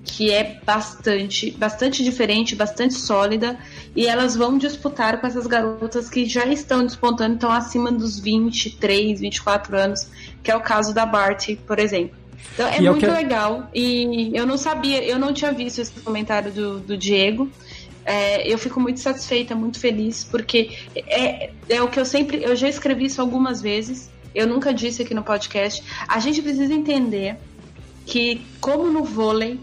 que 0.09 0.33
é 0.33 0.59
bastante, 0.65 1.51
bastante 1.51 2.03
diferente, 2.03 2.57
bastante 2.57 2.95
sólida, 2.95 3.59
e 3.95 4.07
elas 4.07 4.35
vão 4.35 4.57
disputar 4.57 5.21
com 5.21 5.27
essas 5.27 5.47
garotas 5.47 6.09
que 6.09 6.25
já 6.25 6.47
estão 6.47 6.85
despontando, 6.85 7.35
estão 7.35 7.53
acima 7.53 7.93
dos 7.93 8.19
23, 8.19 9.21
24 9.21 9.77
anos, 9.77 10.09
que 10.43 10.51
é 10.51 10.57
o 10.57 10.61
caso 10.61 10.95
da 10.95 11.05
Bart, 11.05 11.51
por 11.67 11.79
exemplo. 11.79 12.17
Então 12.55 12.67
é 12.67 12.81
e 12.81 12.89
muito 12.89 13.05
é 13.05 13.11
legal, 13.11 13.69
e 13.75 14.31
eu 14.35 14.47
não 14.47 14.57
sabia, 14.57 15.05
eu 15.05 15.19
não 15.19 15.33
tinha 15.33 15.53
visto 15.53 15.81
esse 15.81 15.93
comentário 16.01 16.51
do, 16.51 16.81
do 16.81 16.97
Diego, 16.97 17.51
é, 18.05 18.51
eu 18.51 18.57
fico 18.57 18.81
muito 18.81 19.01
satisfeita, 19.01 19.55
muito 19.55 19.79
feliz, 19.79 20.25
porque 20.25 20.71
é, 20.97 21.51
é 21.69 21.83
o 21.83 21.89
que 21.89 22.01
eu 22.01 22.07
sempre. 22.07 22.43
Eu 22.43 22.57
já 22.57 22.67
escrevi 22.67 23.05
isso 23.05 23.21
algumas 23.21 23.61
vezes, 23.61 24.11
eu 24.35 24.47
nunca 24.47 24.73
disse 24.73 25.03
aqui 25.03 25.13
no 25.13 25.23
podcast. 25.23 25.85
A 26.09 26.19
gente 26.19 26.41
precisa 26.41 26.73
entender 26.73 27.37
que, 28.07 28.41
como 28.59 28.91
no 28.91 29.05
vôlei, 29.05 29.61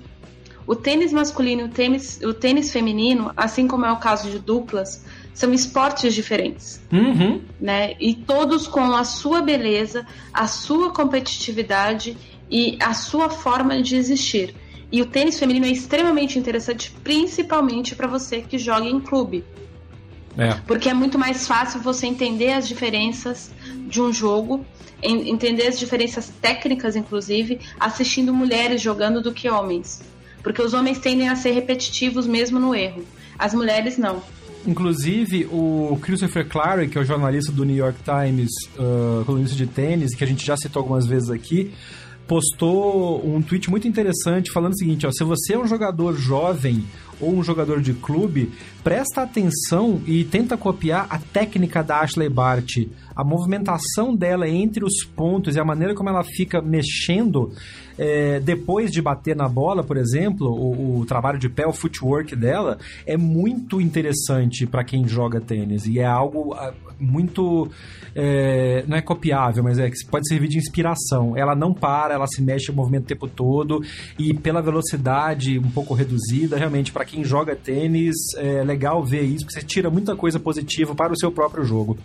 o 0.68 0.76
tênis 0.76 1.14
masculino 1.14 1.62
e 1.62 1.66
o 1.66 1.70
tênis, 1.70 2.20
o 2.24 2.34
tênis 2.34 2.72
feminino, 2.72 3.32
assim 3.38 3.68
como 3.68 3.86
é 3.86 3.92
o 3.92 3.98
caso 3.98 4.30
de 4.30 4.40
duplas, 4.40 5.06
são 5.34 5.54
esportes 5.54 6.14
diferentes. 6.14 6.82
Uhum. 6.92 7.42
Né? 7.60 7.96
E 8.00 8.16
todos 8.16 8.68
com 8.68 8.94
a 8.94 9.04
sua 9.04 9.42
beleza, 9.42 10.06
a 10.34 10.48
sua 10.48 10.92
competitividade 10.92 12.18
e 12.50 12.78
a 12.82 12.94
sua 12.94 13.30
forma 13.30 13.82
de 13.82 13.96
existir. 13.96 14.56
E 14.92 15.02
o 15.02 15.06
tênis 15.06 15.38
feminino 15.38 15.66
é 15.66 15.70
extremamente 15.70 16.40
interessante, 16.40 16.92
principalmente 17.04 17.96
para 17.96 18.08
você 18.08 18.42
que 18.42 18.58
joga 18.58 18.88
em 18.88 19.00
clube. 19.00 19.44
É. 20.38 20.54
Porque 20.68 20.90
é 20.90 20.94
muito 20.94 21.18
mais 21.18 21.48
fácil 21.48 21.80
você 21.80 22.08
entender 22.08 22.54
as 22.54 22.68
diferenças 22.68 23.52
de 23.88 24.02
um 24.02 24.12
jogo, 24.12 24.66
entender 25.02 25.68
as 25.68 25.80
diferenças 25.80 26.32
técnicas, 26.42 26.96
inclusive, 26.96 27.60
assistindo 27.80 28.34
mulheres 28.34 28.82
jogando 28.82 29.22
do 29.22 29.32
que 29.32 29.50
homens. 29.50 30.02
Porque 30.46 30.62
os 30.62 30.76
homens 30.76 31.00
tendem 31.00 31.28
a 31.28 31.36
ser 31.36 31.54
repetitivos 31.54 32.28
mesmo 32.28 32.60
no 32.60 32.76
erro. 32.76 33.04
As 33.38 33.56
mulheres 33.56 33.98
não. 33.98 34.22
Inclusive, 34.68 35.48
o 35.52 35.98
Christopher 36.00 36.48
Clary, 36.48 36.88
que 36.88 37.00
é 37.00 37.02
o 37.02 37.04
jornalista 37.04 37.52
do 37.52 37.64
New 37.64 37.76
York 37.76 37.98
Times, 38.04 38.52
uh, 38.78 39.26
colunista 39.26 39.56
de 39.56 39.66
tênis, 39.66 40.14
que 40.14 40.24
a 40.24 40.28
gente 40.28 40.46
já 40.46 40.56
citou 40.56 40.82
algumas 40.82 41.08
vezes 41.08 41.32
aqui, 41.32 41.74
postou 42.28 43.28
um 43.28 43.42
tweet 43.42 43.72
muito 43.72 43.88
interessante 43.88 44.52
falando 44.52 44.74
o 44.74 44.78
seguinte: 44.78 45.08
ó, 45.08 45.12
se 45.12 45.24
você 45.24 45.56
é 45.56 45.58
um 45.58 45.68
jogador 45.68 46.16
jovem 46.16 46.86
ou 47.20 47.34
um 47.34 47.44
jogador 47.44 47.82
de 47.82 47.94
clube, 47.94 48.52
presta 48.84 49.24
atenção 49.24 50.02
e 50.06 50.24
tenta 50.24 50.58
copiar 50.58 51.08
a 51.10 51.18
técnica 51.18 51.84
da 51.84 52.00
Ashley 52.00 52.30
Bart, 52.30 52.78
a 53.16 53.24
movimentação 53.24 54.16
dela 54.16 54.48
entre 54.48 54.84
os 54.84 55.04
pontos 55.04 55.56
e 55.56 55.60
a 55.60 55.66
maneira 55.66 55.96
como 55.96 56.10
ela 56.10 56.24
fica 56.24 56.62
mexendo 56.62 57.52
é, 57.98 58.40
depois 58.40 58.92
de 58.92 59.02
bater 59.02 59.36
na 59.36 59.48
bola, 59.48 59.84
por 59.84 59.98
exemplo, 59.98 60.48
o, 60.48 61.00
o, 61.00 61.06
trabalho 61.06 61.40
de 61.40 61.48
pé, 61.48 61.66
o 61.66 61.74
footwork 61.74 62.36
dela 62.36 62.78
é 63.06 63.16
muito 63.16 63.80
interessante 63.80 64.68
para 64.68 64.84
quem 64.84 65.08
joga 65.08 65.40
tênis 65.40 65.86
e 65.86 66.00
é 66.00 66.06
algo 66.06 66.54
ah, 66.54 66.74
muito 67.00 67.70
é, 68.14 68.84
não 68.88 68.98
é 68.98 69.02
copiável, 69.02 69.64
mas 69.64 69.78
é 69.78 69.90
que 69.90 69.96
pode 70.10 70.28
servir 70.28 70.48
de 70.48 70.58
inspiração. 70.58 71.38
Ela 71.38 71.56
não 71.56 71.74
para, 71.74 72.14
ela 72.14 72.28
se 72.28 72.42
mexe, 72.42 72.72
movimento 72.72 73.04
o 73.04 73.08
tempo 73.08 73.28
todo 73.28 73.82
e 74.18 74.34
pela 74.34 74.62
velocidade 74.62 75.60
um 75.60 75.70
pouco 75.70 75.94
reduzida, 75.94 76.58
realmente 76.58 76.92
para 76.92 77.05
quem 77.06 77.24
joga 77.24 77.56
tênis 77.56 78.16
é 78.36 78.64
legal 78.64 79.04
ver 79.04 79.22
isso, 79.22 79.46
porque 79.46 79.60
você 79.60 79.66
tira 79.66 79.90
muita 79.90 80.16
coisa 80.16 80.40
positiva 80.40 80.94
para 80.96 81.14
o 81.14 81.18
seu 81.18 81.32
próprio 81.32 81.64
jogo. 81.64 81.98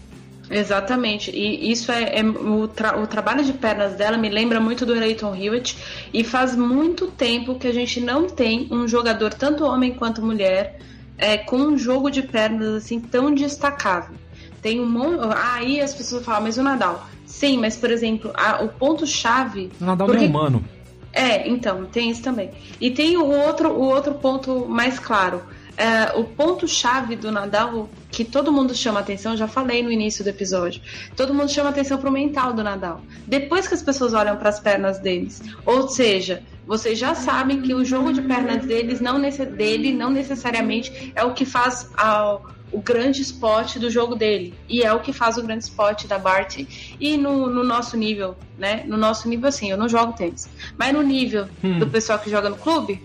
Exatamente, 0.50 1.30
e 1.30 1.70
isso 1.70 1.92
é, 1.92 2.18
é 2.18 2.24
o, 2.24 2.66
tra 2.66 3.00
o, 3.00 3.06
trabalho 3.06 3.44
de 3.44 3.52
pernas 3.52 3.94
dela 3.94 4.18
me 4.18 4.28
lembra 4.28 4.58
muito 4.58 4.84
do 4.84 4.92
Leighton 4.92 5.32
Hewitt 5.32 5.76
e 6.12 6.24
faz 6.24 6.56
muito 6.56 7.06
tempo 7.06 7.54
que 7.54 7.68
a 7.68 7.72
gente 7.72 8.00
não 8.00 8.26
tem 8.28 8.66
um 8.68 8.88
jogador, 8.88 9.32
tanto 9.32 9.64
homem 9.64 9.94
quanto 9.94 10.20
mulher, 10.20 10.80
é, 11.16 11.36
com 11.36 11.56
um 11.56 11.78
jogo 11.78 12.10
de 12.10 12.22
pernas 12.22 12.82
assim 12.82 12.98
tão 12.98 13.32
destacável. 13.32 14.16
Tem 14.60 14.80
um 14.80 14.86
monte. 14.88 15.20
Aí 15.36 15.80
as 15.80 15.94
pessoas 15.94 16.24
falam, 16.24 16.42
mas 16.42 16.58
o 16.58 16.62
Nadal. 16.62 17.06
Sim, 17.26 17.58
mas 17.58 17.76
por 17.76 17.90
exemplo, 17.90 18.32
a, 18.34 18.62
o 18.64 18.68
ponto-chave. 18.68 19.70
O 19.80 19.84
Nadal 19.84 20.08
porque... 20.08 20.26
não 20.26 20.26
é 20.26 20.30
humano. 20.30 20.64
É, 21.12 21.48
então, 21.48 21.86
tem 21.86 22.10
isso 22.10 22.22
também. 22.22 22.50
E 22.80 22.90
tem 22.90 23.16
o 23.16 23.26
outro, 23.26 23.70
o 23.70 23.82
outro 23.82 24.14
ponto 24.14 24.66
mais 24.68 24.98
claro. 24.98 25.42
É, 25.76 26.12
o 26.14 26.24
ponto-chave 26.24 27.16
do 27.16 27.32
Nadal, 27.32 27.88
que 28.10 28.22
todo 28.22 28.52
mundo 28.52 28.74
chama 28.74 29.00
atenção, 29.00 29.34
já 29.34 29.48
falei 29.48 29.82
no 29.82 29.90
início 29.90 30.22
do 30.22 30.28
episódio, 30.28 30.82
todo 31.16 31.32
mundo 31.32 31.50
chama 31.50 31.70
atenção 31.70 31.96
pro 31.96 32.10
mental 32.10 32.52
do 32.52 32.62
Nadal. 32.62 33.00
Depois 33.26 33.66
que 33.66 33.72
as 33.72 33.82
pessoas 33.82 34.12
olham 34.12 34.36
para 34.36 34.50
as 34.50 34.60
pernas 34.60 34.98
deles, 34.98 35.40
ou 35.64 35.88
seja, 35.88 36.42
vocês 36.66 36.98
já 36.98 37.14
sabem 37.14 37.62
que 37.62 37.72
o 37.74 37.82
jogo 37.82 38.12
de 38.12 38.20
pernas 38.20 38.66
deles 38.66 39.00
não, 39.00 39.18
dele 39.56 39.92
não 39.92 40.10
necessariamente 40.10 41.12
é 41.16 41.24
o 41.24 41.32
que 41.32 41.46
faz 41.46 41.88
ao 41.96 42.44
o 42.72 42.80
grande 42.80 43.22
spot 43.22 43.76
do 43.76 43.90
jogo 43.90 44.14
dele. 44.14 44.54
E 44.68 44.82
é 44.82 44.92
o 44.92 45.00
que 45.00 45.12
faz 45.12 45.36
o 45.36 45.42
grande 45.42 45.64
spot 45.64 46.06
da 46.06 46.18
Bart. 46.18 46.64
E 47.00 47.16
no, 47.16 47.48
no 47.48 47.64
nosso 47.64 47.96
nível, 47.96 48.36
né? 48.58 48.84
No 48.86 48.96
nosso 48.96 49.28
nível, 49.28 49.48
assim, 49.48 49.70
eu 49.70 49.76
não 49.76 49.88
jogo 49.88 50.12
tênis. 50.12 50.48
Mas 50.78 50.92
no 50.92 51.02
nível 51.02 51.46
hum. 51.62 51.78
do 51.78 51.86
pessoal 51.86 52.18
que 52.18 52.30
joga 52.30 52.48
no 52.48 52.56
clube, 52.56 53.02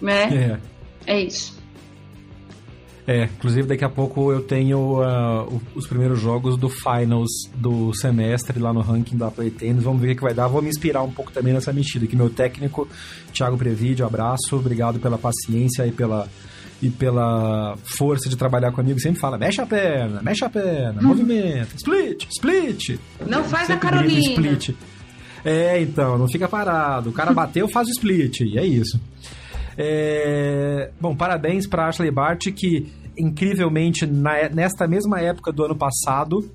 né? 0.00 0.60
É, 1.06 1.14
é 1.14 1.20
isso. 1.20 1.64
É, 3.06 3.24
inclusive 3.24 3.68
daqui 3.68 3.84
a 3.84 3.88
pouco 3.90 4.32
eu 4.32 4.40
tenho 4.40 5.02
uh, 5.02 5.60
os 5.74 5.86
primeiros 5.86 6.18
jogos 6.18 6.56
do 6.56 6.70
Finals 6.70 7.30
do 7.54 7.92
semestre 7.92 8.58
lá 8.58 8.72
no 8.72 8.80
ranking 8.80 9.16
da 9.16 9.30
Play 9.30 9.50
Tennis. 9.50 9.82
Vamos 9.82 10.00
ver 10.00 10.12
o 10.12 10.16
que 10.16 10.22
vai 10.22 10.32
dar. 10.32 10.48
Vou 10.48 10.62
me 10.62 10.70
inspirar 10.70 11.02
um 11.02 11.10
pouco 11.10 11.30
também 11.30 11.52
nessa 11.52 11.70
mexida. 11.70 12.06
Que 12.06 12.16
meu 12.16 12.30
técnico, 12.30 12.88
Thiago 13.32 13.58
Previde, 13.58 14.02
abraço. 14.02 14.56
Obrigado 14.56 14.98
pela 14.98 15.18
paciência 15.18 15.86
e 15.86 15.92
pela 15.92 16.26
e 16.84 16.90
pela 16.90 17.76
força 17.96 18.28
de 18.28 18.36
trabalhar 18.36 18.70
comigo, 18.70 19.00
sempre 19.00 19.18
fala: 19.18 19.38
mexe 19.38 19.60
a 19.60 19.66
perna, 19.66 20.20
mexe 20.22 20.44
a 20.44 20.50
perna, 20.50 21.00
hum. 21.00 21.06
movimento, 21.06 21.74
split, 21.76 22.26
split. 22.30 23.00
Não 23.26 23.42
faz 23.42 23.70
a 23.70 23.76
Carolina. 23.78 24.20
Split. 24.20 24.76
É, 25.42 25.80
então, 25.80 26.18
não 26.18 26.28
fica 26.28 26.46
parado. 26.46 27.08
O 27.08 27.12
cara 27.12 27.32
bateu, 27.34 27.66
faz 27.68 27.88
o 27.88 27.90
split, 27.90 28.40
e 28.40 28.58
é 28.58 28.66
isso. 28.66 29.00
É... 29.78 30.90
Bom, 31.00 31.16
parabéns 31.16 31.66
para 31.66 31.88
Ashley 31.88 32.10
Bart, 32.10 32.44
que 32.54 32.92
incrivelmente 33.16 34.06
na, 34.06 34.48
nesta 34.50 34.86
mesma 34.86 35.20
época 35.20 35.52
do 35.52 35.64
ano 35.64 35.74
passado 35.74 36.50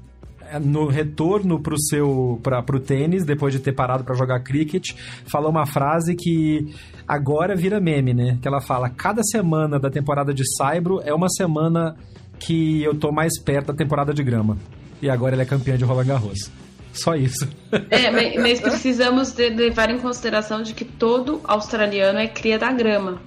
no 0.62 0.88
retorno 0.88 1.60
pro 1.60 1.80
seu 1.80 2.39
para 2.41 2.64
pro 2.64 2.80
tênis 2.80 3.26
depois 3.26 3.54
de 3.54 3.60
ter 3.60 3.74
parado 3.74 4.04
para 4.04 4.16
jogar 4.16 4.39
cricket 4.39 4.93
falou 5.26 5.52
uma 5.52 5.66
frase 5.66 6.16
que 6.16 6.74
agora 7.08 7.56
vira 7.56 7.80
meme 7.80 8.14
né 8.14 8.38
que 8.41 8.47
ela 8.47 8.62
fala 8.62 8.89
cada 8.89 9.22
semana 9.24 9.80
da 9.80 9.89
temporada 9.89 10.34
de 10.34 10.43
Saibro 10.56 11.02
é 11.04 11.14
uma 11.14 11.30
semana 11.30 11.95
que 12.39 12.82
eu 12.84 12.95
tô 12.95 13.12
mais 13.12 13.39
perto 13.41 13.68
da 13.68 13.74
temporada 13.74 14.14
de 14.14 14.24
grama 14.24 14.58
e 15.02 15.10
agora 15.10 15.36
ele 15.36 15.41
é 15.41 15.45
campeã 15.45 15.78
de 15.78 15.84
Roland 15.84 16.06
Garros 16.06 16.50
só 16.93 17.16
isso. 17.16 17.47
É, 17.91 18.10
mas 18.39 18.60
precisamos 18.60 19.36
levar 19.36 19.91
em 19.91 20.00
consideração 20.00 20.64
de 20.64 20.74
que 20.74 20.84
todo 20.84 21.39
australiano 21.43 22.18
é 22.18 22.28
cria 22.28 22.58
da 22.58 22.72
grama. 22.72 23.22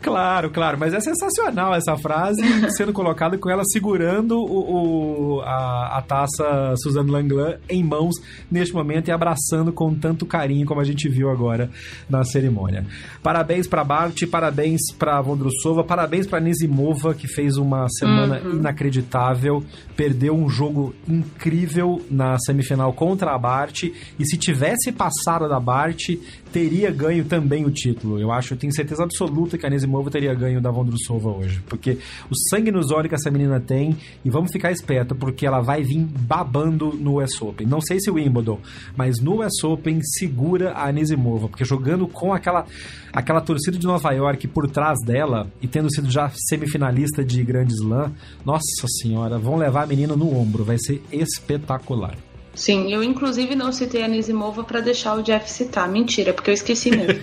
Claro, 0.00 0.50
claro, 0.50 0.78
mas 0.78 0.94
é 0.94 1.00
sensacional 1.00 1.74
essa 1.74 1.96
frase 1.96 2.42
sendo 2.76 2.92
colocada 2.92 3.38
com 3.38 3.50
ela 3.50 3.62
segurando 3.64 4.38
o, 4.38 5.38
o 5.38 5.40
a, 5.40 5.98
a, 5.98 6.02
taça 6.02 6.74
Suzanne 6.76 7.10
Langlan 7.10 7.56
em 7.68 7.82
mãos 7.82 8.16
neste 8.50 8.74
momento 8.74 9.08
e 9.08 9.12
abraçando 9.12 9.72
com 9.72 9.94
tanto 9.94 10.26
carinho 10.26 10.66
como 10.66 10.80
a 10.80 10.84
gente 10.84 11.08
viu 11.08 11.30
agora 11.30 11.70
na 12.08 12.22
cerimônia. 12.24 12.86
Parabéns 13.22 13.66
para 13.66 13.82
Bart, 13.82 14.26
parabéns 14.30 14.80
para 14.98 15.20
Vondrusova, 15.20 15.82
parabéns 15.82 16.26
para 16.26 16.40
Nizimova 16.40 17.14
que 17.14 17.26
fez 17.26 17.56
uma 17.56 17.88
semana 17.88 18.40
uhum. 18.40 18.56
inacreditável, 18.56 19.64
perdeu 19.96 20.34
um 20.34 20.48
jogo 20.48 20.94
incrível 21.08 22.04
na 22.10 22.36
semifinal 22.38 22.92
contra 22.92 23.34
a 23.34 23.38
Bart 23.38 23.84
e 23.84 24.24
se 24.24 24.36
tivesse 24.36 24.92
passado 24.92 25.48
da 25.48 25.58
Bart 25.58 26.10
teria 26.52 26.88
ganho 26.92 27.24
também 27.24 27.64
o 27.64 27.70
título. 27.70 28.20
Eu 28.20 28.30
acho, 28.30 28.54
eu 28.54 28.58
tenho 28.58 28.72
certeza 28.72 29.02
absoluta 29.02 29.58
que 29.58 29.63
a 29.66 29.68
Anisimova 29.68 30.10
teria 30.10 30.34
ganho 30.34 30.60
da 30.60 30.70
Vondrusova 30.70 31.30
hoje. 31.30 31.62
Porque 31.68 31.98
o 32.30 32.34
sangue 32.50 32.70
nos 32.70 32.90
olhos 32.90 33.08
que 33.08 33.14
essa 33.14 33.30
menina 33.30 33.60
tem, 33.60 33.96
e 34.24 34.30
vamos 34.30 34.50
ficar 34.52 34.72
esperto, 34.72 35.14
porque 35.14 35.46
ela 35.46 35.60
vai 35.60 35.82
vir 35.82 36.04
babando 36.04 36.92
no 36.92 37.22
US 37.22 37.40
Open. 37.40 37.66
Não 37.66 37.80
sei 37.80 38.00
se 38.00 38.10
o 38.10 38.14
Wimbledon, 38.14 38.58
mas 38.96 39.20
no 39.20 39.42
US 39.42 39.62
Open 39.64 40.00
segura 40.02 40.72
a 40.72 40.88
Anisimova, 40.88 41.48
porque 41.48 41.64
jogando 41.64 42.06
com 42.06 42.32
aquela, 42.32 42.66
aquela 43.12 43.40
torcida 43.40 43.78
de 43.78 43.86
Nova 43.86 44.12
York 44.12 44.48
por 44.48 44.68
trás 44.68 44.98
dela, 45.04 45.50
e 45.60 45.66
tendo 45.66 45.92
sido 45.92 46.10
já 46.10 46.30
semifinalista 46.48 47.24
de 47.24 47.42
Grand 47.42 47.68
Slam, 47.68 48.12
nossa 48.44 48.86
senhora, 49.02 49.38
vão 49.38 49.56
levar 49.56 49.84
a 49.84 49.86
menina 49.86 50.16
no 50.16 50.36
ombro, 50.36 50.64
vai 50.64 50.78
ser 50.78 51.02
espetacular. 51.12 52.16
Sim, 52.54 52.92
eu 52.92 53.02
inclusive 53.02 53.56
não 53.56 53.72
citei 53.72 54.04
a 54.04 54.08
Nisimova 54.08 54.62
para 54.62 54.80
deixar 54.80 55.14
o 55.14 55.22
Jeff 55.22 55.50
citar. 55.50 55.88
Mentira, 55.88 56.32
porque 56.32 56.50
eu 56.50 56.54
esqueci 56.54 56.90
mesmo. 56.90 57.14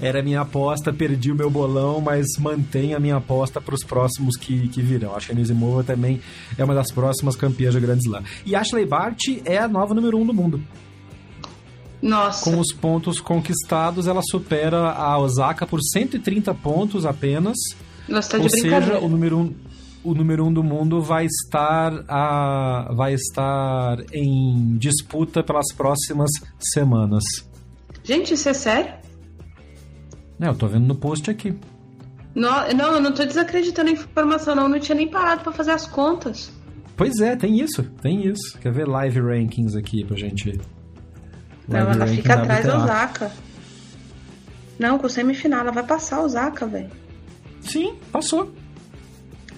Era 0.00 0.22
minha 0.22 0.42
aposta, 0.42 0.92
perdi 0.92 1.32
o 1.32 1.34
meu 1.34 1.50
bolão, 1.50 2.00
mas 2.00 2.24
mantenho 2.38 2.96
a 2.96 3.00
minha 3.00 3.16
aposta 3.16 3.60
para 3.60 3.74
os 3.74 3.82
próximos 3.82 4.36
que, 4.36 4.68
que 4.68 4.80
virão. 4.80 5.16
Acho 5.16 5.26
que 5.26 5.32
a 5.32 5.34
Nisimova 5.34 5.82
também 5.82 6.20
é 6.56 6.62
uma 6.62 6.74
das 6.74 6.92
próximas 6.92 7.34
campeãs 7.34 7.74
de 7.74 7.80
Grand 7.80 7.98
Slam. 7.98 8.22
E 8.46 8.54
Ashley 8.54 8.86
Bart 8.86 9.18
é 9.44 9.58
a 9.58 9.66
nova 9.66 9.92
número 9.92 10.16
um 10.16 10.24
do 10.24 10.32
mundo. 10.32 10.62
Nossa. 12.00 12.44
Com 12.44 12.60
os 12.60 12.72
pontos 12.72 13.18
conquistados, 13.18 14.06
ela 14.06 14.22
supera 14.22 14.92
a 14.92 15.18
Osaka 15.18 15.66
por 15.66 15.80
130 15.82 16.54
pontos 16.54 17.04
apenas. 17.06 17.56
Nossa, 18.06 18.32
tá 18.32 18.38
de 18.38 18.44
Ou 18.44 18.50
seja, 18.50 18.98
o 18.98 19.08
número 19.08 19.38
um 19.38 19.54
o 20.04 20.14
número 20.14 20.44
um 20.44 20.52
do 20.52 20.62
mundo 20.62 21.00
vai 21.00 21.26
estar, 21.26 22.04
a, 22.08 22.92
vai 22.94 23.14
estar 23.14 23.98
em 24.12 24.76
disputa 24.76 25.42
pelas 25.42 25.72
próximas 25.74 26.30
semanas. 26.58 27.24
Gente, 28.04 28.34
isso 28.34 28.48
é 28.48 28.54
sério? 28.54 28.92
É, 30.40 30.48
eu 30.48 30.54
tô 30.54 30.66
vendo 30.66 30.86
no 30.86 30.94
post 30.94 31.30
aqui. 31.30 31.58
Não, 32.34 32.68
não 32.74 32.94
eu 32.96 33.00
não 33.00 33.12
tô 33.12 33.24
desacreditando 33.24 33.88
a 33.88 33.92
informação, 33.92 34.54
não. 34.54 34.64
Eu 34.64 34.68
não 34.68 34.80
tinha 34.80 34.96
nem 34.96 35.08
parado 35.08 35.42
para 35.42 35.52
fazer 35.52 35.70
as 35.70 35.86
contas. 35.86 36.52
Pois 36.96 37.18
é, 37.20 37.34
tem 37.34 37.60
isso, 37.60 37.82
tem 38.02 38.26
isso. 38.26 38.58
Quer 38.60 38.72
ver 38.72 38.86
live 38.86 39.20
rankings 39.20 39.76
aqui 39.76 40.04
pra 40.04 40.16
gente. 40.16 40.60
Live 41.68 41.86
não, 41.86 41.92
ela 41.92 42.06
fica 42.06 42.34
atrás 42.34 42.66
da 42.66 42.76
Osaka. 42.76 43.32
Não, 44.78 44.98
com 44.98 45.08
semifinal, 45.08 45.60
ela 45.60 45.72
vai 45.72 45.84
passar 45.84 46.16
a 46.16 46.22
Osaka, 46.22 46.66
velho. 46.66 46.90
Sim, 47.60 47.94
passou. 48.12 48.52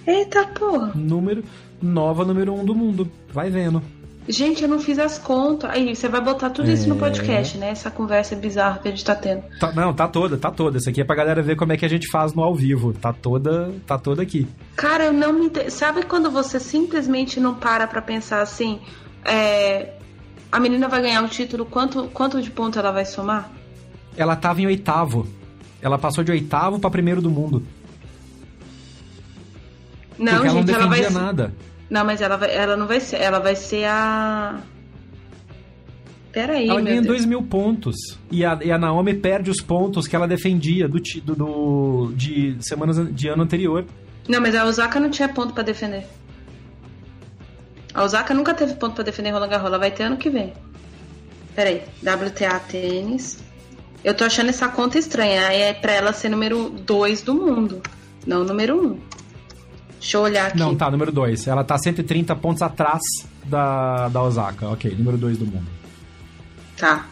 Eita 0.07 0.47
porra. 0.47 0.93
Número, 0.95 1.43
nova 1.81 2.23
número 2.23 2.53
um 2.53 2.63
do 2.63 2.73
mundo. 2.73 3.11
Vai 3.29 3.49
vendo. 3.49 3.83
Gente, 4.29 4.61
eu 4.61 4.69
não 4.69 4.79
fiz 4.79 4.99
as 4.99 5.17
contas. 5.17 5.69
Aí, 5.69 5.95
você 5.95 6.09
vai 6.09 6.19
botar 6.19 6.49
tudo 6.49 6.69
é... 6.69 6.73
isso 6.73 6.87
no 6.87 6.95
é. 6.95 6.99
podcast, 6.99 7.57
né? 7.57 7.69
Essa 7.69 7.89
conversa 7.91 8.35
bizarra 8.35 8.79
que 8.79 8.87
a 8.87 8.91
gente 8.91 9.03
tá 9.03 9.15
tendo. 9.15 9.43
Tá, 9.59 9.71
não, 9.71 9.93
tá 9.93 10.07
toda, 10.07 10.37
tá 10.37 10.51
toda. 10.51 10.77
Isso 10.77 10.89
aqui 10.89 11.01
é 11.01 11.03
pra 11.03 11.15
galera 11.15 11.41
ver 11.41 11.55
como 11.55 11.71
é 11.71 11.77
que 11.77 11.85
a 11.85 11.89
gente 11.89 12.09
faz 12.09 12.33
no 12.33 12.43
ao 12.43 12.53
vivo. 12.53 12.93
Tá 12.93 13.13
toda, 13.13 13.73
tá 13.85 13.97
toda 13.97 14.21
aqui. 14.21 14.47
Cara, 14.75 15.05
eu 15.05 15.13
não 15.13 15.31
me. 15.31 15.49
Sabe 15.69 16.03
quando 16.03 16.29
você 16.29 16.59
simplesmente 16.59 17.39
não 17.39 17.55
para 17.55 17.87
pra 17.87 18.01
pensar 18.01 18.41
assim? 18.41 18.79
É... 19.23 19.93
A 20.49 20.59
menina 20.59 20.87
vai 20.87 21.01
ganhar 21.01 21.23
o 21.23 21.27
título, 21.27 21.65
quanto, 21.65 22.05
quanto 22.13 22.41
de 22.41 22.49
ponto 22.49 22.79
ela 22.79 22.91
vai 22.91 23.05
somar? 23.05 23.51
Ela 24.15 24.35
tava 24.35 24.61
em 24.61 24.65
oitavo. 24.65 25.27
Ela 25.81 25.97
passou 25.97 26.23
de 26.23 26.31
oitavo 26.31 26.79
para 26.79 26.89
primeiro 26.89 27.21
do 27.21 27.29
mundo. 27.29 27.63
Não, 30.17 30.33
Porque 30.33 30.49
gente, 30.49 30.71
ela 30.71 30.79
não 30.83 30.89
defendia 30.89 31.05
ela 31.07 31.09
vai... 31.15 31.23
nada. 31.25 31.53
Não, 31.89 32.05
mas 32.05 32.21
ela, 32.21 32.35
vai, 32.37 32.53
ela 32.55 32.75
não 32.75 32.87
vai 32.87 32.99
ser. 32.99 33.17
Ela 33.17 33.39
vai 33.39 33.55
ser 33.55 33.85
a. 33.85 34.59
Peraí, 36.31 36.69
ela 36.69 36.81
ganha 36.81 37.01
Deus. 37.01 37.07
2 37.23 37.25
mil 37.25 37.41
pontos. 37.43 37.95
E 38.29 38.45
a, 38.45 38.59
e 38.63 38.71
a 38.71 38.77
Naomi 38.77 39.13
perde 39.15 39.49
os 39.49 39.61
pontos 39.61 40.07
que 40.07 40.15
ela 40.15 40.27
defendia 40.27 40.87
do, 40.87 40.99
do, 41.23 41.35
do- 41.35 42.13
de 42.15 42.57
semanas 42.61 42.97
an- 42.99 43.11
de 43.11 43.27
ano 43.27 43.43
anterior. 43.43 43.85
Não, 44.27 44.41
mas 44.41 44.53
a 44.53 44.65
Osaka 44.65 44.99
não 44.99 45.09
tinha 45.09 45.29
ponto 45.29 45.53
pra 45.53 45.63
defender. 45.63 46.05
A 47.93 48.03
Osaka 48.03 48.33
nunca 48.33 48.53
teve 48.53 48.73
ponto 48.75 48.93
pra 48.95 49.03
defender 49.03 49.31
Roland 49.31 49.47
Garros. 49.49 49.67
Ela 49.67 49.79
vai 49.79 49.89
ter 49.89 50.03
ano 50.03 50.17
que 50.17 50.29
vem. 50.29 50.53
Peraí. 51.55 51.81
WTA 52.03 52.59
tênis. 52.59 53.39
Eu 54.03 54.13
tô 54.13 54.23
achando 54.25 54.49
essa 54.49 54.67
conta 54.67 54.99
estranha. 54.99 55.41
É 55.51 55.73
pra 55.73 55.93
ela 55.93 56.13
ser 56.13 56.29
número 56.29 56.69
2 56.69 57.21
do 57.23 57.33
mundo. 57.33 57.81
Não 58.27 58.43
número 58.43 58.79
1. 58.79 58.85
Um. 58.91 58.99
Deixa 59.99 60.17
eu 60.17 60.21
olhar 60.21 60.47
aqui. 60.47 60.57
Não, 60.57 60.75
tá, 60.75 60.89
número 60.91 61.11
2. 61.11 61.47
Ela 61.47 61.63
tá 61.63 61.77
130 61.77 62.35
pontos 62.35 62.61
atrás 62.61 63.01
da, 63.45 64.07
da 64.09 64.21
Osaka. 64.21 64.69
Ok, 64.69 64.93
número 64.97 65.17
2 65.17 65.37
do 65.37 65.45
mundo. 65.45 65.67
Tá. 66.77 67.05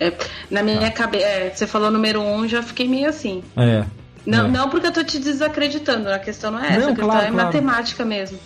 É, 0.00 0.12
na 0.50 0.62
minha 0.62 0.80
Tá. 0.80 0.90
cabeça, 0.90 1.54
você 1.54 1.66
falou 1.66 1.90
número 1.90 2.20
1, 2.20 2.34
um, 2.34 2.48
já 2.48 2.62
fiquei 2.62 2.88
meio 2.88 3.08
assim. 3.08 3.42
É. 3.56 3.84
Não, 4.26 4.46
é. 4.46 4.48
não 4.50 4.68
porque 4.68 4.86
eu 4.88 4.92
tô 4.92 5.04
te 5.04 5.18
desacreditando, 5.18 6.08
a 6.10 6.18
questão 6.18 6.50
não 6.50 6.58
é 6.58 6.68
essa, 6.68 6.80
Não, 6.80 6.86
a 6.86 6.88
questão 6.88 7.04
claro, 7.06 7.26
é 7.26 7.30
claro. 7.30 7.46
matemática 7.46 8.04
mesmo. 8.04 8.38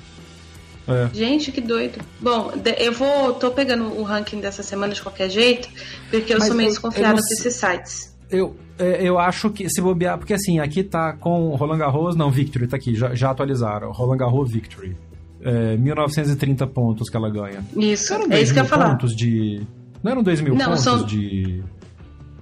É. 0.87 1.09
Gente, 1.15 1.53
que 1.53 1.61
doido. 1.61 2.01
Bom, 2.21 2.53
eu 2.79 2.93
vou. 2.93 3.35
tô 3.35 3.51
pegando 3.51 3.85
o 3.99 4.03
ranking 4.03 4.41
dessa 4.41 4.63
semana 4.63 4.93
de 4.95 5.03
qualquer 5.03 5.29
jeito, 5.31 5.69
porque 6.11 6.33
eu 6.33 6.39
Mas 6.39 6.49
sou 6.49 6.57
meio 6.57 6.69
eu- 6.69 6.73
desconfiada 6.73 7.09
eu 7.09 7.17
não 7.17 7.29
desses 7.29 7.55
sites. 7.55 8.15
Eu, 8.31 8.57
é, 8.79 9.03
eu 9.03 9.19
acho 9.19 9.51
que 9.51 9.69
se 9.71 9.81
bobear, 9.81 10.19
porque 10.19 10.35
assim, 10.35 10.59
aqui 10.59 10.83
tá 10.83 11.15
com 11.15 11.55
Roland 11.57 11.79
Garros, 11.79 12.15
não, 12.15 12.31
Victory, 12.31 12.67
tá 12.67 12.77
aqui, 12.77 12.95
já, 12.95 13.15
já 13.15 13.31
atualizaram. 13.31 13.91
Roland 13.91 14.19
Garros 14.19 14.51
Victory. 14.51 14.97
É, 15.41 15.77
1930 15.77 16.67
pontos 16.67 17.09
que 17.09 17.17
ela 17.17 17.31
ganha. 17.31 17.65
Isso, 17.77 18.13
Eram 18.13 18.25
é 18.25 18.29
2 18.29 18.43
isso 18.43 18.53
que 18.53 18.59
eu 18.59 18.63
ia 18.65 18.69
falar. 18.69 18.91
pontos 18.91 19.15
de. 19.17 19.63
Não 20.03 20.13
eram 20.13 20.23
2 20.23 20.41
mil 20.41 20.55
Não, 20.55 20.67
pontos 20.67 20.81
são- 20.83 21.05
de. 21.05 21.63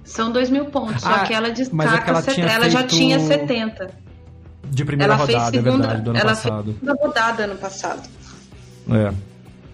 São 0.03 0.31
dois 0.31 0.49
mil 0.49 0.65
pontos, 0.65 1.05
Ah, 1.05 1.19
só 1.19 1.25
que 1.25 1.33
ela 1.33 1.49
mas 1.49 1.59
é 1.59 1.63
destaca. 1.63 2.01
que 2.03 2.09
ela 2.09 2.21
set- 2.21 2.35
tinha 2.35 2.47
ela 2.47 2.69
já 2.69 2.83
tinha 2.83 3.19
70. 3.19 3.89
De 4.69 4.85
primeira 4.85 5.13
ela 5.15 5.25
fez 5.25 5.37
rodada, 5.37 5.57
é 5.57 5.61
segunda. 5.61 5.77
verdade, 5.87 6.01
do 6.01 6.09
ano 6.11 6.19
ela 6.19 6.29
passado. 6.29 6.63
fez 6.63 6.75
segunda 6.79 6.93
rodada 7.05 7.43
ano 7.43 7.55
passado. 7.55 8.09
É. 8.89 9.13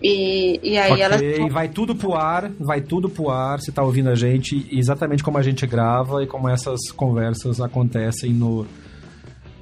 E, 0.03 0.59
e 0.61 0.77
aí 0.77 0.91
ok, 0.91 1.01
ela. 1.39 1.49
vai 1.49 1.69
tudo 1.69 1.95
pro 1.95 2.13
ar, 2.13 2.51
vai 2.59 2.81
tudo 2.81 3.09
pro 3.09 3.29
ar, 3.29 3.61
se 3.61 3.71
tá 3.71 3.81
ouvindo 3.81 4.09
a 4.09 4.15
gente, 4.15 4.67
exatamente 4.69 5.23
como 5.23 5.37
a 5.37 5.41
gente 5.41 5.65
grava 5.65 6.21
e 6.21 6.27
como 6.27 6.49
essas 6.49 6.91
conversas 6.91 7.61
acontecem 7.61 8.33
no, 8.33 8.67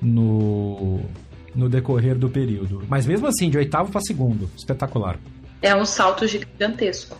no, 0.01 0.99
no 1.53 1.69
decorrer 1.69 2.17
do 2.17 2.27
período. 2.27 2.81
Mas 2.89 3.05
mesmo 3.05 3.27
assim, 3.27 3.51
de 3.51 3.57
oitavo 3.59 3.91
para 3.91 4.01
segundo, 4.01 4.49
espetacular. 4.57 5.19
É 5.61 5.75
um 5.75 5.85
salto 5.85 6.25
gigantesco. 6.25 7.15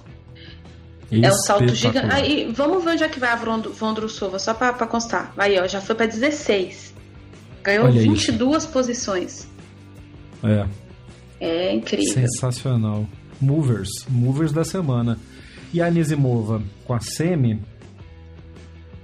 É 1.12 1.30
um 1.30 1.34
salto 1.34 1.76
gigante. 1.76 2.12
Aí, 2.12 2.52
vamos 2.56 2.84
ver 2.84 2.92
onde 2.92 3.04
é 3.04 3.08
que 3.08 3.20
vai 3.20 3.30
a 3.30 3.36
Vondrousova, 3.36 4.40
só 4.40 4.56
pra, 4.56 4.74
pra 4.74 4.88
constar. 4.88 5.32
Aí, 5.38 5.60
ó, 5.60 5.68
já 5.68 5.80
foi 5.80 5.94
pra 5.94 6.08
16. 6.08 6.96
Ganhou 7.62 7.86
Olha 7.86 8.02
22 8.02 8.66
posições. 8.66 9.48
É, 10.44 10.66
É 11.42 11.74
incrível. 11.74 12.14
sensacional. 12.14 13.08
Movers, 13.42 13.90
movers 14.08 14.52
da 14.54 14.64
semana. 14.64 15.18
E 15.74 15.82
a 15.82 15.88
Anisimova 15.88 16.62
com 16.86 16.94
a 16.94 17.00
semi, 17.00 17.60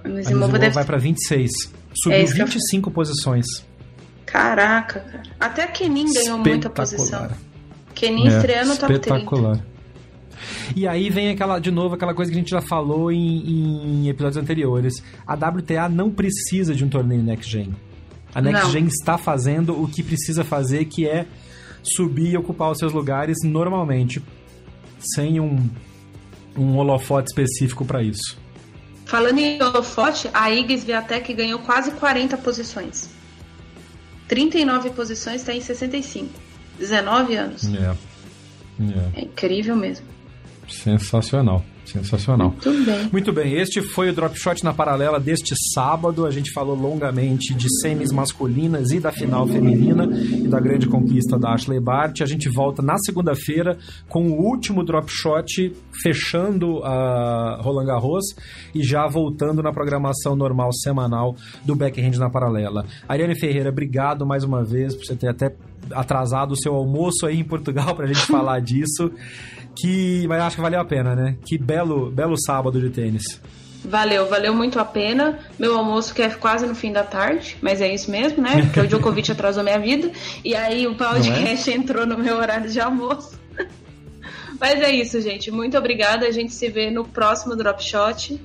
A 0.03 0.07
Anisimova 0.07 0.59
deve... 0.59 0.75
vai 0.75 0.85
para 0.85 0.97
26. 0.97 1.51
Subiu 1.95 2.17
É 2.19 2.23
isso 2.23 2.35
que 2.35 2.41
eu- 2.41 2.45
25 2.47 2.91
posições. 2.91 3.45
Caraca, 4.25 4.99
cara. 4.99 5.23
Até 5.39 5.63
a 5.63 5.67
Kenin 5.67 6.13
ganhou 6.13 6.37
muita 6.37 6.69
posição. 6.69 7.29
Kenin 7.95 8.27
É, 8.27 8.37
estreando 8.37 8.75
top 8.75 8.93
30. 8.99 8.99
espetacular. 8.99 9.59
E 10.75 10.87
aí 10.87 11.09
vem 11.09 11.29
aquela, 11.29 11.57
de 11.59 11.71
novo, 11.71 11.95
aquela 11.95 12.13
coisa 12.13 12.29
que 12.31 12.37
a 12.37 12.39
gente 12.39 12.51
já 12.51 12.61
falou 12.61 13.11
em, 13.11 14.03
em 14.03 14.09
episódios 14.09 14.37
anteriores. 14.37 15.01
A 15.25 15.33
WTA 15.33 15.89
não 15.89 16.11
precisa 16.11 16.75
de 16.75 16.83
um 16.85 16.89
torneio 16.89 17.23
Next 17.23 17.49
Gen. 17.51 17.73
A 18.35 18.41
Next 18.41 18.63
Não. 18.65 18.71
Gen 18.71 18.85
está 18.85 19.17
fazendo 19.17 19.81
o 19.81 19.87
que 19.87 20.03
precisa 20.03 20.43
fazer, 20.43 20.85
que 20.85 21.07
é 21.07 21.25
subir 21.95 22.33
e 22.33 22.37
ocupar 22.37 22.71
os 22.71 22.77
seus 22.77 22.93
lugares 22.93 23.37
normalmente, 23.43 24.21
sem 24.99 25.39
um, 25.39 25.69
um 26.57 26.77
holofote 26.77 27.29
específico 27.29 27.85
para 27.85 28.03
isso. 28.03 28.37
Falando 29.05 29.39
em 29.39 29.61
holofote, 29.61 30.29
a 30.33 30.51
Iggs 30.51 30.85
Viatec 30.85 31.33
ganhou 31.33 31.59
quase 31.59 31.91
40 31.91 32.37
posições. 32.37 33.09
39 34.27 34.89
posições, 34.89 35.41
está 35.41 35.53
em 35.53 35.61
65. 35.61 36.29
19 36.77 37.35
anos. 37.35 37.63
É. 37.73 37.95
É. 38.79 39.21
É 39.21 39.21
incrível 39.21 39.75
mesmo. 39.75 40.05
Sensacional. 40.67 41.63
Sensacional. 41.87 42.53
Tudo 42.61 42.85
bem. 42.85 43.09
Muito 43.13 43.31
bem, 43.31 43.53
este 43.53 43.81
foi 43.81 44.09
o 44.09 44.13
Drop 44.13 44.37
Shot 44.37 44.61
na 44.61 44.73
paralela 44.73 45.19
deste 45.19 45.55
sábado. 45.73 46.25
A 46.25 46.31
gente 46.31 46.51
falou 46.51 46.75
longamente 46.75 47.53
de 47.53 47.67
semis 47.81 48.11
masculinas 48.11 48.91
e 48.91 48.99
da 48.99 49.09
final 49.09 49.47
feminina 49.47 50.03
e 50.03 50.49
da 50.49 50.59
grande 50.59 50.87
conquista 50.87 51.39
da 51.39 51.53
Ashley 51.53 51.79
Bart. 51.79 52.19
A 52.21 52.25
gente 52.25 52.49
volta 52.49 52.81
na 52.81 52.97
segunda-feira 52.97 53.77
com 54.09 54.27
o 54.27 54.33
último 54.33 54.83
Drop 54.83 55.09
Shot 55.09 55.73
fechando 56.03 56.83
a 56.83 57.61
Roland 57.61 57.85
Garros 57.85 58.35
e 58.75 58.83
já 58.83 59.07
voltando 59.07 59.63
na 59.63 59.71
programação 59.71 60.35
normal 60.35 60.73
semanal 60.73 61.37
do 61.63 61.73
Backhand 61.73 62.17
na 62.17 62.29
paralela. 62.29 62.85
Ariane 63.07 63.39
Ferreira, 63.39 63.69
obrigado 63.69 64.25
mais 64.25 64.43
uma 64.43 64.61
vez 64.61 64.93
por 64.93 65.05
você 65.05 65.15
ter 65.15 65.29
até 65.29 65.55
atrasado 65.91 66.51
o 66.51 66.57
seu 66.57 66.73
almoço 66.75 67.25
aí 67.25 67.39
em 67.39 67.43
Portugal 67.43 67.95
pra 67.95 68.07
gente 68.07 68.21
falar 68.27 68.59
disso. 68.59 69.09
Que, 69.79 70.25
mas 70.27 70.41
acho 70.41 70.55
que 70.55 70.61
valeu 70.61 70.79
a 70.79 70.85
pena, 70.85 71.15
né? 71.15 71.37
Que 71.45 71.57
belo, 71.57 72.09
belo 72.09 72.35
sábado 72.37 72.79
de 72.79 72.89
tênis. 72.89 73.23
Valeu, 73.85 74.27
valeu 74.27 74.53
muito 74.53 74.79
a 74.79 74.85
pena. 74.85 75.39
Meu 75.57 75.77
almoço 75.77 76.13
que 76.13 76.21
é 76.21 76.29
quase 76.29 76.65
no 76.65 76.75
fim 76.75 76.91
da 76.91 77.03
tarde, 77.03 77.55
mas 77.61 77.79
é 77.79 77.93
isso 77.93 78.09
mesmo, 78.09 78.41
né? 78.41 78.63
Porque 78.63 78.79
o 78.81 78.87
Djokovic 78.87 79.31
atrasou 79.31 79.63
minha 79.63 79.79
vida. 79.79 80.11
E 80.43 80.55
aí 80.55 80.87
o 80.87 80.95
podcast 80.95 81.71
entrou 81.71 82.05
no 82.05 82.17
meu 82.17 82.37
horário 82.37 82.69
de 82.69 82.79
almoço. 82.79 83.39
Mas 84.59 84.81
é 84.81 84.89
isso, 84.89 85.21
gente. 85.21 85.51
Muito 85.51 85.77
obrigada. 85.77 86.25
A 86.25 86.31
gente 86.31 86.51
se 86.51 86.67
vê 86.67 86.89
no 86.89 87.05
próximo 87.05 87.55
Drop 87.55 87.81
Shot. 87.83 88.41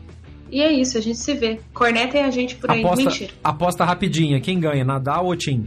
E 0.51 0.61
é 0.61 0.71
isso, 0.71 0.99
a 0.99 1.01
gente 1.01 1.19
se 1.19 1.33
vê. 1.33 1.61
Cornetem 1.73 2.23
a 2.23 2.31
gente 2.31 2.57
por 2.57 2.71
aí. 2.71 2.85
Aposta, 2.85 3.05
Mentira. 3.05 3.33
aposta 3.43 3.85
rapidinha. 3.87 4.39
Quem 4.39 4.61
ganha, 4.61 4.85
Nadal 4.85 5.25
ou 5.25 5.35
Tim? 5.35 5.65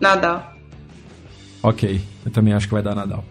Nadal. 0.00 0.52
Ok, 1.62 2.00
eu 2.24 2.30
também 2.32 2.54
acho 2.54 2.66
que 2.66 2.72
vai 2.72 2.82
dar 2.82 2.94
Nadal. 2.94 3.22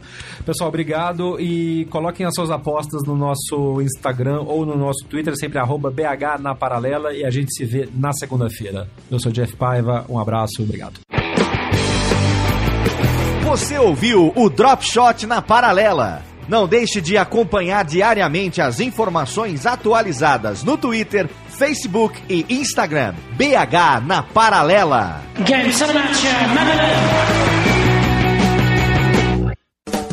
Pessoal, 0.46 0.70
obrigado 0.70 1.40
e 1.40 1.86
coloquem 1.90 2.26
as 2.26 2.36
suas 2.36 2.52
apostas 2.52 3.02
no 3.04 3.16
nosso 3.16 3.82
Instagram 3.82 4.42
ou 4.42 4.66
no 4.66 4.78
nosso 4.78 5.06
Twitter, 5.06 5.36
sempre 5.36 5.58
arroba 5.58 5.90
BH 5.90 6.40
na 6.40 6.54
paralela 6.54 7.14
e 7.14 7.26
a 7.26 7.32
gente 7.32 7.52
se 7.56 7.66
vê 7.66 7.90
na 7.96 8.14
segunda-feira. 8.14 8.88
Eu 9.10 9.20
sou 9.20 9.32
Jeff 9.32 9.56
Paiva, 9.56 10.06
um 10.08 10.20
abraço, 10.20 10.62
obrigado. 10.62 11.00
Você 13.50 13.80
ouviu 13.80 14.32
o 14.36 14.48
Drop 14.48 14.86
Shot 14.86 15.26
na 15.26 15.42
Paralela. 15.42 16.22
Não 16.48 16.68
deixe 16.68 17.02
de 17.02 17.18
acompanhar 17.18 17.84
diariamente 17.84 18.62
as 18.62 18.80
informações 18.80 19.66
atualizadas 19.66 20.64
no 20.64 20.78
Twitter, 20.78 21.28
Facebook 21.48 22.20
e 22.30 22.46
Instagram. 22.50 23.14
BH 23.36 24.06
na 24.06 24.24
Paralela. 24.24 25.22